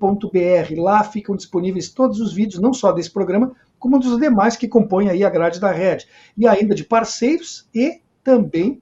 Lá 0.78 1.04
ficam 1.04 1.36
disponíveis 1.36 1.90
todos 1.90 2.20
os 2.20 2.32
vídeos, 2.32 2.62
não 2.62 2.72
só 2.72 2.92
desse 2.92 3.10
programa, 3.10 3.52
como 3.78 3.98
dos 3.98 4.18
demais 4.18 4.56
que 4.56 4.68
compõem 4.68 5.10
aí 5.10 5.24
a 5.24 5.28
grade 5.28 5.60
da 5.60 5.70
Red. 5.70 5.98
E 6.38 6.46
ainda 6.46 6.74
de 6.74 6.84
parceiros 6.84 7.68
e 7.74 8.00
também 8.22 8.80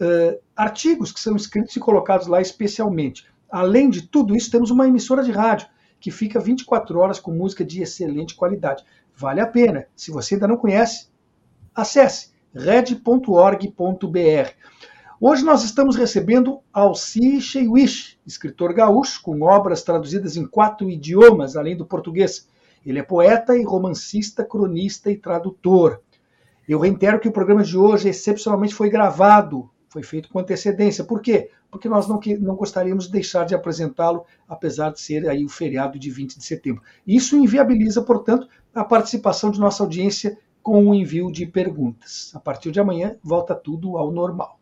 uh, 0.00 0.40
artigos 0.56 1.12
que 1.12 1.20
são 1.20 1.36
escritos 1.36 1.74
e 1.76 1.80
colocados 1.80 2.26
lá 2.26 2.40
especialmente. 2.40 3.26
Além 3.50 3.88
de 3.88 4.02
tudo 4.02 4.36
isso, 4.36 4.50
temos 4.50 4.70
uma 4.70 4.86
emissora 4.86 5.22
de 5.22 5.30
rádio 5.30 5.68
que 6.00 6.10
fica 6.10 6.40
24 6.40 6.98
horas 6.98 7.18
com 7.18 7.32
música 7.32 7.64
de 7.64 7.82
excelente 7.82 8.34
qualidade. 8.34 8.84
Vale 9.16 9.40
a 9.40 9.46
pena. 9.46 9.86
Se 9.94 10.10
você 10.10 10.34
ainda 10.34 10.48
não 10.48 10.56
conhece, 10.56 11.08
acesse 11.74 12.32
red.org.br. 12.54 13.70
Hoje 15.20 15.44
nós 15.44 15.64
estamos 15.64 15.96
recebendo 15.96 16.60
Alci 16.72 17.40
Cheiwish, 17.40 18.18
escritor 18.26 18.74
gaúcho 18.74 19.22
com 19.22 19.40
obras 19.42 19.82
traduzidas 19.82 20.36
em 20.36 20.46
quatro 20.46 20.90
idiomas, 20.90 21.56
além 21.56 21.76
do 21.76 21.86
português. 21.86 22.48
Ele 22.84 22.98
é 22.98 23.02
poeta 23.02 23.56
e 23.56 23.62
romancista, 23.62 24.44
cronista 24.44 25.10
e 25.10 25.16
tradutor. 25.16 26.00
Eu 26.68 26.78
reitero 26.78 27.18
que 27.18 27.28
o 27.28 27.32
programa 27.32 27.62
de 27.62 27.78
hoje 27.78 28.08
excepcionalmente 28.08 28.74
foi 28.74 28.90
gravado, 28.90 29.70
foi 29.94 30.02
feito 30.02 30.28
com 30.28 30.40
antecedência. 30.40 31.04
Por 31.04 31.22
quê? 31.22 31.50
Porque 31.70 31.88
nós 31.88 32.08
não, 32.08 32.18
não 32.40 32.56
gostaríamos 32.56 33.06
de 33.06 33.12
deixar 33.12 33.44
de 33.46 33.54
apresentá-lo, 33.54 34.24
apesar 34.48 34.90
de 34.90 35.00
ser 35.00 35.28
aí 35.28 35.44
o 35.44 35.48
feriado 35.48 36.00
de 36.00 36.10
20 36.10 36.36
de 36.36 36.44
setembro. 36.44 36.82
Isso 37.06 37.36
inviabiliza, 37.36 38.02
portanto, 38.02 38.48
a 38.74 38.82
participação 38.84 39.52
de 39.52 39.60
nossa 39.60 39.84
audiência 39.84 40.36
com 40.60 40.84
o 40.84 40.94
envio 40.96 41.30
de 41.30 41.46
perguntas. 41.46 42.32
A 42.34 42.40
partir 42.40 42.72
de 42.72 42.80
amanhã, 42.80 43.16
volta 43.22 43.54
tudo 43.54 43.96
ao 43.96 44.10
normal. 44.10 44.58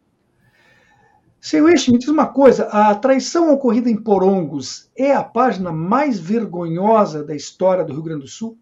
Senhor 1.41 1.71
Eixe, 1.71 1.91
me 1.91 1.99
diz 1.99 2.09
uma 2.09 2.27
coisa: 2.27 2.65
a 2.65 2.95
traição 2.95 3.55
ocorrida 3.55 3.89
em 3.89 3.97
Porongos 3.97 4.91
é 4.95 5.15
a 5.15 5.25
página 5.25 5.73
mais 5.73 6.21
vergonhosa 6.21 7.25
da 7.25 7.35
história 7.35 7.85
do 7.85 7.95
Rio 7.95 8.03
Grande 8.03 8.21
do 8.21 8.29
Sul? 8.29 8.59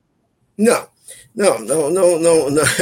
Não, 0.56 0.86
não, 1.34 1.58
não, 1.60 1.90
não, 1.90 2.18
não. 2.18 2.50
não. 2.50 2.62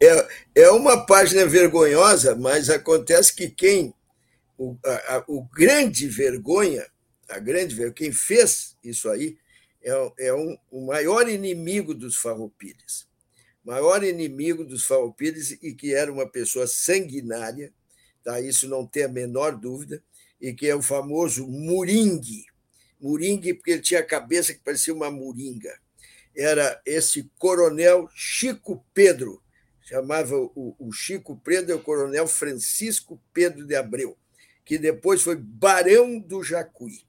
É, 0.00 0.28
é 0.54 0.70
uma 0.70 1.06
página 1.06 1.46
vergonhosa, 1.46 2.34
mas 2.36 2.68
acontece 2.68 3.34
que 3.34 3.48
quem. 3.48 3.94
O, 4.56 4.76
a, 4.84 5.24
o 5.26 5.42
grande 5.42 6.06
vergonha, 6.06 6.86
a 7.28 7.38
grande 7.38 7.74
vergonha, 7.74 7.94
quem 7.94 8.12
fez 8.12 8.76
isso 8.84 9.08
aí 9.08 9.36
é, 9.82 10.12
é 10.18 10.34
um, 10.34 10.56
o 10.70 10.86
maior 10.86 11.28
inimigo 11.28 11.92
dos 11.94 12.16
farroupilhas. 12.16 13.06
Maior 13.64 14.04
inimigo 14.04 14.64
dos 14.64 14.84
farroupilhas 14.84 15.50
e 15.50 15.74
que 15.74 15.94
era 15.94 16.12
uma 16.12 16.28
pessoa 16.28 16.66
sanguinária 16.66 17.72
tá? 18.24 18.40
isso 18.40 18.66
não 18.66 18.86
tem 18.86 19.04
a 19.04 19.08
menor 19.08 19.56
dúvida, 19.56 20.02
e 20.40 20.52
que 20.52 20.66
é 20.66 20.74
o 20.74 20.82
famoso 20.82 21.46
Muringue. 21.46 22.46
Muringue, 23.00 23.54
porque 23.54 23.72
ele 23.72 23.82
tinha 23.82 24.00
a 24.00 24.06
cabeça 24.06 24.54
que 24.54 24.60
parecia 24.60 24.94
uma 24.94 25.10
moringa. 25.10 25.78
Era 26.36 26.80
esse 26.84 27.30
coronel 27.38 28.08
Chico 28.14 28.84
Pedro, 28.92 29.42
chamava 29.82 30.36
o, 30.36 30.74
o 30.78 30.92
Chico 30.92 31.40
Pedro, 31.44 31.72
é 31.72 31.74
o 31.74 31.82
coronel 31.82 32.26
Francisco 32.26 33.20
Pedro 33.32 33.66
de 33.66 33.76
Abreu, 33.76 34.16
que 34.64 34.78
depois 34.78 35.22
foi 35.22 35.36
barão 35.36 36.18
do 36.18 36.42
Jacuí. 36.42 37.02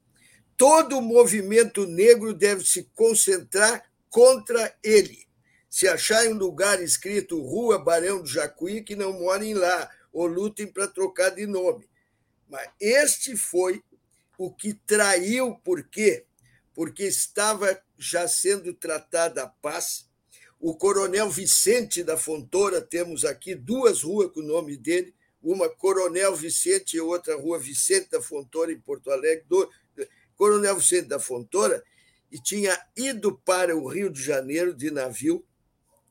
Todo 0.58 0.98
o 0.98 1.02
movimento 1.02 1.86
negro 1.86 2.34
deve 2.34 2.64
se 2.64 2.84
concentrar 2.94 3.84
contra 4.10 4.74
ele. 4.84 5.26
Se 5.70 5.88
achar 5.88 6.26
em 6.26 6.34
um 6.34 6.38
lugar 6.38 6.82
escrito 6.82 7.42
Rua 7.42 7.78
Barão 7.78 8.22
do 8.22 8.28
Jacuí, 8.28 8.82
que 8.82 8.96
não 8.96 9.12
morem 9.20 9.54
lá, 9.54 9.90
ou 10.14 10.26
lutem 10.26 10.66
para 10.66 10.88
trocar 10.88 11.32
de 11.32 11.46
nome. 11.46 11.90
Mas 12.48 12.70
este 12.80 13.36
foi 13.36 13.84
o 14.38 14.50
que 14.50 14.74
traiu, 14.74 15.56
por 15.56 15.84
quê? 15.84 16.26
Porque 16.76 17.04
estava 17.04 17.82
já 17.98 18.28
sendo 18.28 18.74
tratada 18.74 19.44
a 19.44 19.48
paz. 19.48 20.08
O 20.60 20.76
coronel 20.76 21.30
Vicente 21.30 22.04
da 22.04 22.18
Fontoura, 22.18 22.82
temos 22.82 23.26
aqui 23.26 23.56
duas 23.56 24.04
ruas 24.04 24.32
com 24.32 24.42
o 24.42 24.46
nome 24.46 24.78
dele, 24.78 25.16
uma 25.42 25.70
Coronel 25.70 26.36
Vicente 26.36 26.98
e 26.98 27.02
outra 27.02 27.36
rua 27.36 27.58
Vicente 27.58 28.10
da 28.12 28.22
Fontoura, 28.22 28.72
em 28.72 28.80
Porto 28.80 29.10
Alegre. 29.10 29.46
Do, 29.48 29.70
Coronel 30.36 30.76
Vicente 30.76 31.08
da 31.08 31.20
Fontoura, 31.20 31.84
e 32.32 32.38
tinha 32.38 32.78
ido 32.96 33.38
para 33.46 33.76
o 33.76 33.88
Rio 33.88 34.10
de 34.10 34.22
Janeiro 34.22 34.74
de 34.74 34.92
navio, 34.92 35.46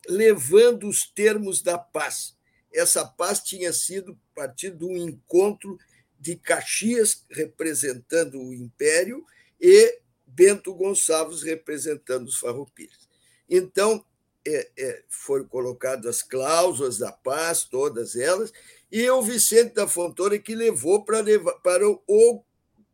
levando 0.08 0.88
os 0.88 1.06
termos 1.06 1.60
da 1.62 1.76
paz 1.76 2.34
essa 2.74 3.06
paz 3.06 3.40
tinha 3.40 3.72
sido 3.72 4.18
partido 4.34 4.78
de 4.78 4.84
um 4.84 4.96
encontro 4.96 5.78
de 6.18 6.36
Caxias 6.36 7.24
representando 7.30 8.40
o 8.40 8.52
Império 8.52 9.24
e 9.60 10.00
Bento 10.34 10.74
Gonçalves 10.74 11.42
representando 11.42 12.26
os 12.26 12.38
farroupilhas. 12.38 13.08
Então, 13.48 14.04
é, 14.46 14.70
é, 14.76 15.02
foram 15.08 15.46
colocadas 15.46 16.06
as 16.06 16.22
cláusulas 16.22 16.98
da 16.98 17.12
paz, 17.12 17.64
todas 17.64 18.16
elas, 18.16 18.52
e 18.90 19.08
o 19.08 19.22
Vicente 19.22 19.74
da 19.74 19.88
Fontoura 19.88 20.38
que 20.38 20.54
levou 20.54 21.04
para, 21.04 21.20
levar, 21.20 21.54
para 21.60 21.88
o, 21.88 22.02
o, 22.06 22.42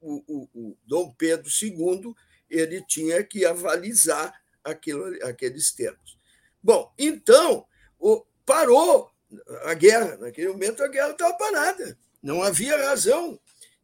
o, 0.01 0.49
o 0.55 0.77
Dom 0.87 1.13
Pedro 1.17 1.51
II, 1.51 2.15
ele 2.49 2.85
tinha 2.87 3.23
que 3.25 3.45
avalizar 3.45 4.41
aquilo, 4.63 5.05
aqueles 5.25 5.73
termos. 5.73 6.19
Bom, 6.63 6.93
então, 6.99 7.67
parou 8.45 9.11
a 9.65 9.75
guerra. 9.75 10.17
Naquele 10.17 10.49
momento, 10.49 10.83
a 10.83 10.89
guerra 10.89 11.11
estava 11.11 11.35
parada. 11.35 11.97
Não 12.23 12.43
havia 12.43 12.77
razão. 12.77 13.39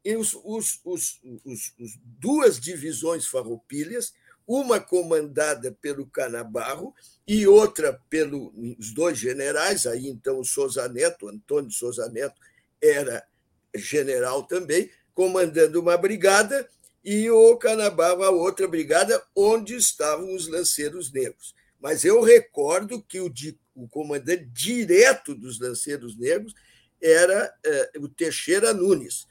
E 0.07 0.17
os, 0.17 0.39
os, 0.45 0.79
os, 0.85 1.21
os, 1.45 1.99
duas 2.21 2.61
divisões 2.61 3.27
farroupilhas, 3.27 4.15
uma 4.47 4.79
comandada 4.79 5.77
pelo 5.83 6.07
Canabarro 6.07 6.95
e 7.27 7.45
outra 7.45 8.01
pelos 8.09 8.95
dois 8.95 9.19
generais, 9.19 9.85
aí 9.85 10.07
então 10.07 10.39
o 10.39 10.45
Souza 10.45 10.89
Neto, 10.89 11.29
Antônio 11.29 11.73
Souza 11.73 12.09
Neto, 12.09 12.41
era 12.81 13.27
general 13.75 14.45
também, 14.45 14.89
comandando 15.13 15.81
uma 15.81 15.97
brigada, 15.97 16.69
e 17.05 17.29
o 17.29 17.57
Canabarro 17.57 18.23
a 18.23 18.31
outra 18.31 18.69
brigada, 18.69 19.21
onde 19.35 19.75
estavam 19.75 20.37
os 20.37 20.47
lanceiros 20.47 21.11
negros. 21.11 21.53
Mas 21.81 22.05
eu 22.05 22.23
recordo 22.23 23.03
que 23.03 23.19
o 23.19 23.29
o 23.75 23.89
comandante 23.89 24.45
direto 24.53 25.35
dos 25.35 25.59
lanceiros 25.59 26.17
negros 26.17 26.55
era 27.03 27.53
é, 27.65 27.91
o 27.99 28.09
Teixeira 28.09 28.73
Nunes, 28.73 29.27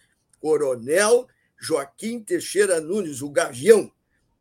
coronel 0.45 1.27
Joaquim 1.59 2.19
Teixeira 2.19 2.79
Nunes, 2.79 3.23
o 3.23 3.31
Gavião. 3.31 3.91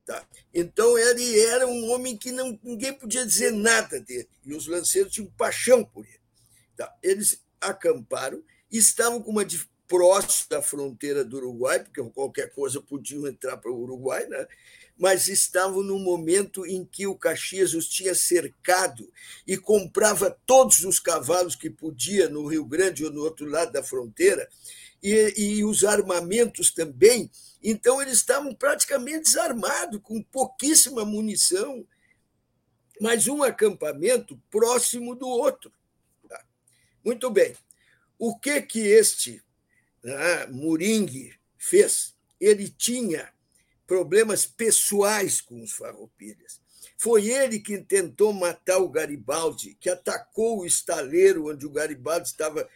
Tá? 0.05 0.23
Então, 0.53 0.99
ele 0.99 1.41
era 1.41 1.67
um 1.67 1.91
homem 1.91 2.15
que 2.15 2.31
não, 2.31 2.61
ninguém 2.63 2.93
podia 2.93 3.25
dizer 3.25 3.51
nada 3.51 3.99
dele, 3.99 4.29
e 4.45 4.53
os 4.53 4.67
lanceiros 4.67 5.11
tinham 5.11 5.31
paixão 5.31 5.83
por 5.83 6.05
ele. 6.05 6.21
Tá? 6.77 6.95
Eles 7.03 7.43
acamparam, 7.59 8.43
estavam 8.71 9.23
com 9.23 9.31
uma 9.31 9.47
próximo 9.89 10.51
da 10.51 10.61
fronteira 10.61 11.25
do 11.25 11.39
Uruguai, 11.39 11.83
porque 11.83 12.03
qualquer 12.11 12.51
coisa 12.51 12.83
podiam 12.83 13.27
entrar 13.27 13.57
para 13.57 13.71
o 13.71 13.81
Uruguai, 13.81 14.27
né? 14.27 14.47
mas 14.97 15.29
estavam 15.29 15.83
no 15.83 15.99
momento 15.99 16.65
em 16.67 16.85
que 16.85 17.07
o 17.07 17.17
Caxias 17.17 17.75
os 17.75 17.89
tinha 17.89 18.15
cercado 18.15 19.11
e 19.47 19.57
comprava 19.57 20.37
todos 20.47 20.85
os 20.85 21.01
cavalos 21.01 21.57
que 21.57 21.69
podia 21.69 22.29
no 22.29 22.47
Rio 22.47 22.65
Grande 22.65 23.05
ou 23.05 23.11
no 23.11 23.23
outro 23.23 23.49
lado 23.49 23.73
da 23.73 23.83
fronteira, 23.83 24.49
e, 25.05 25.35
e 25.37 25.65
os 25.65 25.85
armamentos 25.85 26.71
também. 26.71 27.31
Então, 27.63 28.01
eles 28.01 28.15
estavam 28.15 28.55
praticamente 28.55 29.25
desarmados, 29.25 30.01
com 30.03 30.23
pouquíssima 30.23 31.05
munição, 31.05 31.87
mas 32.99 33.29
um 33.29 33.43
acampamento 33.43 34.41
próximo 34.51 35.15
do 35.15 35.29
outro. 35.29 35.71
Tá? 36.27 36.43
Muito 37.05 37.31
bem. 37.31 37.55
O 38.19 38.39
que 38.39 38.63
que 38.63 38.81
este 38.81 39.43
né, 40.03 40.47
Muringue 40.47 41.35
fez? 41.59 42.15
Ele 42.41 42.71
tinha 42.71 43.31
problemas 43.87 44.47
pessoais 44.47 45.43
com 45.43 45.63
os 45.63 45.73
farroupilhas. 45.73 46.63
Foi 46.97 47.29
ele 47.29 47.59
que 47.59 47.77
tentou 47.79 48.33
matar 48.33 48.79
o 48.79 48.89
Garibaldi, 48.89 49.77
que 49.79 49.91
atacou 49.91 50.61
o 50.61 50.67
estaleiro 50.67 51.51
onde 51.51 51.67
o 51.67 51.71
Garibaldi 51.71 52.29
estava 52.29 52.67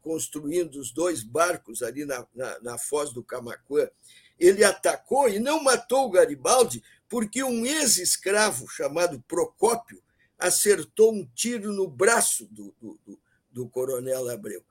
construindo 0.00 0.76
os 0.76 0.90
dois 0.90 1.22
barcos 1.22 1.82
ali 1.82 2.04
na, 2.04 2.26
na, 2.34 2.60
na 2.60 2.78
foz 2.78 3.12
do 3.12 3.22
Camacuã. 3.22 3.88
Ele 4.38 4.62
atacou 4.62 5.28
e 5.28 5.38
não 5.38 5.62
matou 5.62 6.06
o 6.06 6.10
Garibaldi 6.10 6.82
porque 7.08 7.42
um 7.42 7.64
ex-escravo 7.64 8.68
chamado 8.68 9.22
Procópio 9.26 10.02
acertou 10.38 11.12
um 11.12 11.26
tiro 11.34 11.72
no 11.72 11.88
braço 11.88 12.46
do, 12.46 12.74
do, 12.80 12.98
do, 13.06 13.18
do 13.50 13.68
coronel 13.68 14.28
Abreu. 14.28 14.62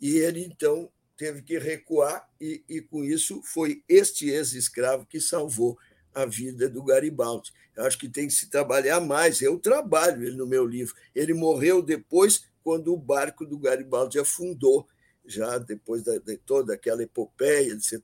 E 0.00 0.16
ele, 0.16 0.44
então, 0.44 0.90
teve 1.16 1.42
que 1.42 1.58
recuar, 1.58 2.28
e, 2.40 2.62
e 2.68 2.80
com 2.80 3.04
isso 3.04 3.40
foi 3.42 3.82
este 3.88 4.28
ex-escravo 4.28 5.06
que 5.06 5.20
salvou 5.20 5.78
a 6.16 6.24
vida 6.24 6.68
do 6.68 6.82
Garibaldi. 6.82 7.52
Eu 7.76 7.84
acho 7.84 7.98
que 7.98 8.08
tem 8.08 8.26
que 8.26 8.32
se 8.32 8.48
trabalhar 8.48 9.00
mais. 9.00 9.42
Eu 9.42 9.58
trabalho 9.58 10.26
ele 10.26 10.36
no 10.36 10.46
meu 10.46 10.66
livro. 10.66 10.94
Ele 11.14 11.34
morreu 11.34 11.82
depois, 11.82 12.44
quando 12.64 12.92
o 12.92 12.96
barco 12.96 13.44
do 13.44 13.58
Garibaldi 13.58 14.18
afundou, 14.18 14.88
já 15.26 15.58
depois 15.58 16.02
de, 16.02 16.38
toda 16.38 16.72
aquela 16.72 17.02
epopeia 17.02 17.76
de 17.76 17.84
ser 17.84 18.00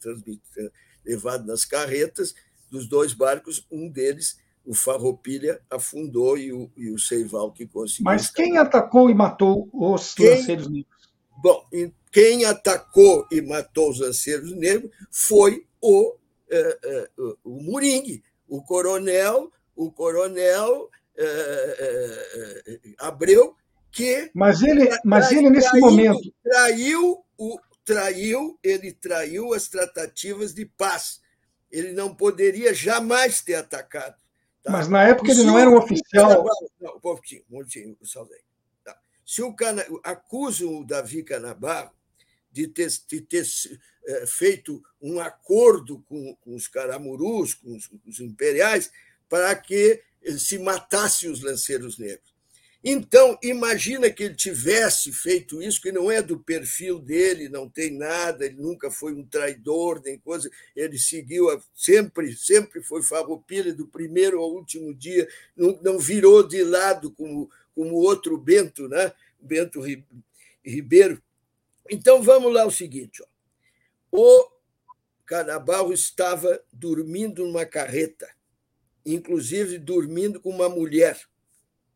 levado 1.05 1.47
nas 1.47 1.65
carretas 1.65 2.35
dos 2.71 2.87
dois 2.87 3.15
barcos, 3.15 3.67
um 3.71 3.89
deles, 3.89 4.39
o 4.65 4.75
Farroupilha, 4.75 5.61
afundou 5.71 6.37
e 6.37 6.53
o, 6.53 6.71
e 6.77 6.91
o 6.91 6.99
Seival 6.99 7.51
que 7.51 7.67
conseguiu. 7.67 8.05
Mas 8.05 8.31
quem 8.31 8.59
atacou 8.59 9.11
e 9.11 9.15
matou 9.15 9.69
os 9.73 10.15
quem, 10.15 10.37
lanceiros 10.37 10.69
negros? 10.69 11.11
Bom, 11.43 11.67
quem 12.11 12.45
atacou 12.45 13.27
e 13.31 13.41
matou 13.41 13.91
os 13.91 14.01
lanceiros 14.01 14.53
negros 14.53 14.91
foi 15.11 15.67
o, 15.81 16.15
o 17.45 17.61
Muringue, 17.61 18.23
o 18.49 18.63
coronel, 18.63 19.51
o 19.75 19.91
coronel 19.91 20.91
é, 21.17 21.25
é, 21.25 22.73
é 22.73 22.79
Abreu, 22.99 23.57
que. 23.91 24.31
Mas 24.35 24.63
ele, 24.63 24.89
mas 25.05 25.31
ele 25.31 25.51
nesse 25.51 25.71
traiu, 25.71 25.85
momento. 25.85 26.35
Traiu, 26.43 27.25
o, 27.39 27.59
traiu, 27.85 28.59
ele 28.63 28.93
traiu 28.93 29.53
as 29.53 29.69
tratativas 29.69 30.55
de 30.55 30.65
paz. 30.65 31.21
Ele 31.71 31.93
não 31.93 32.15
poderia 32.15 32.75
jamais 32.75 33.41
ter 33.41 33.55
atacado. 33.55 34.17
Tá? 34.63 34.73
Mas 34.73 34.89
na 34.89 35.03
época 35.05 35.31
ele 35.31 35.45
não 35.45 35.59
era 35.59 35.71
um 35.71 35.77
oficial. 35.77 36.45
Não, 36.81 36.97
um 36.97 37.01
pouquinho, 37.01 37.43
um 37.51 37.59
pouquinho, 37.59 37.97
tá. 38.85 38.97
Se 39.25 39.43
o 39.43 39.55
Cana, 39.55 39.85
acusam 40.05 40.81
o 40.81 40.85
Davi 40.85 41.23
Canabarro 41.23 41.93
de 42.51 42.69
ter, 42.69 42.89
de 43.09 43.21
ter 43.23 43.45
feito 44.27 44.83
um 45.01 45.21
acordo 45.21 46.05
com, 46.09 46.35
com 46.37 46.55
os 46.55 46.67
caramurus, 46.69 47.55
com 47.55 47.77
os, 47.77 47.87
com 47.87 47.99
os 48.07 48.21
imperiais, 48.21 48.91
para 49.29 49.55
que 49.55 50.03
se 50.39 50.59
matasse 50.59 51.29
os 51.29 51.43
lanceiros 51.43 51.99
negros. 51.99 52.33
Então, 52.85 53.39
imagina 53.43 54.11
que 54.11 54.25
ele 54.25 54.35
tivesse 54.35 55.13
feito 55.13 55.63
isso, 55.63 55.81
que 55.81 55.93
não 55.93 56.11
é 56.11 56.21
do 56.21 56.41
perfil 56.41 56.99
dele, 56.99 57.49
não 57.49 57.69
tem 57.69 57.97
nada, 57.97 58.45
ele 58.45 58.57
nunca 58.57 58.91
foi 58.91 59.15
um 59.15 59.25
traidor, 59.25 60.03
nem 60.05 60.19
coisa, 60.19 60.51
ele 60.75 60.99
seguiu, 60.99 61.47
sempre, 61.77 62.37
sempre 62.37 62.83
foi 62.83 63.01
farroupilha, 63.01 63.73
do 63.73 63.87
primeiro 63.87 64.41
ao 64.41 64.53
último 64.53 64.93
dia, 64.93 65.29
não, 65.57 65.79
não 65.81 65.99
virou 65.99 66.47
de 66.47 66.65
lado 66.65 67.13
como 67.13 67.49
como 67.75 67.95
outro 67.97 68.37
Bento, 68.37 68.89
né? 68.89 69.13
Bento 69.41 69.83
Ribeiro. 70.65 71.23
Então, 71.91 72.23
vamos 72.23 72.53
lá 72.53 72.65
o 72.65 72.71
seguinte, 72.71 73.23
ó. 73.23 73.32
O 74.13 74.47
Canabarro 75.25 75.93
estava 75.93 76.63
dormindo 76.71 77.45
numa 77.47 77.65
carreta, 77.65 78.29
inclusive 79.05 79.79
dormindo 79.79 80.39
com 80.39 80.51
uma 80.51 80.69
mulher, 80.69 81.19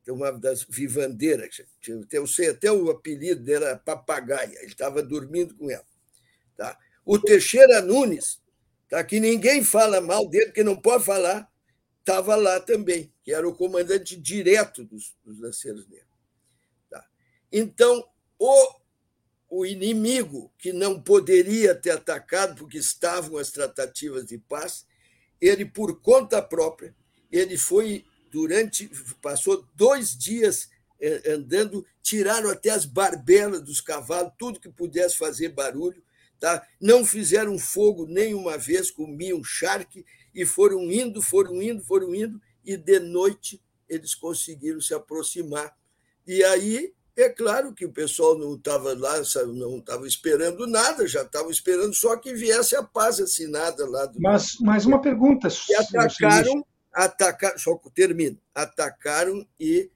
é 0.07 0.13
uma 0.13 0.33
das 0.33 0.63
vivandeiras. 0.63 1.61
Eu 2.11 2.27
sei 2.27 2.51
até 2.51 2.71
o 2.73 2.91
apelido 2.91 3.43
dela, 3.43 3.77
Papagaia. 3.77 4.59
Ele 4.61 4.67
estava 4.67 5.03
dormindo 5.03 5.55
com 5.57 5.71
ela. 5.71 5.85
Tá? 6.57 6.79
O 7.05 7.19
Teixeira 7.19 7.83
Nunes, 7.83 8.41
tá? 8.89 9.03
que 9.03 9.19
ninguém 9.19 9.63
fala 9.65 10.01
mal 10.01 10.29
dele, 10.29 10.53
que 10.53 10.63
não 10.63 10.77
pode 10.77 11.05
falar, 11.05 11.51
estava 11.99 12.37
lá 12.37 12.61
também, 12.61 13.13
que 13.25 13.33
era 13.33 13.47
o 13.47 13.55
comandante 13.55 14.17
direto 14.17 14.85
dos, 14.85 15.17
dos 15.25 15.41
lanceiros 15.41 15.89
negros. 15.89 16.09
Tá? 16.89 17.05
Então, 17.51 18.09
o, 18.39 18.81
o 19.49 19.65
inimigo, 19.65 20.53
que 20.59 20.73
não 20.73 21.01
poderia 21.01 21.75
ter 21.75 21.91
atacado 21.91 22.57
porque 22.57 22.79
estavam 22.79 23.39
as 23.39 23.51
tratativas 23.51 24.27
de 24.27 24.39
paz, 24.39 24.87
ele, 25.41 25.65
por 25.65 26.01
conta 26.01 26.43
própria, 26.43 26.95
ele 27.31 27.57
foi 27.57 28.05
durante 28.31 28.91
passou 29.23 29.67
dois 29.75 30.17
dias 30.17 30.69
eh, 31.01 31.33
andando, 31.33 31.87
tiraram 32.03 32.51
até 32.51 32.71
as 32.71 32.85
barbelas 32.85 33.63
dos 33.63 33.81
cavalos, 33.81 34.33
tudo 34.39 34.61
que 34.61 34.69
pudesse 34.69 35.17
fazer 35.17 35.51
barulho, 35.51 36.03
tá? 36.41 36.67
Não 36.81 37.05
fizeram 37.05 37.59
fogo 37.59 38.07
nenhuma 38.07 38.59
vez, 38.59 38.91
comiam 38.91 39.43
charque 39.45 40.05
e 40.35 40.45
foram 40.45 40.91
indo, 40.91 41.23
foram 41.23 41.63
indo, 41.63 41.83
foram 41.85 42.15
indo 42.15 42.41
e 42.65 42.77
de 42.77 42.99
noite 42.99 43.63
eles 43.89 44.15
conseguiram 44.15 44.81
se 44.81 44.93
aproximar. 44.93 45.77
E 46.27 46.43
aí 46.45 46.93
é 47.17 47.29
claro 47.29 47.73
que 47.73 47.87
o 47.87 47.93
pessoal 47.93 48.37
não 48.39 48.55
estava 48.55 48.95
lá, 48.95 49.23
não 49.47 49.79
estava 49.79 50.07
esperando 50.07 50.67
nada, 50.67 51.07
já 51.07 51.23
estava 51.23 51.51
esperando 51.51 51.95
só 51.95 52.17
que 52.17 52.35
viesse 52.35 52.77
a 52.77 52.83
paz 52.83 53.21
assinada 53.21 53.89
lá. 53.89 54.07
Do... 54.07 54.21
Mas, 54.21 54.57
mas 54.61 54.85
uma 54.85 55.01
pergunta. 55.01 55.49
E 55.69 55.75
atacaram 55.75 56.65
atacaram, 56.97 57.59
só 57.59 57.79
termino, 57.95 58.39
atacaram 58.55 59.47
e 59.61 59.91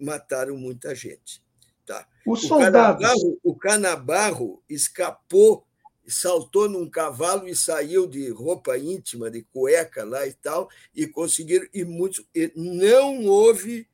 mataram 0.00 0.56
muita 0.56 0.94
gente. 0.94 1.42
Tá. 1.84 2.08
Os 2.26 2.42
o 2.44 2.48
soldados. 2.48 3.06
Canabarro, 3.06 3.40
o 3.44 3.54
Canabarro 3.54 4.62
escapou, 4.68 5.66
saltou 6.08 6.68
num 6.68 6.88
cavalo 6.88 7.46
e 7.46 7.54
saiu 7.54 8.06
de 8.06 8.30
roupa 8.30 8.78
íntima, 8.78 9.30
de 9.30 9.42
cueca 9.42 10.02
lá 10.02 10.26
e 10.26 10.32
tal, 10.32 10.68
e 10.94 11.06
conseguiram. 11.06 11.66
E 11.74 11.84
muitos, 11.84 12.24
e 12.34 12.50
não 12.56 13.26
houve 13.26 13.86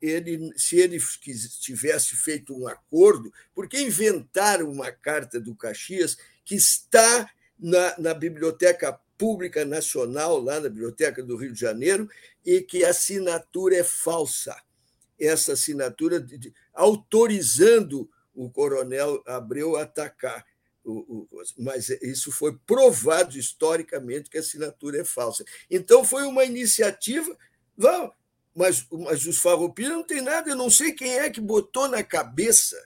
ele, 0.00 0.52
se 0.56 0.76
ele 0.76 0.98
tivesse 1.60 2.16
feito 2.16 2.56
um 2.56 2.66
acordo, 2.66 3.32
porque 3.54 3.80
inventaram 3.80 4.70
uma 4.70 4.90
carta 4.90 5.40
do 5.40 5.54
Caxias 5.54 6.16
que 6.44 6.54
está 6.54 7.30
na, 7.58 7.98
na 7.98 8.14
biblioteca 8.14 8.98
Pública 9.20 9.66
Nacional, 9.66 10.40
lá 10.40 10.58
na 10.58 10.70
Biblioteca 10.70 11.22
do 11.22 11.36
Rio 11.36 11.52
de 11.52 11.60
Janeiro, 11.60 12.08
e 12.44 12.62
que 12.62 12.82
a 12.84 12.88
assinatura 12.88 13.76
é 13.76 13.84
falsa. 13.84 14.56
Essa 15.18 15.52
assinatura 15.52 16.18
de, 16.18 16.38
de, 16.38 16.54
autorizando 16.72 18.08
o 18.34 18.48
coronel 18.50 19.22
Abreu 19.26 19.76
a 19.76 19.82
atacar. 19.82 20.46
O, 20.82 20.92
o, 20.92 21.28
mas 21.58 21.90
isso 21.90 22.32
foi 22.32 22.58
provado 22.66 23.36
historicamente 23.36 24.30
que 24.30 24.38
a 24.38 24.40
assinatura 24.40 25.02
é 25.02 25.04
falsa. 25.04 25.44
Então, 25.70 26.02
foi 26.02 26.22
uma 26.22 26.42
iniciativa. 26.42 27.36
Vamos, 27.76 28.14
mas, 28.60 28.86
mas 28.90 29.26
os 29.26 29.38
farroupilhas 29.38 29.92
não 29.92 30.02
tem 30.02 30.20
nada, 30.20 30.50
eu 30.50 30.56
não 30.56 30.70
sei 30.70 30.92
quem 30.92 31.18
é 31.18 31.30
que 31.30 31.40
botou 31.40 31.88
na 31.88 32.02
cabeça 32.02 32.76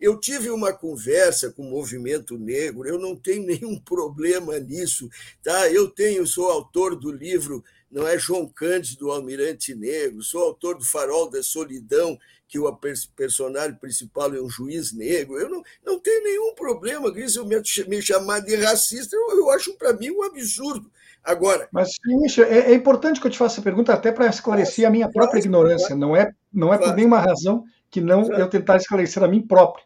eu 0.00 0.18
tive 0.18 0.48
uma 0.50 0.72
conversa 0.72 1.50
com 1.50 1.62
o 1.62 1.70
movimento 1.70 2.38
negro, 2.38 2.86
eu 2.86 2.98
não 2.98 3.16
tenho 3.16 3.42
nenhum 3.46 3.78
problema 3.78 4.58
nisso, 4.58 5.10
tá? 5.42 5.68
Eu 5.70 5.88
tenho, 5.88 6.26
sou 6.26 6.50
autor 6.50 6.94
do 6.94 7.10
livro, 7.10 7.64
não 7.90 8.06
é 8.06 8.18
João 8.18 8.46
Cândido 8.46 9.00
do 9.00 9.10
Almirante 9.10 9.74
Negro, 9.74 10.22
sou 10.22 10.42
autor 10.42 10.78
do 10.78 10.84
Farol 10.84 11.30
da 11.30 11.42
Solidão, 11.42 12.18
que 12.46 12.58
o 12.58 12.80
personagem 13.16 13.76
principal 13.76 14.34
é 14.34 14.40
um 14.40 14.48
juiz 14.48 14.92
negro. 14.92 15.38
Eu 15.38 15.50
não, 15.50 15.62
não 15.84 15.98
tenho 15.98 16.22
nenhum 16.24 16.54
problema 16.54 17.10
com 17.12 17.18
isso, 17.18 17.44
me, 17.44 17.56
me 17.88 18.02
chamar 18.02 18.40
de 18.40 18.56
racista, 18.56 19.16
eu, 19.16 19.38
eu 19.38 19.50
acho 19.50 19.74
para 19.74 19.92
mim 19.92 20.10
um 20.10 20.22
absurdo. 20.22 20.90
Agora. 21.28 21.68
Mas, 21.70 21.90
Michel, 22.06 22.46
é, 22.46 22.70
é, 22.70 22.74
importante 22.74 23.20
que 23.20 23.26
eu 23.26 23.30
te 23.30 23.36
faça 23.36 23.56
essa 23.56 23.62
pergunta 23.62 23.92
até 23.92 24.10
para 24.10 24.28
esclarecer 24.28 24.88
a 24.88 24.90
minha 24.90 25.10
própria 25.10 25.38
ignorância. 25.38 25.94
Não 25.94 26.16
é, 26.16 26.32
não 26.50 26.72
é 26.72 26.78
por 26.78 26.96
nenhuma 26.96 27.20
razão 27.20 27.64
que 27.90 28.00
não 28.00 28.32
eu 28.32 28.48
tentar 28.48 28.76
esclarecer 28.76 29.22
a 29.22 29.28
mim 29.28 29.46
próprio. 29.46 29.84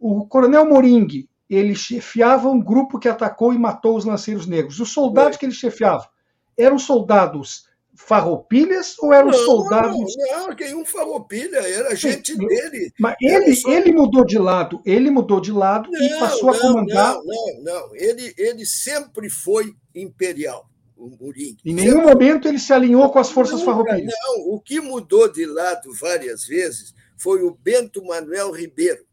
O 0.00 0.26
coronel 0.26 0.68
Moring, 0.68 1.28
ele 1.48 1.76
chefiava 1.76 2.48
um 2.48 2.60
grupo 2.60 2.98
que 2.98 3.08
atacou 3.08 3.52
e 3.52 3.58
matou 3.58 3.96
os 3.96 4.04
lanceiros 4.04 4.48
negros. 4.48 4.80
Os 4.80 4.90
soldados 4.90 5.38
que 5.38 5.46
ele 5.46 5.52
chefiava 5.52 6.08
eram 6.56 6.76
soldados 6.76 7.67
farroupilhas 7.98 8.96
ou 9.00 9.12
eram 9.12 9.30
não, 9.30 9.44
soldados. 9.44 10.16
Não, 10.16 10.48
não, 10.48 10.56
quem 10.56 10.74
um 10.74 10.84
farroupilha 10.84 11.58
era 11.58 11.94
gente 11.96 12.32
Sim, 12.32 12.46
dele. 12.46 12.92
Mas 12.98 13.16
ele, 13.20 13.54
só... 13.56 13.70
ele 13.70 13.92
mudou 13.92 14.24
de 14.24 14.38
lado, 14.38 14.80
ele 14.86 15.10
mudou 15.10 15.40
de 15.40 15.50
lado 15.50 15.90
não, 15.90 16.00
e 16.00 16.18
passou 16.18 16.50
a 16.50 16.58
comandar. 16.58 17.14
Não, 17.14 17.24
não, 17.24 17.62
não. 17.62 17.96
Ele, 17.96 18.32
ele 18.38 18.64
sempre 18.64 19.28
foi 19.28 19.74
imperial. 19.94 20.68
O 20.96 21.10
Murim. 21.10 21.56
Em 21.64 21.74
nenhum 21.74 21.96
sempre... 22.00 22.14
momento 22.14 22.48
ele 22.48 22.58
se 22.58 22.72
alinhou 22.72 23.10
com 23.10 23.18
as 23.18 23.30
forças 23.30 23.62
farroupilhas. 23.62 24.12
Não, 24.22 24.54
o 24.54 24.60
que 24.60 24.80
mudou 24.80 25.30
de 25.30 25.44
lado 25.44 25.92
várias 26.00 26.44
vezes 26.44 26.94
foi 27.16 27.42
o 27.42 27.50
Bento 27.50 28.04
Manuel 28.04 28.52
Ribeiro. 28.52 29.04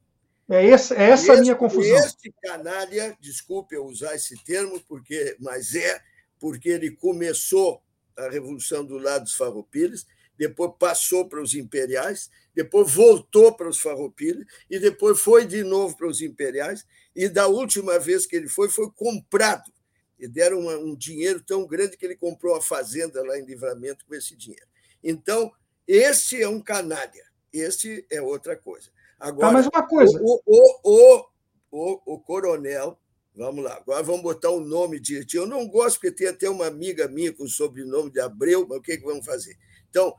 É 0.49 0.69
essa, 0.69 0.95
é 0.95 1.09
essa 1.09 1.33
a 1.33 1.41
minha 1.41 1.55
confusão. 1.55 1.97
Este 1.97 2.33
canalha, 2.41 3.17
desculpe 3.19 3.75
eu 3.75 3.85
usar 3.85 4.15
esse 4.15 4.35
termo, 4.43 4.79
porque, 4.87 5.35
mas 5.39 5.73
é 5.75 5.99
porque 6.39 6.69
ele 6.69 6.91
começou 6.91 7.81
a 8.17 8.29
Revolução 8.29 8.85
do 8.85 8.97
lado 8.97 9.23
dos 9.23 9.35
farroupilhas, 9.35 10.05
depois 10.37 10.71
passou 10.77 11.27
para 11.27 11.41
os 11.41 11.53
imperiais, 11.53 12.29
depois 12.53 12.93
voltou 12.93 13.55
para 13.55 13.69
os 13.69 13.79
farroupilhas, 13.79 14.45
e 14.69 14.79
depois 14.79 15.19
foi 15.19 15.45
de 15.45 15.63
novo 15.63 15.95
para 15.95 16.07
os 16.07 16.21
imperiais, 16.21 16.85
e 17.15 17.29
da 17.29 17.47
última 17.47 17.97
vez 17.99 18.25
que 18.25 18.35
ele 18.35 18.47
foi, 18.47 18.69
foi 18.69 18.89
comprado. 18.91 19.71
E 20.19 20.27
deram 20.27 20.59
uma, 20.59 20.77
um 20.77 20.95
dinheiro 20.95 21.41
tão 21.41 21.65
grande 21.65 21.97
que 21.97 22.05
ele 22.05 22.15
comprou 22.15 22.55
a 22.55 22.61
fazenda 22.61 23.23
lá 23.23 23.37
em 23.37 23.45
Livramento 23.45 24.05
com 24.05 24.15
esse 24.15 24.35
dinheiro. 24.35 24.67
Então, 25.03 25.51
esse 25.87 26.41
é 26.41 26.47
um 26.47 26.61
canalha, 26.61 27.23
esse 27.51 28.05
é 28.09 28.21
outra 28.21 28.55
coisa. 28.55 28.89
Agora, 29.19 29.49
ah, 29.49 29.51
mais 29.51 29.67
uma 29.67 29.87
coisa. 29.87 30.19
O, 30.21 30.41
o, 30.45 30.79
o, 30.83 31.25
o, 31.71 32.13
o 32.13 32.19
coronel, 32.19 32.99
vamos 33.35 33.63
lá, 33.63 33.75
agora 33.75 34.01
vamos 34.01 34.21
botar 34.21 34.49
o 34.49 34.61
nome 34.61 34.99
direitinho. 34.99 35.43
Eu 35.43 35.47
não 35.47 35.67
gosto, 35.67 35.99
porque 35.99 36.11
tem 36.11 36.27
até 36.27 36.49
uma 36.49 36.67
amiga 36.67 37.07
minha 37.07 37.33
com 37.33 37.43
o 37.43 37.49
sobrenome 37.49 38.09
de 38.09 38.19
Abreu, 38.19 38.65
mas 38.67 38.77
o 38.77 38.81
que, 38.81 38.97
que 38.97 39.05
vamos 39.05 39.25
fazer? 39.25 39.57
Então, 39.89 40.15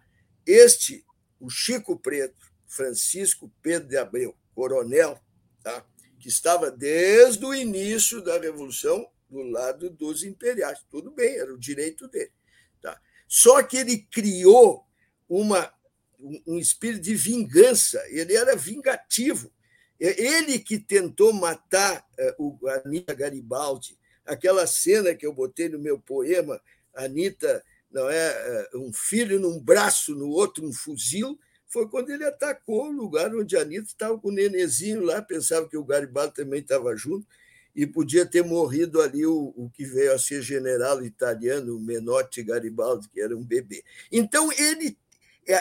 este, 0.46 1.04
o 1.40 1.48
Chico 1.48 1.98
Preto, 1.98 2.52
Francisco 2.66 3.50
Pedro 3.62 3.88
de 3.88 3.96
Abreu, 3.96 4.36
coronel, 4.54 5.18
tá? 5.62 5.84
que 6.20 6.28
estava 6.28 6.70
desde 6.70 7.44
o 7.44 7.54
início 7.54 8.22
da 8.22 8.38
Revolução 8.38 9.08
do 9.28 9.42
lado 9.42 9.90
dos 9.90 10.22
imperiais. 10.22 10.84
Tudo 10.90 11.10
bem, 11.10 11.36
era 11.36 11.52
o 11.52 11.58
direito 11.58 12.08
dele. 12.08 12.32
Tá? 12.80 13.00
Só 13.26 13.62
que 13.62 13.76
ele 13.76 13.98
criou 14.10 14.84
uma 15.28 15.74
um 16.18 16.58
espírito 16.58 17.02
de 17.02 17.14
vingança, 17.14 18.02
ele 18.08 18.34
era 18.34 18.56
vingativo. 18.56 19.52
É 20.00 20.22
ele 20.22 20.58
que 20.58 20.78
tentou 20.78 21.32
matar 21.32 22.06
é, 22.18 22.34
o 22.38 22.58
Anitta 22.84 23.14
Garibaldi. 23.14 23.96
Aquela 24.24 24.66
cena 24.66 25.14
que 25.14 25.26
eu 25.26 25.32
botei 25.32 25.68
no 25.68 25.78
meu 25.78 25.98
poema, 25.98 26.60
Anitta, 26.94 27.62
não 27.90 28.08
é, 28.10 28.68
é 28.72 28.76
um 28.76 28.92
filho 28.92 29.38
num 29.38 29.60
braço, 29.60 30.14
no 30.14 30.28
outro 30.28 30.66
um 30.66 30.72
fuzil, 30.72 31.38
foi 31.66 31.88
quando 31.88 32.10
ele 32.10 32.24
atacou 32.24 32.88
o 32.88 32.92
lugar 32.92 33.34
onde 33.34 33.56
a 33.56 33.62
Anitta 33.62 33.88
estava 33.88 34.18
com 34.18 34.28
o 34.28 34.32
nenezinho 34.32 35.02
lá, 35.02 35.20
pensava 35.20 35.68
que 35.68 35.76
o 35.76 35.84
Garibaldi 35.84 36.34
também 36.34 36.60
estava 36.60 36.94
junto. 36.96 37.26
e 37.74 37.86
podia 37.86 38.24
ter 38.24 38.42
morrido 38.42 39.02
ali 39.02 39.26
o, 39.26 39.52
o 39.54 39.68
que 39.68 39.84
veio 39.84 40.14
a 40.14 40.18
ser 40.18 40.40
general 40.40 41.04
italiano, 41.04 41.78
Menotti 41.78 42.42
Garibaldi, 42.42 43.06
que 43.10 43.20
era 43.20 43.36
um 43.36 43.44
bebê. 43.44 43.84
Então, 44.10 44.50
ele 44.52 44.96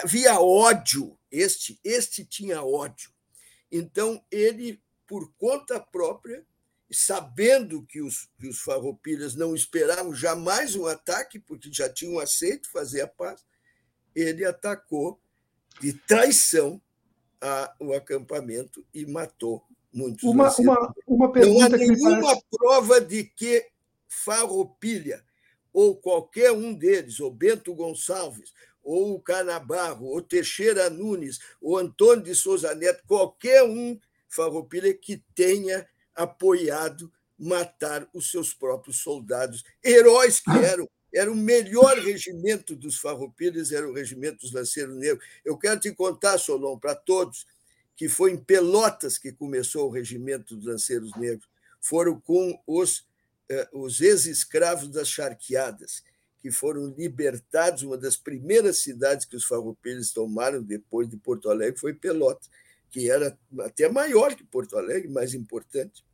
havia 0.02 0.40
ódio, 0.40 1.18
este, 1.30 1.78
este 1.84 2.24
tinha 2.24 2.62
ódio. 2.62 3.10
Então, 3.70 4.22
ele, 4.30 4.82
por 5.06 5.32
conta 5.36 5.80
própria, 5.80 6.44
sabendo 6.90 7.82
que 7.82 8.00
os, 8.00 8.28
que 8.38 8.48
os 8.48 8.60
farroupilhas 8.60 9.34
não 9.34 9.54
esperavam 9.54 10.14
jamais 10.14 10.76
um 10.76 10.86
ataque, 10.86 11.38
porque 11.38 11.72
já 11.72 11.88
tinham 11.88 12.18
aceito 12.18 12.70
fazer 12.70 13.02
a 13.02 13.08
paz, 13.08 13.44
ele 14.14 14.44
atacou 14.44 15.20
de 15.80 15.92
traição 15.92 16.80
a, 17.40 17.74
o 17.80 17.92
acampamento 17.92 18.86
e 18.94 19.04
matou 19.04 19.62
muitos. 19.92 20.22
Uma, 20.24 20.54
uma, 20.56 20.94
uma 21.06 21.32
pergunta 21.32 21.68
não 21.68 21.74
há 21.74 21.78
nenhuma 21.78 22.22
parece... 22.22 22.44
prova 22.50 23.00
de 23.00 23.24
que 23.24 23.68
Farroupilha 24.08 25.24
ou 25.72 25.94
qualquer 25.94 26.52
um 26.52 26.72
deles, 26.72 27.20
ou 27.20 27.30
Bento 27.30 27.74
Gonçalves, 27.74 28.54
ou 28.86 29.14
o 29.14 29.20
Canabarro, 29.20 30.06
ou 30.06 30.22
Teixeira 30.22 30.88
Nunes, 30.88 31.40
ou 31.60 31.76
Antônio 31.76 32.22
de 32.22 32.34
Souza 32.36 32.72
Neto, 32.72 33.02
qualquer 33.04 33.64
um 33.64 33.98
Farroupilha 34.28 34.94
que 34.94 35.22
tenha 35.34 35.86
apoiado 36.14 37.12
matar 37.38 38.08
os 38.14 38.30
seus 38.30 38.54
próprios 38.54 38.98
soldados, 38.98 39.64
heróis 39.84 40.40
que 40.40 40.50
eram. 40.64 40.88
Era 41.14 41.32
o 41.32 41.36
melhor 41.36 41.96
regimento 41.98 42.76
dos 42.76 42.98
farroupilhas, 42.98 43.72
era 43.72 43.88
o 43.88 43.94
regimento 43.94 44.38
dos 44.40 44.52
lanceiros 44.52 44.94
negros. 44.96 45.24
Eu 45.44 45.56
quero 45.56 45.80
te 45.80 45.90
contar, 45.92 46.36
Solon, 46.36 46.78
para 46.78 46.94
todos, 46.94 47.46
que 47.94 48.06
foi 48.06 48.32
em 48.32 48.36
Pelotas 48.36 49.16
que 49.16 49.32
começou 49.32 49.88
o 49.88 49.90
regimento 49.90 50.54
dos 50.54 50.66
lanceiros 50.66 51.12
negros. 51.16 51.48
Foram 51.80 52.20
com 52.20 52.60
os, 52.66 53.06
eh, 53.48 53.68
os 53.72 54.02
ex-escravos 54.02 54.88
das 54.88 55.08
charqueadas, 55.08 56.02
que 56.46 56.52
foram 56.52 56.94
libertados. 56.96 57.82
Uma 57.82 57.98
das 57.98 58.16
primeiras 58.16 58.78
cidades 58.78 59.26
que 59.26 59.34
os 59.34 59.44
farroupilhas 59.44 60.12
tomaram 60.12 60.62
depois 60.62 61.08
de 61.08 61.16
Porto 61.16 61.50
Alegre 61.50 61.80
foi 61.80 61.92
Pelotas, 61.92 62.48
que 62.88 63.10
era 63.10 63.36
até 63.62 63.88
maior 63.88 64.32
que 64.36 64.44
Porto 64.44 64.78
Alegre, 64.78 65.08
mais 65.08 65.34
importante. 65.34 66.04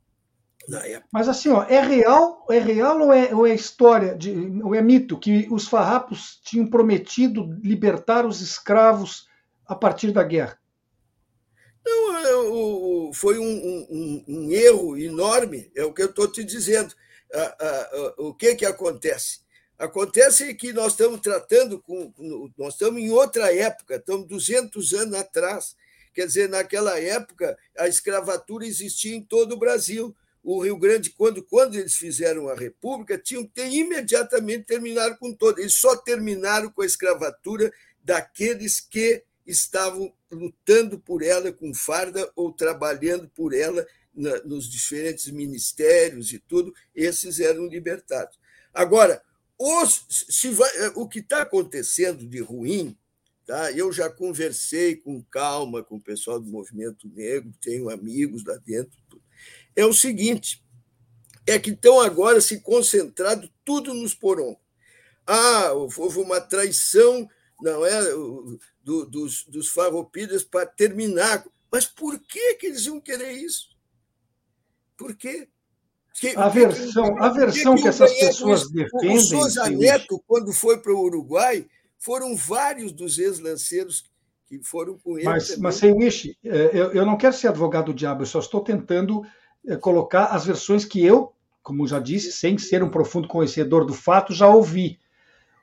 Mas 1.11 1.29
assim, 1.29 1.49
ó, 1.49 1.63
é 1.65 1.79
real, 1.81 2.47
é 2.49 2.57
real 2.57 2.99
ou 2.99 3.13
é, 3.13 3.35
ou 3.35 3.45
é 3.45 3.53
história, 3.53 4.15
de, 4.15 4.33
ou 4.63 4.73
é 4.73 4.81
mito 4.81 5.19
que 5.19 5.47
os 5.51 5.67
farrapos 5.67 6.41
tinham 6.43 6.65
prometido 6.65 7.43
libertar 7.63 8.25
os 8.25 8.41
escravos 8.41 9.27
a 9.67 9.75
partir 9.75 10.11
da 10.11 10.23
guerra? 10.23 10.57
Não, 11.85 12.17
é, 12.17 13.13
foi 13.13 13.37
um, 13.37 13.85
um, 13.91 14.25
um 14.27 14.51
erro 14.51 14.97
enorme, 14.97 15.71
é 15.75 15.83
o 15.83 15.93
que 15.93 16.01
eu 16.01 16.09
estou 16.09 16.27
te 16.31 16.43
dizendo. 16.43 16.95
O 18.17 18.33
que, 18.33 18.55
que 18.55 18.65
acontece? 18.65 19.42
Acontece 19.77 20.53
que 20.53 20.71
nós 20.71 20.93
estamos 20.93 21.19
tratando 21.19 21.81
com. 21.81 22.13
Nós 22.57 22.73
estamos 22.73 23.01
em 23.01 23.11
outra 23.11 23.53
época, 23.53 23.95
estamos 23.95 24.27
200 24.27 24.93
anos 24.93 25.15
atrás. 25.15 25.75
Quer 26.13 26.27
dizer, 26.27 26.47
naquela 26.47 26.99
época, 26.99 27.57
a 27.77 27.87
escravatura 27.87 28.65
existia 28.65 29.15
em 29.15 29.21
todo 29.21 29.53
o 29.53 29.59
Brasil 29.59 30.15
o 30.43 30.61
Rio 30.61 30.77
Grande, 30.77 31.09
quando, 31.11 31.41
quando 31.41 31.75
eles 31.75 31.95
fizeram 31.95 32.49
a 32.49 32.55
República, 32.55 33.17
tinham 33.17 33.45
que 33.45 33.53
ter 33.53 33.71
imediatamente 33.71 34.65
terminado 34.65 35.17
com 35.17 35.33
todo. 35.33 35.59
Eles 35.59 35.75
só 35.75 35.95
terminaram 35.95 36.69
com 36.69 36.81
a 36.81 36.85
escravatura 36.85 37.71
daqueles 38.03 38.81
que 38.81 39.23
estavam 39.47 40.13
lutando 40.29 40.99
por 40.99 41.23
ela 41.23 41.51
com 41.53 41.73
farda 41.73 42.29
ou 42.35 42.51
trabalhando 42.51 43.29
por 43.29 43.53
ela 43.53 43.87
na, 44.13 44.37
nos 44.43 44.69
diferentes 44.69 45.27
ministérios 45.31 46.33
e 46.33 46.39
tudo, 46.39 46.73
esses 46.93 47.39
eram 47.39 47.65
libertados. 47.67 48.37
Agora, 48.73 49.23
os, 49.63 50.05
vai, 50.51 50.87
o 50.95 51.07
que 51.07 51.19
está 51.19 51.41
acontecendo 51.41 52.27
de 52.27 52.41
ruim, 52.41 52.97
tá? 53.45 53.71
eu 53.71 53.91
já 53.91 54.09
conversei 54.09 54.95
com 54.95 55.23
calma 55.23 55.83
com 55.83 55.95
o 55.95 56.01
pessoal 56.01 56.39
do 56.39 56.49
movimento 56.49 57.07
negro, 57.07 57.53
tenho 57.61 57.89
amigos 57.89 58.43
lá 58.43 58.55
dentro, 58.57 58.97
é 59.75 59.85
o 59.85 59.93
seguinte: 59.93 60.63
é 61.45 61.59
que 61.59 61.71
estão 61.71 61.99
agora 61.99 62.41
se 62.41 62.59
concentrado 62.59 63.49
tudo 63.63 63.93
nos 63.93 64.13
porão. 64.13 64.57
Ah, 65.25 65.71
houve 65.71 66.19
uma 66.19 66.41
traição, 66.41 67.29
não 67.61 67.85
é, 67.85 68.01
do, 68.83 69.05
dos, 69.05 69.45
dos 69.45 69.69
farroupilhas 69.69 70.43
para 70.43 70.65
terminar. 70.65 71.45
Mas 71.71 71.85
por 71.85 72.19
que, 72.19 72.55
que 72.55 72.67
eles 72.67 72.85
iam 72.85 72.99
querer 72.99 73.31
isso? 73.31 73.69
Por 74.97 75.15
quê? 75.15 75.47
Que, 76.19 76.35
a 76.37 76.47
versão, 76.47 77.15
que, 77.15 77.23
a 77.23 77.29
versão 77.29 77.75
que, 77.75 77.81
que 77.81 77.87
essas 77.87 78.13
pessoas 78.13 78.69
defendem. 78.69 79.17
O 79.17 79.21
Souza 79.21 79.69
Neto, 79.69 80.23
quando 80.27 80.53
foi 80.53 80.77
para 80.77 80.93
o 80.93 81.01
Uruguai, 81.01 81.65
foram 81.97 82.35
vários 82.35 82.91
dos 82.91 83.17
ex-lanceiros 83.17 84.03
que 84.45 84.59
foram 84.63 84.97
com 84.97 85.17
ele. 85.17 85.25
Mas, 85.25 85.57
mas 85.57 85.75
Seiwish, 85.75 86.37
é, 86.45 86.69
eu, 86.73 86.91
eu 86.91 87.05
não 87.05 87.17
quero 87.17 87.33
ser 87.33 87.47
advogado 87.47 87.87
do 87.87 87.93
diabo, 87.93 88.21
eu 88.21 88.27
só 88.27 88.39
estou 88.39 88.61
tentando 88.61 89.23
é, 89.65 89.75
colocar 89.75 90.25
as 90.25 90.45
versões 90.45 90.85
que 90.85 91.03
eu, 91.03 91.33
como 91.63 91.87
já 91.87 91.99
disse, 91.99 92.31
sem 92.31 92.57
ser 92.57 92.83
um 92.83 92.89
profundo 92.89 93.27
conhecedor 93.27 93.85
do 93.85 93.93
fato, 93.93 94.33
já 94.33 94.47
ouvi. 94.47 94.99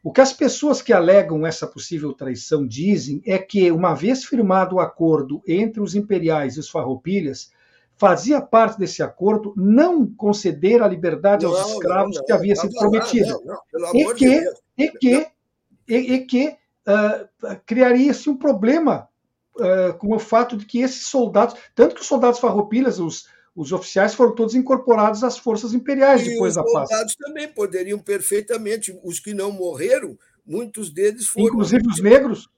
O 0.03 0.11
que 0.11 0.23
as 0.23 0.33
pessoas 0.33 0.81
que 0.81 0.95
alegam 0.95 1.47
essa 1.47 1.67
possível 1.67 2.15
traição 2.15 2.67
dizem 2.67 3.21
é 3.27 3.39
que, 3.39 3.71
uma 3.71 3.95
vez 3.95 4.25
firmado 4.25 4.77
o 4.77 4.81
acordo 4.81 5.43
entre 5.47 5.81
os 5.81 5.95
imperiais 5.95 6.57
e 6.57 6.61
os 6.61 6.71
farroupilhas, 6.71 7.53
fazia 8.01 8.41
parte 8.41 8.79
desse 8.79 9.03
acordo 9.03 9.53
não 9.55 10.07
conceder 10.07 10.83
a 10.83 10.89
liberdade 10.89 11.45
não, 11.45 11.55
aos 11.55 11.73
escravos 11.73 12.15
não, 12.15 12.21
não, 12.21 12.27
que 12.27 12.33
havia 12.33 12.57
sido 12.57 12.73
prometida. 12.73 13.39
E 13.93 14.15
que, 14.15 14.45
e 14.79 14.89
que, 14.89 15.27
e, 15.87 15.97
e 16.15 16.27
que 16.27 16.49
uh, 16.49 17.61
criaria-se 17.67 18.31
um 18.31 18.39
problema 18.39 19.07
uh, 19.57 19.93
com 19.99 20.17
o 20.17 20.19
fato 20.19 20.57
de 20.57 20.65
que 20.65 20.81
esses 20.81 21.05
soldados, 21.09 21.55
tanto 21.75 21.95
que 21.95 22.01
os 22.01 22.07
soldados 22.07 22.41
farroupilhas, 22.41 22.99
os, 22.99 23.29
os 23.55 23.71
oficiais 23.71 24.15
foram 24.15 24.35
todos 24.35 24.55
incorporados 24.55 25.23
às 25.23 25.37
forças 25.37 25.75
imperiais 25.75 26.27
e 26.27 26.31
depois 26.31 26.55
da 26.55 26.63
paz. 26.63 26.85
Os 26.85 26.89
soldados 26.89 27.17
também 27.17 27.49
poderiam 27.49 27.99
perfeitamente, 27.99 28.99
os 29.05 29.21
que 29.21 29.35
não 29.35 29.53
morreram, 29.53 30.17
muitos 30.47 30.89
deles 30.89 31.27
foram. 31.27 31.49
Inclusive 31.49 31.87
os 31.87 32.01
negros? 32.01 32.49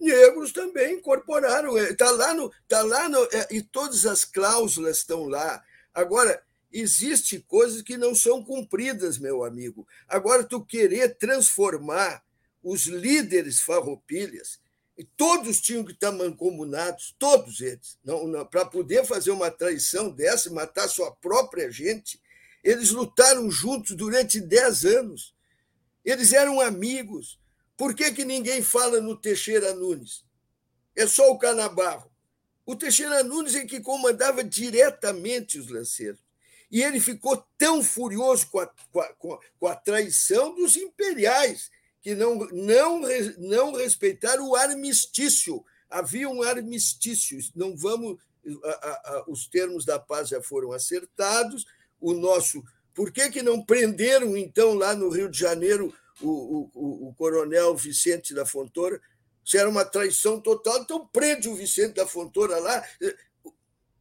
Negros 0.00 0.52
também 0.52 0.94
incorporaram. 0.94 1.76
Está 1.76 2.06
é, 2.06 2.10
lá 2.10 2.34
no. 2.34 2.52
Tá 2.66 2.82
lá 2.82 3.08
no 3.08 3.22
é, 3.24 3.48
e 3.50 3.62
todas 3.62 4.06
as 4.06 4.24
cláusulas 4.24 4.98
estão 4.98 5.24
lá. 5.24 5.62
Agora, 5.92 6.42
existe 6.72 7.40
coisas 7.40 7.82
que 7.82 7.96
não 7.96 8.14
são 8.14 8.42
cumpridas, 8.42 9.18
meu 9.18 9.44
amigo. 9.44 9.86
Agora, 10.08 10.42
tu 10.42 10.64
querer 10.64 11.16
transformar 11.16 12.22
os 12.62 12.86
líderes 12.86 13.60
farroupilhas 13.60 14.60
e 14.96 15.04
todos 15.16 15.62
tinham 15.62 15.82
que 15.82 15.92
estar 15.92 16.12
mancomunados, 16.12 17.14
todos 17.18 17.62
eles. 17.62 17.98
Não, 18.04 18.26
não 18.26 18.44
Para 18.44 18.66
poder 18.66 19.04
fazer 19.06 19.30
uma 19.30 19.50
traição 19.50 20.10
dessa, 20.10 20.50
matar 20.50 20.88
sua 20.88 21.10
própria 21.10 21.70
gente, 21.70 22.20
eles 22.62 22.90
lutaram 22.90 23.50
juntos 23.50 23.96
durante 23.96 24.38
dez 24.38 24.84
anos. 24.84 25.34
Eles 26.04 26.34
eram 26.34 26.60
amigos. 26.60 27.39
Por 27.80 27.94
que, 27.94 28.12
que 28.12 28.26
ninguém 28.26 28.60
fala 28.60 29.00
no 29.00 29.16
Teixeira 29.16 29.72
Nunes? 29.72 30.22
É 30.94 31.06
só 31.06 31.30
o 31.30 31.38
Canabarro. 31.38 32.12
O 32.66 32.76
Teixeira 32.76 33.24
Nunes 33.24 33.54
é 33.54 33.64
que 33.64 33.80
comandava 33.80 34.44
diretamente 34.44 35.58
os 35.58 35.70
lanceiros. 35.70 36.20
E 36.70 36.82
ele 36.82 37.00
ficou 37.00 37.42
tão 37.56 37.82
furioso 37.82 38.48
com 38.50 38.60
a, 38.60 38.66
com 38.66 39.00
a, 39.32 39.40
com 39.58 39.66
a 39.66 39.74
traição 39.74 40.54
dos 40.54 40.76
imperiais 40.76 41.70
que 42.02 42.14
não, 42.14 42.34
não, 42.52 43.00
não 43.38 43.72
respeitaram 43.72 44.50
o 44.50 44.54
armistício. 44.54 45.64
Havia 45.88 46.28
um 46.28 46.42
armistício, 46.42 47.38
não 47.56 47.74
vamos. 47.74 48.18
A, 48.62 48.70
a, 48.70 49.24
os 49.26 49.46
termos 49.46 49.86
da 49.86 49.98
paz 49.98 50.28
já 50.28 50.42
foram 50.42 50.72
acertados. 50.72 51.64
O 51.98 52.12
nosso. 52.12 52.62
Por 52.94 53.10
que, 53.10 53.30
que 53.30 53.40
não 53.40 53.64
prenderam, 53.64 54.36
então, 54.36 54.74
lá 54.74 54.94
no 54.94 55.08
Rio 55.08 55.30
de 55.30 55.38
Janeiro, 55.38 55.94
o, 56.20 56.70
o, 56.74 57.08
o 57.08 57.14
coronel 57.14 57.76
Vicente 57.76 58.34
da 58.34 58.46
Fontoura? 58.46 59.00
Se 59.44 59.58
era 59.58 59.68
uma 59.68 59.84
traição 59.84 60.40
total, 60.40 60.82
então 60.82 61.06
prende 61.06 61.48
o 61.48 61.56
Vicente 61.56 61.94
da 61.94 62.06
Fontoura 62.06 62.58
lá. 62.58 62.84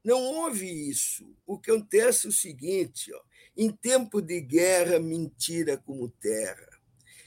Não 0.03 0.21
houve 0.21 0.89
isso. 0.89 1.25
O 1.45 1.57
que 1.57 1.71
acontece 1.71 2.27
é 2.27 2.29
o 2.29 2.33
seguinte: 2.33 3.13
ó, 3.13 3.21
em 3.57 3.71
tempo 3.71 4.21
de 4.21 4.41
guerra, 4.41 4.99
mentira 4.99 5.77
como 5.77 6.09
terra 6.09 6.69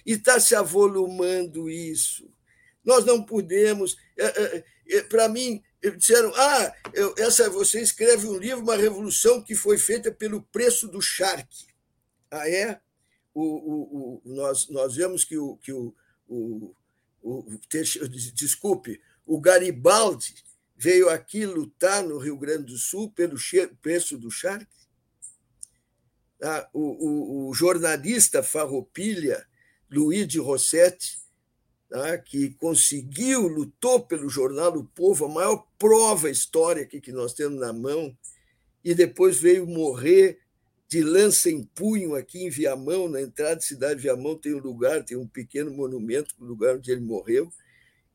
e 0.04 0.12
está 0.12 0.38
se 0.40 0.54
avolumando 0.54 1.70
isso. 1.70 2.28
Nós 2.84 3.04
não 3.04 3.22
podemos. 3.22 3.96
É, 4.18 4.64
é, 4.88 5.02
Para 5.02 5.28
mim, 5.28 5.62
disseram: 5.96 6.32
ah, 6.34 6.74
eu, 6.92 7.14
essa, 7.16 7.48
você 7.48 7.80
escreve 7.80 8.26
um 8.26 8.36
livro, 8.36 8.62
uma 8.62 8.76
revolução 8.76 9.42
que 9.42 9.54
foi 9.54 9.78
feita 9.78 10.10
pelo 10.10 10.42
preço 10.42 10.88
do 10.88 11.00
charque. 11.00 11.66
Ah, 12.30 12.48
é? 12.48 12.80
O, 13.34 13.42
o, 13.42 13.82
o, 13.94 14.22
nós, 14.24 14.68
nós 14.68 14.94
vemos 14.96 15.24
que 15.24 15.38
o. 15.38 15.56
Que 15.56 15.72
o, 15.72 15.94
o, 16.28 16.74
o 17.22 17.58
desculpe, 18.34 19.00
o 19.24 19.40
Garibaldi 19.40 20.34
veio 20.76 21.08
aqui 21.08 21.46
lutar 21.46 22.02
no 22.02 22.18
Rio 22.18 22.36
Grande 22.36 22.64
do 22.64 22.76
Sul 22.76 23.10
pelo 23.12 23.36
preço 23.80 24.18
do 24.18 24.30
charque. 24.30 24.66
tá? 26.40 26.68
o, 26.72 26.80
o, 26.80 27.48
o 27.48 27.54
jornalista 27.54 28.42
farroupilha, 28.42 29.46
Luiz 29.88 30.26
de 30.26 30.40
Rossetti, 30.40 31.20
tá? 31.88 32.18
que 32.18 32.50
conseguiu, 32.54 33.46
lutou 33.46 34.04
pelo 34.04 34.28
jornal 34.28 34.76
O 34.76 34.84
Povo, 34.84 35.26
a 35.26 35.28
maior 35.28 35.64
prova 35.78 36.28
histórica 36.28 37.00
que 37.00 37.12
nós 37.12 37.32
temos 37.32 37.60
na 37.60 37.72
mão, 37.72 38.16
e 38.84 38.92
depois 38.92 39.38
veio 39.38 39.64
morrer 39.64 40.41
de 40.92 41.02
lança 41.02 41.50
em 41.50 41.64
punho 41.64 42.14
aqui 42.14 42.44
em 42.44 42.50
Viamão, 42.50 43.08
na 43.08 43.22
entrada 43.22 43.54
da 43.54 43.62
cidade 43.62 43.94
de 43.94 44.02
Viamão, 44.02 44.36
tem 44.36 44.52
um 44.52 44.58
lugar, 44.58 45.02
tem 45.02 45.16
um 45.16 45.26
pequeno 45.26 45.72
monumento, 45.72 46.34
o 46.38 46.44
lugar 46.44 46.76
onde 46.76 46.92
ele 46.92 47.00
morreu. 47.00 47.50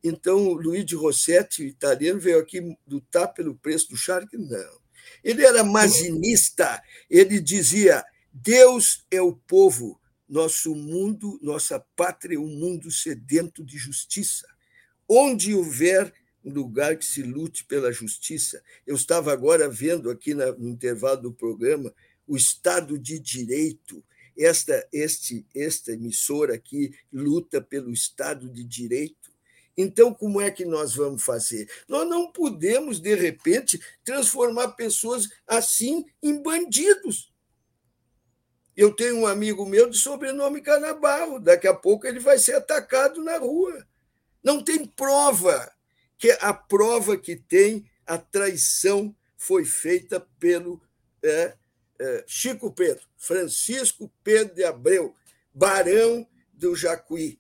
Então, 0.04 0.54
Luiz 0.54 0.86
de 0.86 0.94
Rossetti, 0.94 1.64
italiano, 1.64 2.20
veio 2.20 2.38
aqui 2.38 2.78
lutar 2.88 3.34
pelo 3.34 3.56
preço 3.56 3.90
do 3.90 3.98
charque? 3.98 4.38
Não. 4.38 4.80
Ele 5.24 5.44
era 5.44 5.64
mazinista, 5.64 6.80
ele 7.10 7.40
dizia: 7.40 8.06
Deus 8.32 9.08
é 9.10 9.20
o 9.20 9.36
povo, 9.36 10.00
nosso 10.30 10.76
mundo, 10.76 11.40
nossa 11.42 11.84
pátria, 11.96 12.40
um 12.40 12.60
mundo 12.60 12.92
sedento 12.92 13.66
de 13.66 13.76
justiça. 13.76 14.48
Onde 15.10 15.56
houver 15.56 16.14
um 16.46 16.54
lugar 16.54 16.96
que 16.96 17.06
se 17.06 17.24
lute 17.24 17.66
pela 17.66 17.92
justiça. 17.92 18.62
Eu 18.86 18.96
estava 18.96 19.34
agora 19.34 19.68
vendo 19.68 20.12
aqui 20.12 20.36
no 20.36 20.70
intervalo 20.70 21.24
do 21.24 21.34
programa 21.34 21.92
o 22.28 22.36
Estado 22.36 22.98
de 23.00 23.20
Direito. 23.20 24.04
Esta, 24.38 24.88
este, 24.94 25.46
esta 25.56 25.94
emissora 25.94 26.54
aqui 26.54 26.94
luta 27.12 27.60
pelo 27.60 27.92
Estado 27.92 28.50
de 28.50 28.64
Direito. 28.64 29.32
Então, 29.76 30.14
como 30.14 30.42
é 30.42 30.50
que 30.50 30.66
nós 30.66 30.96
vamos 30.96 31.24
fazer? 31.24 31.70
Nós 31.88 32.08
não 32.08 32.32
podemos, 32.32 33.00
de 33.00 33.14
repente, 33.16 33.80
transformar 34.04 34.70
pessoas 34.70 35.30
assim 35.48 36.06
em 36.22 36.42
bandidos. 36.42 37.32
Eu 38.76 38.94
tenho 38.94 39.18
um 39.18 39.28
amigo 39.28 39.66
meu 39.66 39.90
de 39.90 39.98
sobrenome 39.98 40.62
Canabarro, 40.62 41.40
daqui 41.40 41.68
a 41.68 41.74
pouco 41.74 42.06
ele 42.06 42.20
vai 42.20 42.38
ser 42.38 42.56
atacado 42.56 43.24
na 43.24 43.38
rua. 43.38 43.88
Não 44.44 44.64
tem 44.64 44.86
prova, 44.86 45.72
que 46.18 46.32
a 46.42 46.54
prova 46.54 47.18
que 47.18 47.36
tem 47.36 47.90
a 48.06 48.18
traição 48.18 49.16
foi 49.36 49.66
feita 49.66 50.20
pelo 50.40 50.82
é, 51.24 51.56
Chico 52.26 52.72
Pedro, 52.72 53.04
Francisco 53.18 54.12
Pedro 54.24 54.56
de 54.56 54.64
Abreu, 54.64 55.16
barão 55.54 56.28
do 56.54 56.76
Jacuí 56.76 57.40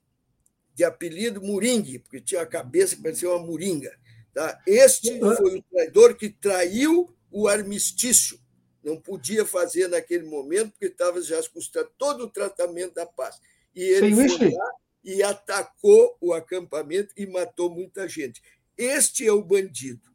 de 0.77 0.83
apelido 0.83 1.41
Moringue, 1.41 1.97
porque 1.97 2.21
tinha 2.21 2.41
a 2.41 2.45
cabeça 2.45 2.95
que 2.95 3.01
parecia 3.01 3.27
uma 3.31 3.43
moringa. 3.43 3.91
Tá? 4.31 4.61
Este 4.67 5.19
foi 5.19 5.57
o 5.57 5.63
traidor 5.63 6.15
que 6.15 6.29
traiu 6.29 7.11
o 7.31 7.47
armistício. 7.47 8.39
Não 8.83 8.95
podia 8.95 9.43
fazer 9.43 9.87
naquele 9.87 10.25
momento, 10.25 10.69
porque 10.73 10.85
estava 10.85 11.19
já 11.19 11.41
custando 11.49 11.89
todo 11.97 12.25
o 12.25 12.29
tratamento 12.29 12.93
da 12.93 13.07
paz. 13.07 13.41
E 13.75 13.81
ele 13.81 14.15
Sim, 14.15 14.37
foi 14.37 14.51
lá 14.51 14.71
e 15.03 15.23
atacou 15.23 16.15
o 16.21 16.31
acampamento 16.31 17.11
e 17.17 17.25
matou 17.25 17.71
muita 17.71 18.07
gente. 18.07 18.39
Este 18.77 19.25
é 19.25 19.31
o 19.31 19.41
bandido. 19.41 20.07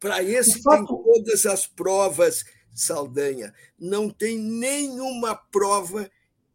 Para 0.00 0.24
esse 0.24 0.60
tem 0.60 0.84
todas 0.84 1.46
as 1.46 1.68
provas, 1.68 2.44
Saldanha. 2.74 3.52
Não 3.78 4.10
tem 4.10 4.38
nenhuma 4.38 5.34
prova, 5.34 6.10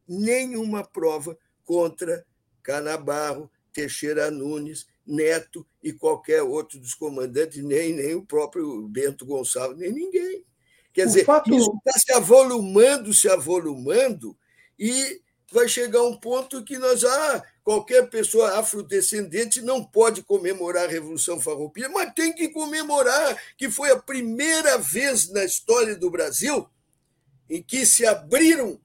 nenhuma 0.07 0.83
prova 0.83 1.37
contra 1.63 2.25
Canabarro, 2.61 3.49
Teixeira 3.71 4.29
Nunes, 4.31 4.87
Neto 5.05 5.67
e 5.81 5.91
qualquer 5.91 6.41
outro 6.43 6.79
dos 6.79 6.93
comandantes, 6.93 7.63
nem, 7.63 7.93
nem 7.93 8.15
o 8.15 8.25
próprio 8.25 8.87
Bento 8.87 9.25
Gonçalves, 9.25 9.77
nem 9.77 9.91
ninguém. 9.91 10.45
Quer 10.93 11.03
o 11.03 11.07
dizer, 11.07 11.25
fato... 11.25 11.53
isso 11.53 11.73
está 11.85 11.99
se 11.99 12.13
avolumando, 12.13 13.13
se 13.13 13.27
avolumando, 13.27 14.37
e 14.79 15.21
vai 15.51 15.67
chegar 15.67 16.03
um 16.03 16.17
ponto 16.17 16.63
que 16.63 16.77
nós, 16.77 17.03
ah, 17.03 17.43
qualquer 17.63 18.09
pessoa 18.09 18.59
afrodescendente 18.59 19.61
não 19.61 19.83
pode 19.83 20.21
comemorar 20.21 20.85
a 20.85 20.91
Revolução 20.91 21.39
Farroupilha, 21.39 21.89
mas 21.89 22.13
tem 22.13 22.33
que 22.33 22.49
comemorar 22.49 23.41
que 23.57 23.69
foi 23.69 23.91
a 23.91 23.99
primeira 23.99 24.77
vez 24.77 25.29
na 25.29 25.43
história 25.43 25.95
do 25.95 26.11
Brasil 26.11 26.67
em 27.49 27.61
que 27.61 27.85
se 27.85 28.05
abriram 28.05 28.79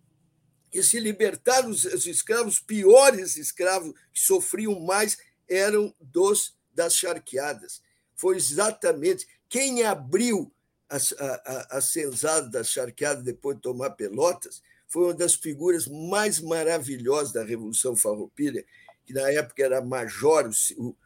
que 0.70 0.82
se 0.82 1.00
libertaram 1.00 1.70
os, 1.70 1.84
os 1.84 2.06
escravos, 2.06 2.60
piores 2.60 3.36
escravos 3.36 3.94
que 4.12 4.20
sofriam 4.20 4.78
mais 4.80 5.16
eram 5.48 5.94
dos 5.98 6.54
das 6.74 6.94
charqueadas. 6.94 7.82
Foi 8.14 8.36
exatamente 8.36 9.26
quem 9.48 9.82
abriu 9.82 10.52
a, 10.90 10.96
a, 10.96 11.78
a 11.78 11.80
senzada 11.80 12.48
das 12.48 12.68
charqueadas 12.68 13.24
depois 13.24 13.56
de 13.56 13.62
tomar 13.62 13.90
Pelotas 13.90 14.62
foi 14.88 15.04
uma 15.04 15.14
das 15.14 15.34
figuras 15.34 15.86
mais 15.86 16.40
maravilhosas 16.40 17.32
da 17.32 17.44
Revolução 17.44 17.94
Farroupilha, 17.94 18.64
que 19.04 19.12
na 19.12 19.30
época 19.30 19.62
era 19.62 19.80
major, 19.80 20.50
o, 20.76 20.96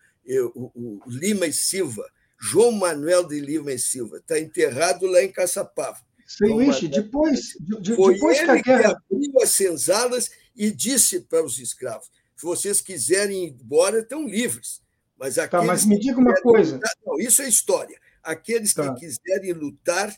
o, 0.55 1.01
o 1.05 1.11
Lima 1.11 1.47
e 1.47 1.53
Silva, 1.53 2.09
João 2.41 2.73
Manuel 2.73 3.27
de 3.27 3.39
Lima 3.41 3.73
e 3.73 3.79
Silva, 3.79 4.19
está 4.19 4.39
enterrado 4.39 5.07
lá 5.07 5.23
em 5.23 5.31
Caçapava. 5.31 6.01
Sanduíche, 6.27 6.89
depois, 6.89 7.55
de, 7.61 7.95
foi 7.95 8.15
depois 8.15 8.39
ele 8.39 8.47
que 8.47 8.71
a 8.71 8.77
guerra. 8.77 9.03
Que 9.09 9.15
abriu 9.15 9.43
as 9.43 9.51
senzalas 9.51 10.31
e 10.57 10.71
disse 10.71 11.21
para 11.21 11.45
os 11.45 11.59
escravos: 11.59 12.11
se 12.37 12.45
vocês 12.45 12.81
quiserem 12.81 13.45
ir 13.45 13.51
embora, 13.51 14.01
estão 14.01 14.27
livres. 14.27 14.81
Mas, 15.17 15.37
tá, 15.37 15.63
mas 15.63 15.85
me 15.85 15.99
diga 15.99 16.19
uma 16.19 16.35
coisa. 16.41 16.75
Lutar, 16.75 16.93
não, 17.07 17.19
isso 17.19 17.43
é 17.43 17.49
história. 17.49 17.97
Aqueles 18.23 18.75
tá. 18.75 18.93
que 18.95 19.01
quiserem 19.01 19.53
lutar 19.53 20.13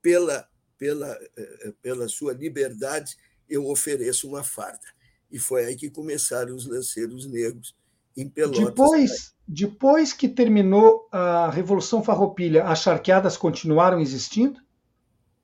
pela, 0.00 0.47
pela, 0.78 1.18
eh, 1.36 1.72
pela 1.82 2.08
sua 2.08 2.32
liberdade, 2.32 3.16
eu 3.48 3.66
ofereço 3.66 4.28
uma 4.28 4.44
farda. 4.44 4.86
E 5.30 5.38
foi 5.38 5.66
aí 5.66 5.76
que 5.76 5.90
começaram 5.90 6.54
os 6.54 6.66
lanceiros 6.66 7.26
negros 7.26 7.76
em 8.16 8.28
Pelotas. 8.28 8.64
Depois, 8.64 9.34
depois 9.46 10.12
que 10.12 10.28
terminou 10.28 11.08
a 11.12 11.50
Revolução 11.50 12.02
Farroupilha, 12.02 12.64
as 12.64 12.80
charqueadas 12.80 13.36
continuaram 13.36 14.00
existindo? 14.00 14.60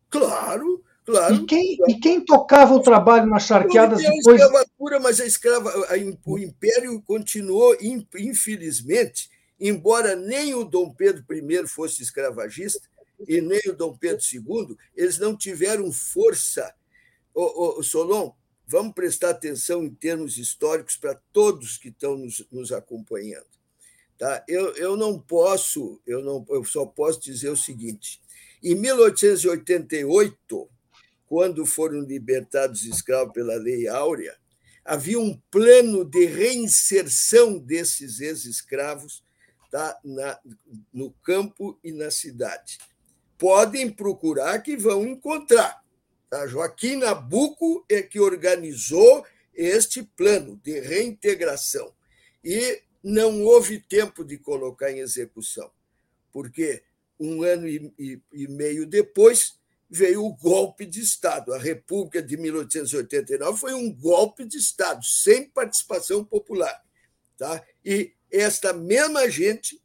Claro, 0.08 0.82
claro. 1.04 1.34
E 1.34 1.44
quem, 1.44 1.78
e 1.88 1.94
quem 2.00 2.24
tocava 2.24 2.74
o 2.74 2.80
trabalho 2.80 3.26
nas 3.26 3.44
charqueadas 3.44 4.00
depois? 4.00 4.40
A 4.40 4.44
escravatura, 4.44 5.00
mas 5.00 5.20
a 5.20 5.26
escrava, 5.26 5.70
a, 5.70 5.94
o 6.26 6.38
império 6.38 7.02
continuou, 7.02 7.76
infelizmente, 7.80 9.28
embora 9.60 10.16
nem 10.16 10.54
o 10.54 10.64
Dom 10.64 10.92
Pedro 10.92 11.24
I 11.30 11.66
fosse 11.68 12.02
escravagista 12.02 12.88
e 13.26 13.40
nem 13.40 13.60
o 13.68 13.76
Dom 13.76 13.96
Pedro 13.96 14.24
II, 14.32 14.76
eles 14.96 15.18
não 15.18 15.36
tiveram 15.36 15.90
força. 15.92 16.74
Ô, 17.34 17.78
ô, 17.78 17.82
Solon, 17.82 18.32
vamos 18.66 18.94
prestar 18.94 19.30
atenção 19.30 19.84
em 19.84 19.94
termos 19.94 20.38
históricos 20.38 20.96
para 20.96 21.20
todos 21.32 21.78
que 21.78 21.88
estão 21.88 22.16
nos, 22.16 22.46
nos 22.50 22.72
acompanhando. 22.72 23.46
Tá? 24.18 24.44
Eu, 24.48 24.74
eu 24.76 24.96
não 24.96 25.18
posso, 25.18 26.00
eu, 26.06 26.22
não, 26.22 26.44
eu 26.48 26.64
só 26.64 26.86
posso 26.86 27.20
dizer 27.20 27.50
o 27.50 27.56
seguinte: 27.56 28.20
em 28.62 28.74
1888, 28.74 30.68
quando 31.26 31.66
foram 31.66 32.00
libertados 32.00 32.82
os 32.82 32.86
escravos 32.86 33.32
pela 33.32 33.56
Lei 33.56 33.88
Áurea, 33.88 34.36
havia 34.84 35.18
um 35.18 35.40
plano 35.50 36.04
de 36.04 36.26
reinserção 36.26 37.58
desses 37.58 38.20
ex-escravos 38.20 39.24
tá, 39.70 39.98
na, 40.04 40.38
no 40.92 41.10
campo 41.22 41.78
e 41.82 41.90
na 41.90 42.10
cidade. 42.10 42.78
Podem 43.44 43.90
procurar 43.90 44.62
que 44.62 44.74
vão 44.74 45.06
encontrar. 45.06 45.84
Tá? 46.30 46.46
Joaquim 46.46 46.96
Nabuco 46.96 47.84
é 47.90 48.00
que 48.00 48.18
organizou 48.18 49.22
este 49.54 50.02
plano 50.02 50.58
de 50.64 50.80
reintegração. 50.80 51.94
E 52.42 52.80
não 53.02 53.42
houve 53.42 53.78
tempo 53.78 54.24
de 54.24 54.38
colocar 54.38 54.90
em 54.90 55.00
execução, 55.00 55.70
porque 56.32 56.82
um 57.20 57.42
ano 57.42 57.68
e 57.68 58.48
meio 58.48 58.86
depois, 58.86 59.58
veio 59.90 60.24
o 60.24 60.34
golpe 60.34 60.86
de 60.86 61.00
Estado. 61.00 61.52
A 61.52 61.58
República 61.58 62.22
de 62.22 62.38
1889 62.38 63.60
foi 63.60 63.74
um 63.74 63.92
golpe 63.92 64.46
de 64.46 64.56
Estado, 64.56 65.04
sem 65.04 65.50
participação 65.50 66.24
popular. 66.24 66.82
Tá? 67.36 67.62
E 67.84 68.14
esta 68.30 68.72
mesma 68.72 69.28
gente, 69.28 69.78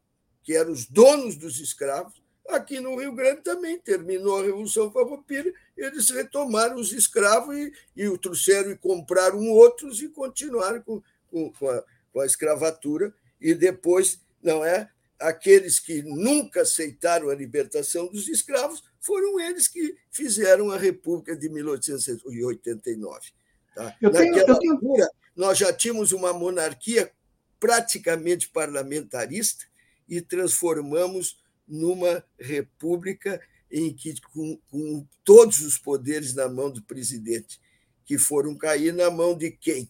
que 0.44 0.56
eram 0.56 0.72
os 0.72 0.86
donos 0.86 1.36
dos 1.36 1.60
escravos, 1.60 2.20
aqui 2.50 2.80
no 2.80 2.96
Rio 2.96 3.14
Grande 3.14 3.42
também 3.42 3.80
terminou 3.80 4.40
a 4.40 4.44
Revolução 4.44 4.92
Farroupilha, 4.92 5.54
eles 5.78 6.10
retomaram 6.10 6.76
os 6.76 6.92
escravos 6.92 7.56
e, 7.56 7.72
e 7.96 8.08
o 8.08 8.18
trouxeram 8.18 8.72
e 8.72 8.78
compraram 8.78 9.48
outros 9.50 10.02
e 10.02 10.10
continuaram 10.10 10.82
com, 10.82 11.02
com, 11.30 11.52
com, 11.52 11.70
a, 11.70 11.84
com 12.12 12.20
a 12.22 12.26
escravatura. 12.26 13.14
E 13.40 13.54
depois, 13.54 14.20
não 14.44 14.64
é? 14.64 14.90
aqueles 15.20 15.80
que 15.80 16.02
nunca 16.02 16.62
aceitaram 16.62 17.30
a 17.30 17.36
libertação 17.36 18.08
dos 18.08 18.30
escravos 18.30 18.84
foram 19.02 19.40
eles 19.40 19.68
que 19.68 19.98
fizeram 20.10 20.72
a 20.72 20.78
República 20.78 21.36
de 21.36 21.50
1889. 21.50 23.32
Tá? 23.76 23.96
Eu 24.02 24.12
tenho, 24.12 24.36
Naquela 24.36 24.54
eu 24.54 24.60
tenho... 24.60 24.74
altura, 24.74 25.10
nós 25.36 25.58
já 25.58 25.74
tínhamos 25.74 26.12
uma 26.12 26.32
monarquia 26.32 27.12
praticamente 27.60 28.48
parlamentarista 28.48 29.66
e 30.08 30.22
transformamos 30.22 31.38
numa 31.70 32.24
república 32.38 33.40
em 33.72 33.94
que, 33.94 34.20
com, 34.22 34.58
com 34.70 35.06
todos 35.24 35.62
os 35.62 35.78
poderes 35.78 36.34
na 36.34 36.50
mão 36.50 36.72
do 36.72 36.82
presidente, 36.82 37.62
que 38.04 38.18
foram 38.18 38.58
cair 38.58 38.92
na 38.94 39.12
mão 39.12 39.38
de 39.38 39.52
quem? 39.52 39.90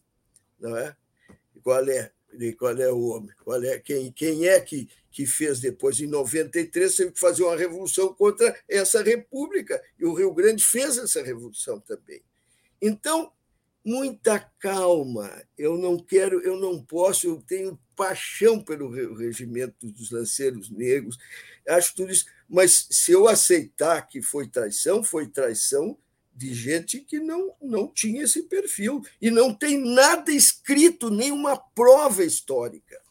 Não 0.59 0.75
é? 0.77 0.95
Qual 1.63 1.87
é? 1.89 2.11
Qual 2.57 2.77
é 2.77 2.91
o 2.91 2.99
homem? 3.07 3.33
Qual 3.43 3.63
é 3.63 3.79
quem? 3.79 4.11
Quem 4.11 4.47
é 4.47 4.59
que, 4.59 4.89
que 5.09 5.25
fez 5.25 5.59
depois 5.59 5.99
em 5.99 6.07
93 6.07 6.95
teve 6.95 7.11
que 7.11 7.19
fazer 7.19 7.43
uma 7.43 7.55
revolução 7.55 8.13
contra 8.13 8.55
essa 8.67 9.01
república 9.01 9.81
e 9.97 10.05
o 10.05 10.13
Rio 10.13 10.33
Grande 10.33 10.63
fez 10.63 10.97
essa 10.97 11.23
revolução 11.23 11.79
também. 11.79 12.21
Então 12.81 13.31
muita 13.83 14.39
calma. 14.59 15.31
Eu 15.57 15.77
não 15.77 15.97
quero, 15.97 16.41
eu 16.41 16.57
não 16.57 16.83
posso, 16.83 17.27
eu 17.27 17.41
tenho 17.41 17.79
paixão 17.99 18.61
pelo 18.61 18.89
regimento 19.13 19.91
dos 19.91 20.09
lanceiros 20.09 20.69
negros, 20.69 21.17
acho 21.67 21.93
tudo 21.93 22.13
isso. 22.13 22.25
Mas 22.47 22.87
se 22.89 23.11
eu 23.11 23.27
aceitar 23.27 24.07
que 24.07 24.21
foi 24.21 24.47
traição, 24.47 25.03
foi 25.03 25.27
traição 25.27 25.97
de 26.33 26.53
gente 26.53 27.01
que 27.01 27.19
não, 27.19 27.53
não 27.61 27.91
tinha 27.91 28.23
esse 28.23 28.43
perfil. 28.43 29.01
E 29.21 29.29
não 29.29 29.53
tem 29.53 29.77
nada 29.77 30.31
escrito, 30.31 31.09
nenhuma 31.09 31.57
prova 31.57 32.23
histórica. 32.23 33.01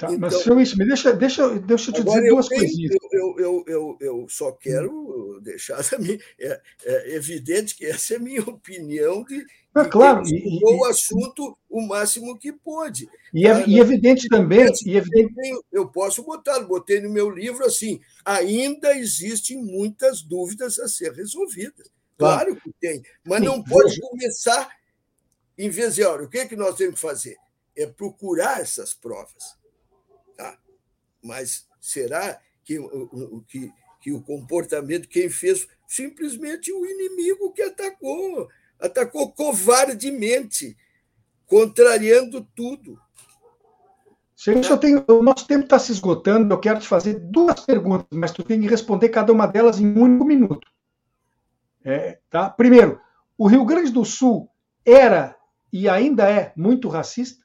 Tá, 0.00 0.06
então, 0.06 0.18
mas, 0.18 0.42
senhor 0.42 0.58
isso, 0.58 0.78
me 0.78 0.86
deixa, 0.86 1.12
deixa, 1.12 1.46
deixa 1.58 1.90
eu 1.90 1.94
te 1.94 2.02
dizer 2.02 2.30
duas 2.30 2.48
coisinhas. 2.48 2.96
Eu, 3.12 3.38
eu, 3.38 3.64
eu, 3.66 3.96
eu, 4.00 4.26
só 4.30 4.50
quero 4.50 5.38
deixar 5.42 5.84
também. 5.84 6.18
É, 6.38 6.58
é 6.86 7.16
evidente 7.16 7.76
que 7.76 7.84
essa 7.84 8.14
é 8.14 8.16
a 8.16 8.20
minha 8.20 8.40
opinião 8.40 9.22
de, 9.24 9.44
ah, 9.74 9.84
claro, 9.84 10.22
e, 10.26 10.58
o 10.64 10.86
assunto 10.86 11.54
o 11.68 11.82
máximo 11.82 12.38
que 12.38 12.50
pôde. 12.50 13.10
E, 13.34 13.46
é, 13.46 13.68
e 13.68 13.78
evidente 13.78 14.26
também. 14.26 14.72
E 14.86 14.96
evidente... 14.96 15.32
Eu 15.70 15.86
posso 15.86 16.22
botar, 16.22 16.60
botei 16.60 17.02
no 17.02 17.10
meu 17.10 17.28
livro 17.28 17.62
assim: 17.66 18.00
ainda 18.24 18.96
existem 18.96 19.62
muitas 19.62 20.22
dúvidas 20.22 20.78
a 20.78 20.88
ser 20.88 21.12
resolvidas. 21.12 21.90
Claro, 22.16 22.52
claro 22.52 22.56
que 22.56 22.72
tem, 22.80 23.02
mas 23.26 23.40
Sim, 23.40 23.44
não 23.44 23.62
pode 23.62 24.00
começar, 24.00 24.70
em 25.58 25.68
vez 25.68 25.96
de, 25.96 26.04
olha, 26.04 26.24
o 26.24 26.28
que, 26.28 26.38
é 26.38 26.46
que 26.46 26.56
nós 26.56 26.74
temos 26.74 26.94
que 26.94 27.00
fazer? 27.00 27.36
É 27.76 27.86
procurar 27.86 28.62
essas 28.62 28.94
provas 28.94 29.59
mas 31.22 31.66
será 31.80 32.40
que, 32.64 32.78
que, 33.48 33.72
que 34.00 34.12
o 34.12 34.22
comportamento, 34.22 35.08
quem 35.08 35.28
fez, 35.28 35.66
simplesmente 35.86 36.72
o 36.72 36.84
inimigo 36.84 37.52
que 37.52 37.62
atacou, 37.62 38.48
atacou 38.78 39.32
covardemente, 39.32 40.76
contrariando 41.46 42.46
tudo. 42.54 42.98
Gente, 44.36 44.70
eu 44.70 44.78
tenho, 44.78 45.04
o 45.06 45.22
nosso 45.22 45.46
tempo 45.46 45.64
está 45.64 45.78
se 45.78 45.92
esgotando. 45.92 46.54
Eu 46.54 46.58
quero 46.58 46.80
te 46.80 46.88
fazer 46.88 47.18
duas 47.18 47.60
perguntas, 47.60 48.06
mas 48.10 48.32
tu 48.32 48.42
tem 48.42 48.58
que 48.58 48.66
responder 48.66 49.10
cada 49.10 49.32
uma 49.32 49.46
delas 49.46 49.78
em 49.78 49.86
um 49.86 50.02
único 50.02 50.24
minuto. 50.24 50.66
É, 51.84 52.18
tá? 52.30 52.48
Primeiro, 52.48 53.00
o 53.36 53.46
Rio 53.46 53.64
Grande 53.66 53.90
do 53.90 54.04
Sul 54.04 54.48
era 54.84 55.36
e 55.72 55.88
ainda 55.88 56.28
é 56.28 56.52
muito 56.56 56.88
racista? 56.88 57.39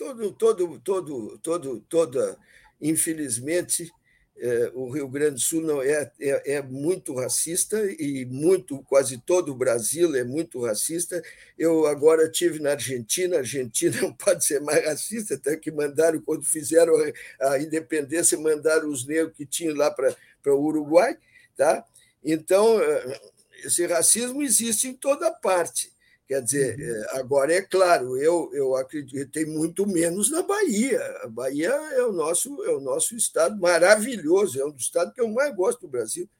Todo, 0.00 0.32
todo, 0.32 0.80
todo, 0.80 1.38
todo, 1.42 1.80
toda, 1.86 2.38
infelizmente, 2.80 3.92
é, 4.38 4.72
o 4.74 4.88
Rio 4.88 5.06
Grande 5.06 5.34
do 5.34 5.40
Sul 5.40 5.60
não 5.60 5.82
é, 5.82 6.10
é, 6.18 6.54
é, 6.54 6.62
muito 6.62 7.14
racista 7.14 7.78
e 7.98 8.24
muito 8.24 8.82
quase 8.84 9.18
todo 9.18 9.52
o 9.52 9.54
Brasil 9.54 10.16
é 10.16 10.24
muito 10.24 10.64
racista. 10.64 11.22
Eu 11.58 11.86
agora 11.86 12.30
tive 12.30 12.58
na 12.58 12.70
Argentina, 12.70 13.36
a 13.36 13.40
Argentina 13.40 13.94
não 14.00 14.14
pode 14.14 14.42
ser 14.42 14.62
mais 14.62 14.82
racista, 14.82 15.34
até 15.34 15.54
que 15.54 15.70
mandaram 15.70 16.18
quando 16.22 16.46
fizeram 16.46 16.94
a, 17.38 17.58
independência 17.58 18.38
mandaram 18.38 18.88
os 18.88 19.06
negros 19.06 19.36
que 19.36 19.44
tinham 19.44 19.76
lá 19.76 19.90
para 19.90 20.16
para 20.42 20.54
o 20.54 20.64
Uruguai, 20.64 21.18
tá? 21.54 21.84
Então 22.24 22.80
é, 22.80 23.20
esse 23.62 23.84
racismo 23.86 24.42
existe 24.42 24.88
em 24.88 24.94
toda 24.94 25.30
parte. 25.30 25.92
Quer 26.30 26.42
dizer, 26.42 26.78
uhum. 26.78 26.84
É, 26.84 27.18
agora 27.18 27.52
é 27.52 27.60
claro, 27.60 28.16
eu, 28.16 28.52
eu 28.54 28.76
acredito 28.76 29.32
tem 29.32 29.44
muito 29.44 29.84
menos 29.84 30.30
na 30.30 30.44
Bahia. 30.44 31.02
A 31.24 31.26
Bahia 31.26 31.70
é 31.70 32.04
o 32.04 32.12
nosso 32.12 32.62
é 32.62 32.70
o 32.70 32.78
nosso 32.78 33.16
estado 33.16 33.60
maravilhoso, 33.60 34.60
é 34.60 34.64
um 34.64 34.70
dos 34.70 34.84
estados 34.84 35.12
que 35.12 35.20
eu 35.20 35.28
mais 35.28 35.52
gosto 35.56 35.80
do 35.80 35.88
Brasil, 35.88 36.30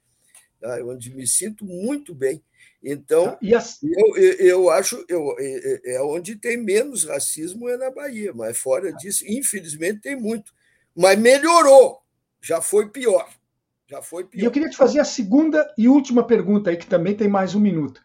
tá? 0.61 0.79
É 0.79 0.85
onde 0.85 1.13
me 1.13 1.27
sinto 1.27 1.65
muito 1.65 2.15
bem. 2.15 2.41
Então, 2.81 3.37
ah, 3.43 3.57
as... 3.57 3.81
eu, 3.83 4.17
eu 4.39 4.71
acho 4.71 5.05
eu, 5.09 5.35
é, 5.41 5.97
é 5.97 6.03
onde 6.03 6.37
tem 6.37 6.57
menos 6.57 7.03
racismo 7.03 7.69
é 7.69 7.77
na 7.77 7.91
Bahia, 7.91 8.33
mas 8.33 8.57
fora 8.57 8.93
disso, 8.93 9.25
infelizmente, 9.27 10.03
tem 10.03 10.15
muito. 10.15 10.53
Mas 10.95 11.19
melhorou, 11.19 11.99
já 12.41 12.63
foi 12.63 12.89
pior. 12.91 13.29
Já 13.89 14.01
foi 14.01 14.23
pior. 14.23 14.41
E 14.41 14.45
eu 14.45 14.53
queria 14.53 14.71
te 14.71 14.77
fazer 14.77 15.01
a 15.01 15.05
segunda 15.05 15.69
e 15.77 15.89
última 15.89 16.25
pergunta 16.25 16.71
aí, 16.71 16.77
que 16.77 16.87
também 16.87 17.17
tem 17.17 17.27
mais 17.27 17.57
um 17.57 17.61
minuto. 17.61 18.01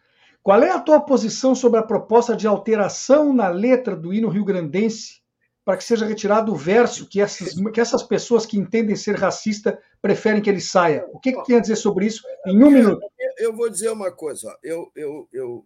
Qual 0.46 0.62
é 0.62 0.70
a 0.70 0.78
tua 0.78 1.00
posição 1.00 1.56
sobre 1.56 1.80
a 1.80 1.82
proposta 1.82 2.36
de 2.36 2.46
alteração 2.46 3.32
na 3.32 3.48
letra 3.48 3.96
do 3.96 4.14
hino 4.14 4.28
rio-grandense 4.28 5.20
para 5.64 5.76
que 5.76 5.82
seja 5.82 6.06
retirado 6.06 6.52
o 6.52 6.56
verso 6.56 7.08
que 7.08 7.20
essas, 7.20 7.54
que 7.74 7.80
essas 7.80 8.04
pessoas 8.04 8.46
que 8.46 8.56
entendem 8.56 8.94
ser 8.94 9.16
racista 9.16 9.76
preferem 10.00 10.40
que 10.40 10.48
ele 10.48 10.60
saia? 10.60 11.04
O 11.12 11.18
que, 11.18 11.32
que 11.32 11.44
tem 11.46 11.56
a 11.56 11.60
dizer 11.60 11.74
sobre 11.74 12.06
isso 12.06 12.22
em 12.46 12.62
um 12.62 12.70
minuto? 12.70 13.00
Eu 13.38 13.56
vou 13.56 13.68
dizer 13.68 13.90
uma 13.90 14.12
coisa. 14.12 14.56
Eu, 14.62 14.88
eu, 14.94 15.28
eu, 15.32 15.64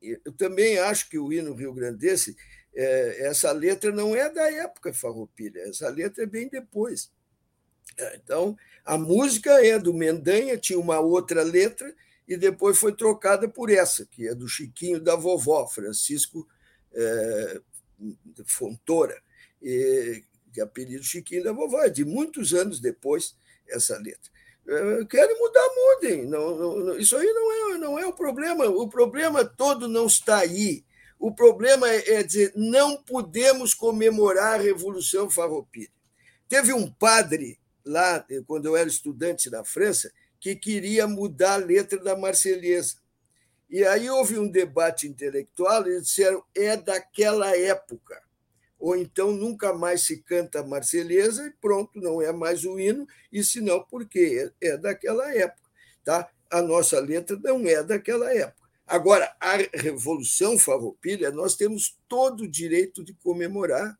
eu 0.00 0.32
também 0.32 0.78
acho 0.78 1.10
que 1.10 1.18
o 1.18 1.30
hino 1.30 1.52
rio-grandense, 1.52 2.34
é, 2.74 3.26
essa 3.26 3.52
letra 3.52 3.92
não 3.92 4.16
é 4.16 4.30
da 4.30 4.50
época 4.50 4.94
Farroupilha, 4.94 5.60
essa 5.68 5.90
letra 5.90 6.22
é 6.24 6.26
bem 6.26 6.48
depois. 6.48 7.12
É, 7.98 8.16
então, 8.16 8.56
a 8.82 8.96
música 8.96 9.62
é 9.62 9.78
do 9.78 9.92
Mendanha, 9.92 10.56
tinha 10.56 10.78
uma 10.78 11.00
outra 11.00 11.42
letra, 11.42 11.94
e 12.26 12.36
depois 12.36 12.78
foi 12.78 12.94
trocada 12.94 13.48
por 13.48 13.70
essa, 13.70 14.06
que 14.06 14.28
é 14.28 14.34
do 14.34 14.48
Chiquinho 14.48 15.00
da 15.00 15.16
vovó, 15.16 15.66
Francisco 15.66 16.46
é, 16.92 17.60
Fontoura, 18.46 19.20
e, 19.60 20.22
de 20.46 20.60
apelido 20.60 21.02
Chiquinho 21.02 21.44
da 21.44 21.52
vovó, 21.52 21.82
é 21.82 21.88
de 21.88 22.04
muitos 22.04 22.54
anos 22.54 22.80
depois 22.80 23.34
essa 23.68 23.96
letra. 23.98 24.30
É, 24.66 25.04
querem 25.06 25.38
mudar, 25.38 25.68
mudem. 25.74 26.26
Não, 26.26 26.56
não, 26.56 26.96
isso 26.96 27.16
aí 27.16 27.26
não 27.26 27.74
é, 27.74 27.78
não 27.78 27.98
é 27.98 28.06
o 28.06 28.12
problema. 28.12 28.64
O 28.66 28.88
problema 28.88 29.44
todo 29.44 29.88
não 29.88 30.06
está 30.06 30.38
aí. 30.38 30.84
O 31.18 31.32
problema 31.32 31.88
é, 31.88 32.14
é 32.14 32.22
dizer, 32.22 32.52
não 32.54 33.02
podemos 33.02 33.74
comemorar 33.74 34.54
a 34.54 34.62
Revolução 34.62 35.30
Farroupilha. 35.30 35.90
Teve 36.48 36.72
um 36.72 36.90
padre 36.90 37.58
lá, 37.84 38.24
quando 38.46 38.66
eu 38.66 38.76
era 38.76 38.88
estudante 38.88 39.50
na 39.50 39.64
França, 39.64 40.12
que 40.42 40.56
queria 40.56 41.06
mudar 41.06 41.52
a 41.52 41.64
letra 41.64 42.02
da 42.02 42.16
Marselhesa. 42.16 42.96
E 43.70 43.84
aí 43.84 44.10
houve 44.10 44.36
um 44.40 44.50
debate 44.50 45.06
intelectual, 45.06 45.88
e 45.88 46.00
disseram 46.00 46.42
é 46.52 46.76
daquela 46.76 47.56
época. 47.56 48.20
Ou 48.76 48.96
então 48.96 49.30
nunca 49.30 49.72
mais 49.72 50.02
se 50.02 50.20
canta 50.20 50.58
a 50.58 50.66
Marselhesa 50.66 51.46
e 51.46 51.52
pronto, 51.60 51.92
não 51.94 52.20
é 52.20 52.32
mais 52.32 52.64
o 52.64 52.76
hino, 52.76 53.06
e 53.32 53.44
se 53.44 53.60
não, 53.60 53.84
porque 53.84 54.52
é, 54.60 54.70
é 54.70 54.76
daquela 54.76 55.32
época. 55.32 55.70
Tá? 56.04 56.28
A 56.50 56.60
nossa 56.60 56.98
letra 56.98 57.38
não 57.40 57.64
é 57.64 57.80
daquela 57.84 58.34
época. 58.34 58.68
Agora, 58.84 59.32
a 59.38 59.56
Revolução 59.72 60.58
Farroupilha, 60.58 61.30
nós 61.30 61.54
temos 61.54 61.96
todo 62.08 62.42
o 62.42 62.50
direito 62.50 63.04
de 63.04 63.14
comemorar. 63.14 63.96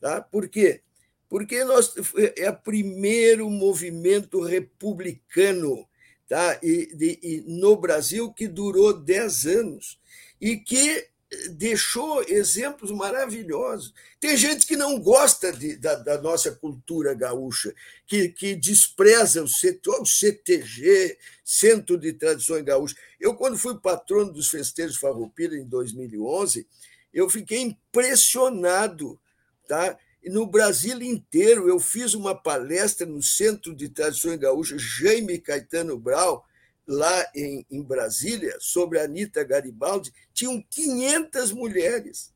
Tá? 0.00 0.22
Por 0.22 0.48
quê? 0.48 0.82
Porque 1.28 1.62
nós, 1.64 1.94
é 2.36 2.50
o 2.50 2.56
primeiro 2.56 3.48
movimento 3.50 4.40
republicano 4.42 5.86
tá? 6.28 6.58
E, 6.62 6.94
de, 6.94 7.18
e 7.22 7.44
no 7.46 7.76
Brasil 7.76 8.32
que 8.32 8.46
durou 8.46 8.92
10 8.92 9.46
anos 9.46 9.98
e 10.40 10.56
que 10.56 11.08
deixou 11.50 12.22
exemplos 12.22 12.90
maravilhosos. 12.90 13.92
Tem 14.18 14.34
gente 14.36 14.66
que 14.66 14.76
não 14.76 14.98
gosta 14.98 15.52
de, 15.52 15.76
da, 15.76 15.94
da, 15.96 16.20
nossa 16.22 16.52
cultura 16.52 17.12
gaúcha, 17.12 17.74
que, 18.06 18.30
que 18.30 18.54
despreza 18.54 19.42
o, 19.42 19.46
CT, 19.46 19.90
o 20.00 20.06
CTG, 20.06 21.18
Centro 21.44 21.98
de 21.98 22.14
Tradições 22.14 22.64
Gaúchas. 22.64 22.98
Eu, 23.20 23.34
quando 23.34 23.58
fui 23.58 23.78
patrono 23.78 24.32
dos 24.32 24.48
festejos 24.48 24.96
Farroupilha 24.96 25.56
em 25.56 25.66
2011, 25.66 26.66
eu 27.12 27.28
fiquei 27.28 27.60
impressionado 27.60 29.20
tá? 29.68 29.96
No 30.28 30.46
Brasil 30.46 31.00
inteiro. 31.02 31.68
Eu 31.68 31.78
fiz 31.78 32.14
uma 32.14 32.34
palestra 32.34 33.06
no 33.06 33.22
Centro 33.22 33.74
de 33.74 33.88
Tradições 33.88 34.38
Gaúchas, 34.38 34.80
Jaime 34.80 35.38
Caetano 35.38 35.98
Brau, 35.98 36.44
lá 36.86 37.26
em, 37.34 37.66
em 37.70 37.82
Brasília, 37.82 38.56
sobre 38.60 38.98
a 38.98 39.04
Anitta 39.04 39.42
Garibaldi. 39.44 40.12
Tinham 40.32 40.62
500 40.70 41.52
mulheres. 41.52 42.32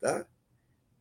Tá? 0.00 0.26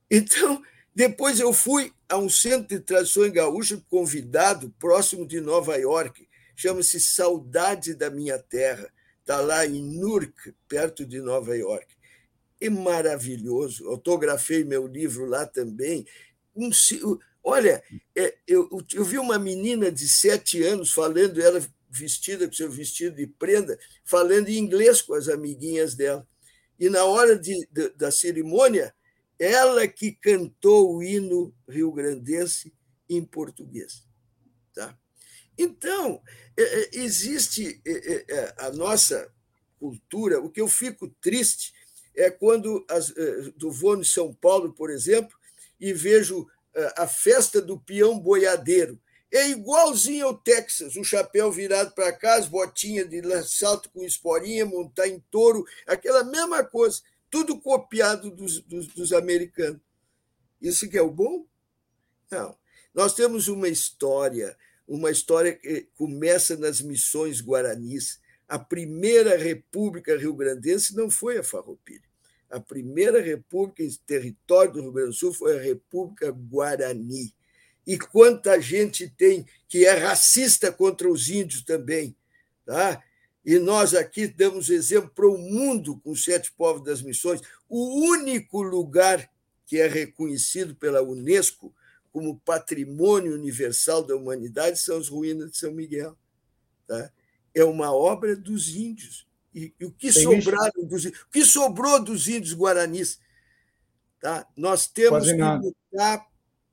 Então, 0.09 0.61
depois 0.93 1.39
eu 1.39 1.53
fui 1.53 1.93
a 2.07 2.17
um 2.17 2.29
centro 2.29 2.67
de 2.67 2.79
tradições 2.79 3.31
gaúchas 3.31 3.81
convidado, 3.89 4.73
próximo 4.77 5.25
de 5.25 5.39
Nova 5.39 5.77
York, 5.77 6.27
chama-se 6.55 6.99
Saudade 6.99 7.95
da 7.95 8.09
Minha 8.09 8.37
Terra. 8.37 8.91
Está 9.21 9.39
lá 9.39 9.65
em 9.65 9.81
Newark, 9.81 10.53
perto 10.67 11.05
de 11.05 11.21
Nova 11.21 11.55
York 11.55 12.00
é 12.61 12.69
maravilhoso. 12.69 13.89
Autografei 13.89 14.63
meu 14.63 14.87
livro 14.87 15.25
lá 15.25 15.45
também. 15.45 16.05
Um, 16.55 16.69
Olha, 17.43 17.83
é, 18.15 18.37
eu, 18.47 18.69
eu 18.93 19.03
vi 19.03 19.17
uma 19.17 19.39
menina 19.39 19.91
de 19.91 20.07
sete 20.07 20.63
anos 20.63 20.91
falando, 20.91 21.41
ela 21.41 21.59
vestida 21.89 22.47
com 22.47 22.53
seu 22.53 22.69
vestido 22.69 23.15
de 23.15 23.25
prenda, 23.25 23.77
falando 24.05 24.47
em 24.47 24.57
inglês 24.57 25.01
com 25.01 25.13
as 25.13 25.27
amiguinhas 25.27 25.95
dela. 25.95 26.25
E 26.79 26.87
na 26.87 27.03
hora 27.03 27.37
de, 27.37 27.67
de, 27.71 27.89
da 27.89 28.11
cerimônia, 28.11 28.93
ela 29.39 29.87
que 29.87 30.11
cantou 30.11 30.95
o 30.95 31.03
hino 31.03 31.53
rio-grandense 31.67 32.71
em 33.09 33.25
português. 33.25 34.07
Tá? 34.73 34.97
Então, 35.57 36.21
é, 36.55 36.61
é, 36.63 36.89
existe 36.93 37.81
a 38.57 38.71
nossa 38.71 39.31
cultura. 39.79 40.39
O 40.39 40.49
que 40.49 40.61
eu 40.61 40.67
fico 40.67 41.09
triste 41.19 41.73
é 42.21 42.31
quando 42.31 42.85
as, 42.89 43.13
do 43.55 43.71
voo 43.71 43.97
em 43.97 44.03
São 44.03 44.33
Paulo, 44.33 44.73
por 44.73 44.89
exemplo, 44.89 45.37
e 45.79 45.93
vejo 45.93 46.47
a 46.95 47.07
festa 47.07 47.61
do 47.61 47.79
peão 47.79 48.19
boiadeiro. 48.19 48.99
É 49.31 49.49
igualzinho 49.49 50.27
ao 50.27 50.37
Texas, 50.37 50.95
o 50.95 51.03
chapéu 51.03 51.51
virado 51.51 51.91
para 51.93 52.11
cá, 52.11 52.35
as 52.35 52.47
botinhas 52.47 53.09
de 53.09 53.21
salto 53.43 53.89
com 53.89 54.03
esporinha, 54.03 54.65
montar 54.65 55.07
em 55.07 55.19
touro, 55.31 55.65
aquela 55.87 56.23
mesma 56.23 56.63
coisa 56.63 57.01
tudo 57.31 57.57
copiado 57.59 58.29
dos, 58.29 58.59
dos, 58.59 58.87
dos 58.87 59.13
americanos. 59.13 59.79
Isso 60.61 60.87
que 60.89 60.97
é 60.97 61.01
o 61.01 61.09
bom? 61.09 61.47
Não. 62.29 62.55
Nós 62.93 63.15
temos 63.15 63.47
uma 63.47 63.69
história, 63.69 64.55
uma 64.85 65.09
história 65.09 65.55
que 65.55 65.87
começa 65.95 66.57
nas 66.57 66.81
missões 66.81 67.41
guaranis. 67.41 68.19
A 68.47 68.59
primeira 68.59 69.37
república 69.37 70.17
rio-grandense 70.17 70.93
não 70.93 71.09
foi 71.09 71.37
a 71.37 71.43
Farroupilha. 71.43 72.10
A 72.51 72.59
primeira 72.59 73.21
república 73.21 73.81
em 73.81 73.89
território 74.05 74.73
do 74.73 74.81
Rio 74.81 74.91
Grande 74.91 75.09
do 75.11 75.15
Sul 75.15 75.33
foi 75.33 75.57
a 75.57 75.61
República 75.61 76.31
Guarani. 76.31 77.33
E 77.87 77.97
quanta 77.97 78.59
gente 78.59 79.09
tem 79.09 79.45
que 79.67 79.85
é 79.85 79.93
racista 79.93 80.71
contra 80.71 81.09
os 81.09 81.29
índios 81.29 81.63
também. 81.63 82.15
Tá? 82.65 83.01
E 83.45 83.57
nós 83.57 83.95
aqui 83.95 84.27
damos 84.27 84.69
exemplo 84.69 85.09
para 85.15 85.27
o 85.27 85.37
mundo 85.37 85.99
com 86.03 86.11
os 86.11 86.23
sete 86.23 86.51
povos 86.51 86.83
das 86.83 87.01
missões. 87.01 87.41
O 87.69 88.05
único 88.09 88.61
lugar 88.61 89.31
que 89.65 89.79
é 89.79 89.87
reconhecido 89.87 90.75
pela 90.75 91.01
Unesco 91.01 91.73
como 92.11 92.39
patrimônio 92.41 93.33
universal 93.33 94.03
da 94.03 94.15
humanidade 94.15 94.77
são 94.77 94.97
as 94.97 95.07
ruínas 95.07 95.51
de 95.51 95.57
São 95.57 95.71
Miguel. 95.71 96.17
Tá? 96.85 97.11
É 97.55 97.63
uma 97.63 97.93
obra 97.93 98.35
dos 98.35 98.75
índios. 98.75 99.25
E, 99.53 99.73
e 99.79 99.85
o, 99.85 99.91
que 99.91 100.11
sobraram 100.11 100.85
dos, 100.85 101.05
o 101.05 101.29
que 101.31 101.43
sobrou 101.43 102.01
dos 102.03 102.27
índios 102.27 102.53
guaranis? 102.53 103.19
Tá? 104.19 104.47
Nós 104.55 104.87
temos 104.87 105.25
que 105.25 105.33
lutar 105.33 106.25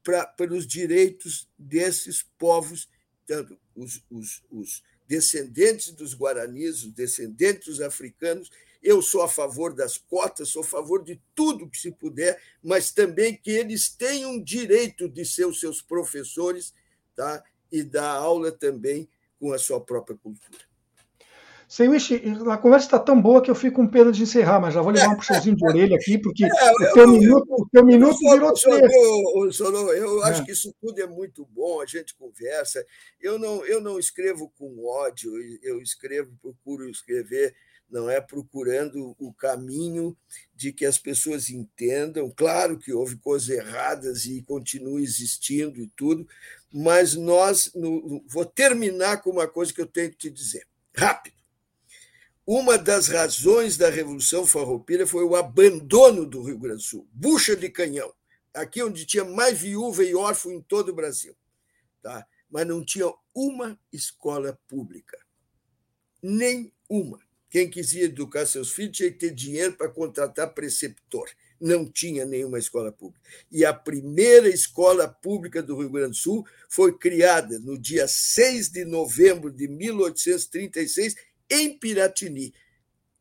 pra, 0.02 0.26
pelos 0.26 0.66
direitos 0.66 1.48
desses 1.58 2.22
povos, 2.38 2.88
tanto 3.26 3.58
os, 3.74 4.02
os, 4.10 4.42
os 4.50 4.82
descendentes 5.06 5.90
dos 5.92 6.14
guaranis, 6.14 6.84
os 6.84 6.92
descendentes 6.92 7.66
dos 7.66 7.80
africanos. 7.80 8.50
Eu 8.80 9.02
sou 9.02 9.22
a 9.22 9.28
favor 9.28 9.74
das 9.74 9.96
cotas, 9.96 10.50
sou 10.50 10.62
a 10.62 10.66
favor 10.66 11.02
de 11.02 11.20
tudo 11.34 11.68
que 11.68 11.78
se 11.78 11.90
puder, 11.90 12.40
mas 12.62 12.92
também 12.92 13.36
que 13.36 13.50
eles 13.50 13.88
tenham 13.88 14.40
direito 14.40 15.08
de 15.08 15.24
ser 15.24 15.46
os 15.46 15.58
seus 15.58 15.82
professores 15.82 16.72
tá? 17.16 17.42
e 17.72 17.82
dar 17.82 18.12
aula 18.12 18.52
também 18.52 19.08
com 19.40 19.52
a 19.52 19.58
sua 19.58 19.80
própria 19.80 20.16
cultura. 20.16 20.67
Senhor 21.68 21.94
a 22.50 22.56
conversa 22.56 22.86
está 22.86 22.98
tão 22.98 23.20
boa 23.20 23.42
que 23.42 23.50
eu 23.50 23.54
fico 23.54 23.76
com 23.76 23.86
pena 23.86 24.10
de 24.10 24.22
encerrar, 24.22 24.58
mas 24.58 24.72
já 24.72 24.80
vou 24.80 24.90
levar 24.90 25.10
um 25.10 25.16
puxãozinho 25.16 25.54
de 25.54 25.66
orelha 25.66 25.96
aqui, 25.96 26.16
porque 26.16 26.44
é, 26.48 26.70
o 26.70 26.92
teu 26.94 27.06
minuto, 27.06 27.46
o 27.50 27.68
teu 27.70 27.84
minuto 27.84 28.18
virou 28.18 28.54
três. 28.54 29.54
Solô, 29.54 29.92
eu 29.92 30.22
acho 30.24 30.40
é. 30.40 30.44
que 30.46 30.52
isso 30.52 30.74
tudo 30.80 30.98
é 30.98 31.06
muito 31.06 31.44
bom, 31.44 31.82
a 31.82 31.86
gente 31.86 32.16
conversa. 32.16 32.82
Eu 33.20 33.38
não, 33.38 33.66
eu 33.66 33.82
não 33.82 33.98
escrevo 33.98 34.50
com 34.58 34.82
ódio, 34.82 35.30
eu 35.62 35.82
escrevo, 35.82 36.32
procuro 36.40 36.88
escrever, 36.88 37.54
não 37.90 38.08
é 38.08 38.18
procurando 38.18 39.14
o 39.18 39.30
caminho 39.34 40.16
de 40.56 40.72
que 40.72 40.86
as 40.86 40.96
pessoas 40.96 41.50
entendam. 41.50 42.32
Claro 42.34 42.78
que 42.78 42.94
houve 42.94 43.16
coisas 43.16 43.50
erradas 43.50 44.24
e 44.24 44.42
continua 44.42 45.02
existindo 45.02 45.82
e 45.82 45.88
tudo, 45.94 46.26
mas 46.72 47.14
nós. 47.14 47.70
No, 47.74 48.24
vou 48.26 48.46
terminar 48.46 49.20
com 49.20 49.28
uma 49.28 49.46
coisa 49.46 49.70
que 49.70 49.82
eu 49.82 49.86
tenho 49.86 50.10
que 50.10 50.16
te 50.16 50.30
dizer. 50.30 50.66
Rápido. 50.94 51.37
Uma 52.50 52.78
das 52.78 53.08
razões 53.08 53.76
da 53.76 53.90
Revolução 53.90 54.46
Farroupilha 54.46 55.06
foi 55.06 55.22
o 55.22 55.36
abandono 55.36 56.24
do 56.24 56.42
Rio 56.42 56.58
Grande 56.58 56.78
do 56.78 56.82
Sul, 56.82 57.06
bucha 57.12 57.54
de 57.54 57.68
canhão, 57.68 58.10
aqui 58.54 58.82
onde 58.82 59.04
tinha 59.04 59.22
mais 59.22 59.58
viúva 59.58 60.02
e 60.02 60.14
órfão 60.14 60.52
em 60.52 60.62
todo 60.62 60.88
o 60.88 60.94
Brasil. 60.94 61.36
Tá? 62.00 62.26
Mas 62.48 62.66
não 62.66 62.82
tinha 62.82 63.12
uma 63.34 63.78
escola 63.92 64.58
pública. 64.66 65.18
Nem 66.22 66.72
uma. 66.88 67.20
Quem 67.50 67.68
quisia 67.68 68.04
educar 68.04 68.46
seus 68.46 68.72
filhos 68.72 68.96
tinha 68.96 69.10
que 69.10 69.18
ter 69.18 69.34
dinheiro 69.34 69.74
para 69.74 69.90
contratar 69.90 70.54
preceptor. 70.54 71.28
Não 71.60 71.84
tinha 71.84 72.24
nenhuma 72.24 72.58
escola 72.58 72.90
pública. 72.90 73.28
E 73.52 73.62
a 73.62 73.74
primeira 73.74 74.48
escola 74.48 75.06
pública 75.06 75.62
do 75.62 75.78
Rio 75.78 75.90
Grande 75.90 76.12
do 76.12 76.16
Sul 76.16 76.46
foi 76.66 76.96
criada 76.96 77.58
no 77.58 77.78
dia 77.78 78.08
6 78.08 78.70
de 78.70 78.86
novembro 78.86 79.50
de 79.50 79.68
1836 79.68 81.14
em 81.50 81.78
Piratini, 81.78 82.52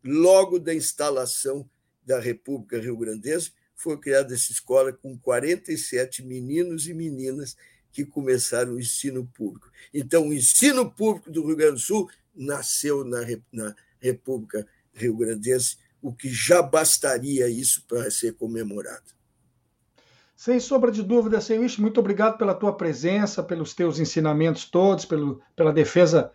logo 0.04 0.60
da 0.60 0.74
instalação 0.74 1.70
da 2.06 2.20
República 2.20 2.80
Rio 2.80 2.98
Grandense, 2.98 3.52
foi 3.76 3.98
criada 3.98 4.34
essa 4.34 4.52
escola 4.52 4.92
com 4.92 5.18
47 5.18 6.24
meninos 6.24 6.88
e 6.88 6.94
meninas 6.94 7.56
que 7.92 8.06
começaram 8.06 8.74
o 8.74 8.80
ensino 8.80 9.26
público. 9.34 9.72
Então, 9.94 10.28
o 10.28 10.34
ensino 10.34 10.90
público 10.90 11.32
do 11.32 11.46
Rio 11.46 11.56
Grande 11.56 11.74
do 11.74 11.80
Sul 11.80 12.10
nasceu 12.36 13.04
na, 13.04 13.20
na 13.52 13.76
República 14.00 14.68
Rio 14.94 15.16
Grandense, 15.18 15.78
o 16.02 16.14
que 16.14 16.30
já 16.30 16.62
bastaria 16.62 17.50
isso 17.50 17.84
para 17.88 18.10
ser 18.10 18.34
comemorado. 18.34 19.18
Sem 20.36 20.60
sombra 20.60 20.92
de 20.92 21.02
dúvida, 21.02 21.42
Senhor 21.42 21.68
muito 21.80 22.00
obrigado 22.00 22.38
pela 22.38 22.54
tua 22.54 22.76
presença, 22.78 23.42
pelos 23.42 23.74
teus 23.74 23.98
ensinamentos 24.00 24.66
todos, 24.66 25.04
pelo, 25.04 25.42
pela 25.56 25.74
defesa 25.74 26.32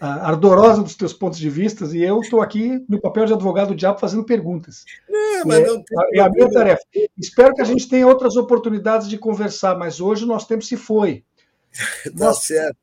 ardorosa 0.00 0.82
dos 0.82 0.94
teus 0.94 1.12
pontos 1.12 1.38
de 1.38 1.50
vista 1.50 1.84
e 1.94 2.02
eu 2.02 2.20
estou 2.20 2.40
aqui 2.40 2.82
no 2.88 2.98
papel 2.98 3.26
de 3.26 3.34
advogado 3.34 3.68
do 3.68 3.76
diabo 3.76 3.98
fazendo 3.98 4.24
perguntas. 4.24 4.84
Não, 5.08 5.44
mas 5.44 5.66
não 5.66 5.76
é, 6.14 6.18
é 6.18 6.20
a 6.20 6.30
minha 6.30 6.50
tarefa. 6.50 6.82
Espero 7.18 7.54
que 7.54 7.60
a 7.60 7.64
gente 7.64 7.86
tenha 7.86 8.06
outras 8.06 8.34
oportunidades 8.36 9.08
de 9.08 9.18
conversar, 9.18 9.76
mas 9.76 10.00
hoje 10.00 10.24
o 10.24 10.26
nosso 10.26 10.48
tempo 10.48 10.64
se 10.64 10.76
foi. 10.76 11.22
tá 12.04 12.24
nosso, 12.24 12.46
certo. 12.46 12.76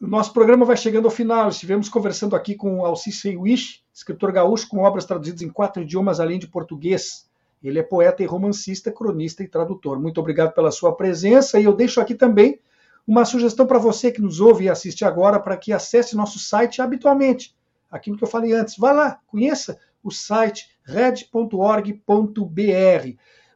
Nosso 0.00 0.32
programa 0.32 0.64
vai 0.64 0.76
chegando 0.76 1.06
ao 1.06 1.10
final. 1.10 1.48
Estivemos 1.48 1.88
conversando 1.88 2.36
aqui 2.36 2.54
com 2.54 2.78
o 2.78 2.84
Alcis 2.84 3.24
Wish, 3.24 3.82
escritor 3.92 4.30
gaúcho 4.30 4.68
com 4.68 4.78
obras 4.78 5.04
traduzidas 5.04 5.42
em 5.42 5.48
quatro 5.48 5.82
idiomas 5.82 6.20
além 6.20 6.38
de 6.38 6.46
português. 6.46 7.28
Ele 7.62 7.78
é 7.78 7.82
poeta 7.82 8.22
e 8.22 8.26
romancista, 8.26 8.92
cronista 8.92 9.42
e 9.42 9.48
tradutor. 9.48 9.98
Muito 9.98 10.20
obrigado 10.20 10.52
pela 10.52 10.70
sua 10.70 10.94
presença 10.94 11.58
e 11.58 11.64
eu 11.64 11.74
deixo 11.74 12.00
aqui 12.00 12.14
também 12.14 12.60
uma 13.06 13.24
sugestão 13.24 13.66
para 13.66 13.78
você 13.78 14.10
que 14.10 14.20
nos 14.20 14.40
ouve 14.40 14.64
e 14.64 14.68
assiste 14.68 15.04
agora 15.04 15.38
para 15.38 15.56
que 15.56 15.72
acesse 15.72 16.16
nosso 16.16 16.38
site 16.38 16.80
habitualmente. 16.80 17.54
Aquilo 17.90 18.16
que 18.16 18.24
eu 18.24 18.28
falei 18.28 18.52
antes, 18.52 18.76
vá 18.76 18.92
lá, 18.92 19.20
conheça 19.26 19.78
o 20.02 20.10
site 20.10 20.68
red.org.br. 20.82 21.98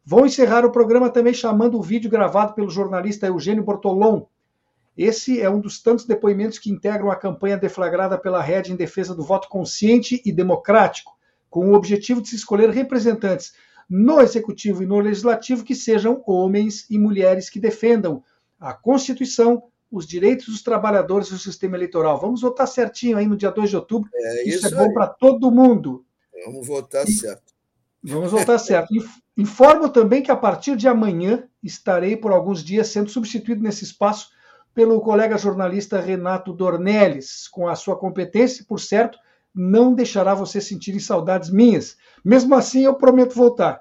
Vou 0.05 0.25
encerrar 0.25 0.65
o 0.65 0.73
programa 0.73 1.11
também 1.11 1.35
chamando 1.35 1.79
o 1.79 1.83
vídeo 1.83 2.11
gravado 2.11 2.55
pelo 2.55 2.71
jornalista 2.71 3.27
Eugênio 3.27 3.65
Bortolom. 3.65 4.25
Esse 4.97 5.41
é 5.41 5.49
um 5.49 5.61
dos 5.61 5.83
tantos 5.83 6.07
depoimentos 6.07 6.59
que 6.59 6.71
integram 6.71 7.11
a 7.11 7.17
campanha 7.17 7.57
deflagrada 7.57 8.19
pela 8.19 8.43
Rede 8.43 8.73
em 8.73 8.77
defesa 8.77 9.15
do 9.15 9.23
voto 9.23 9.49
consciente 9.49 10.21
e 10.25 10.33
democrático, 10.33 11.17
com 11.49 11.71
o 11.71 11.75
objetivo 11.75 12.21
de 12.21 12.29
se 12.29 12.37
escolher 12.37 12.71
representantes 12.71 13.53
no 13.89 14.21
executivo 14.21 14.83
e 14.83 14.87
no 14.87 14.99
legislativo 14.99 15.65
que 15.65 15.75
sejam 15.75 16.23
homens 16.27 16.87
e 16.91 16.99
mulheres 16.99 17.49
que 17.49 17.61
defendam 17.61 18.23
a 18.59 18.73
Constituição, 18.73 19.63
os 19.91 20.07
direitos 20.07 20.47
dos 20.47 20.63
trabalhadores 20.63 21.29
e 21.29 21.35
o 21.35 21.39
sistema 21.39 21.77
eleitoral. 21.77 22.21
Vamos 22.21 22.41
votar 22.41 22.69
certinho 22.69 23.17
aí 23.17 23.27
no 23.27 23.37
dia 23.37 23.51
2 23.51 23.71
de 23.71 23.77
outubro. 23.77 24.11
É, 24.13 24.49
isso, 24.49 24.67
isso 24.67 24.75
é 24.75 24.79
bom 24.79 24.93
para 24.93 25.07
todo 25.07 25.51
mundo. 25.51 26.05
Vamos 26.45 26.67
votar 26.67 27.07
e, 27.07 27.13
certo. 27.13 27.53
Vamos 28.03 28.31
votar 28.31 28.59
certo. 28.59 28.93
Informo 29.37 29.89
também 29.89 30.23
que 30.23 30.31
a 30.31 30.37
partir 30.37 30.77
de 30.77 30.89
amanhã 30.89 31.49
estarei 31.63 32.17
por 32.17 32.33
alguns 32.33 32.63
dias 32.63 32.89
sendo 32.89 33.11
substituído 33.11 33.63
nesse 33.63 33.85
espaço 33.85 34.31
pelo 34.75 35.01
colega 35.01 35.37
jornalista 35.37 36.01
Renato 36.01 36.53
Dornelles, 36.53 37.49
com 37.49 37.67
a 37.67 37.75
sua 37.75 37.97
competência, 37.97 38.65
por 38.69 38.79
certo, 38.79 39.19
não 39.55 39.93
deixará 39.93 40.35
você 40.35 40.61
sentir 40.61 40.99
saudades 41.01 41.51
minhas. 41.51 41.97
Mesmo 42.25 42.55
assim, 42.55 42.85
eu 42.85 42.95
prometo 42.95 43.35
voltar. 43.35 43.81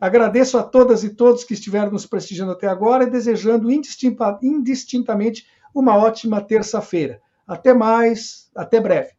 Agradeço 0.00 0.56
a 0.56 0.62
todas 0.62 1.02
e 1.02 1.10
todos 1.10 1.42
que 1.42 1.54
estiveram 1.54 1.90
nos 1.90 2.06
prestigiando 2.06 2.52
até 2.52 2.68
agora 2.68 3.04
e 3.04 3.10
desejando 3.10 3.68
indistintamente 3.70 5.46
uma 5.74 5.96
ótima 5.96 6.40
terça-feira. 6.40 7.20
Até 7.46 7.74
mais, 7.74 8.48
até 8.54 8.80
breve. 8.80 9.10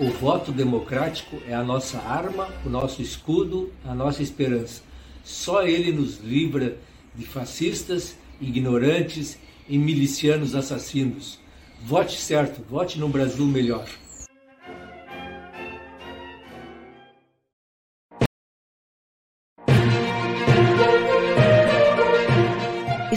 O 0.00 0.10
voto 0.10 0.50
democrático 0.50 1.36
é 1.46 1.54
a 1.54 1.62
nossa 1.62 1.98
arma, 1.98 2.48
o 2.64 2.68
nosso 2.68 3.02
escudo, 3.02 3.70
a 3.84 3.94
nossa 3.94 4.22
esperança. 4.22 4.82
Só 5.22 5.62
ele 5.62 5.92
nos 5.92 6.18
livra 6.18 6.78
de 7.14 7.26
fascistas, 7.26 8.16
ignorantes 8.40 9.38
e 9.68 9.76
milicianos 9.76 10.54
assassinos. 10.54 11.38
Vote 11.84 12.18
certo, 12.18 12.62
vote 12.68 12.98
no 12.98 13.08
Brasil 13.08 13.44
melhor. 13.46 13.86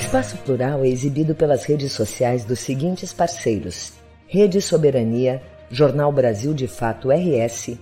Espaço 0.05 0.37
Plural 0.37 0.85
é 0.85 0.87
exibido 0.87 1.33
pelas 1.33 1.65
redes 1.65 1.91
sociais 1.91 2.45
dos 2.45 2.59
seguintes 2.59 3.11
parceiros: 3.11 3.91
Rede 4.27 4.61
Soberania, 4.61 5.41
Jornal 5.71 6.11
Brasil 6.11 6.53
de 6.53 6.67
Fato 6.67 7.09
RS, 7.09 7.75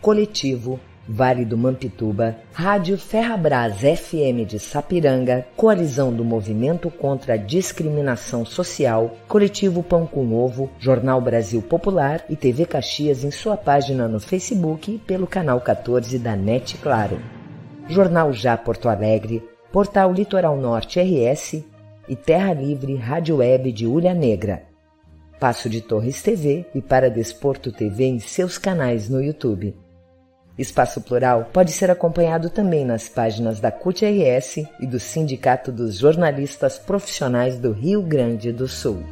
Coletivo, 0.00 0.80
Vale 1.06 1.44
do 1.44 1.56
Mampituba, 1.56 2.34
Rádio 2.50 2.96
Ferrabras 2.96 3.80
FM 3.80 4.46
de 4.48 4.58
Sapiranga, 4.58 5.46
Coalizão 5.54 6.10
do 6.14 6.24
Movimento 6.24 6.90
contra 6.90 7.34
a 7.34 7.36
Discriminação 7.36 8.46
Social, 8.46 9.14
Coletivo 9.28 9.82
Pão 9.82 10.06
com 10.06 10.32
Ovo, 10.32 10.70
Jornal 10.78 11.20
Brasil 11.20 11.60
Popular 11.60 12.24
e 12.30 12.34
TV 12.34 12.64
Caxias 12.64 13.22
em 13.22 13.30
sua 13.30 13.56
página 13.56 14.08
no 14.08 14.18
Facebook 14.18 14.94
e 14.94 14.98
pelo 14.98 15.26
canal 15.26 15.60
14 15.60 16.18
da 16.18 16.34
NET 16.34 16.78
Claro. 16.78 17.20
Jornal 17.86 18.32
Já 18.32 18.56
Porto 18.56 18.88
Alegre, 18.88 19.42
Portal 19.76 20.10
Litoral 20.10 20.56
Norte 20.56 20.98
RS 20.98 21.62
e 22.08 22.16
Terra 22.16 22.54
Livre 22.54 22.96
Rádio 22.96 23.36
Web 23.36 23.70
de 23.72 23.86
Ulha 23.86 24.14
Negra. 24.14 24.62
Passo 25.38 25.68
de 25.68 25.82
Torres 25.82 26.22
TV 26.22 26.64
e 26.74 26.80
para 26.80 27.10
Desporto 27.10 27.70
TV 27.70 28.04
em 28.04 28.18
seus 28.18 28.56
canais 28.56 29.10
no 29.10 29.22
YouTube. 29.22 29.76
Espaço 30.56 31.02
Plural 31.02 31.50
pode 31.52 31.72
ser 31.72 31.90
acompanhado 31.90 32.48
também 32.48 32.86
nas 32.86 33.10
páginas 33.10 33.60
da 33.60 33.70
CUT-RS 33.70 34.66
e 34.80 34.86
do 34.86 34.98
Sindicato 34.98 35.70
dos 35.70 35.98
Jornalistas 35.98 36.78
Profissionais 36.78 37.58
do 37.58 37.70
Rio 37.70 38.00
Grande 38.00 38.52
do 38.52 38.66
Sul. 38.66 39.04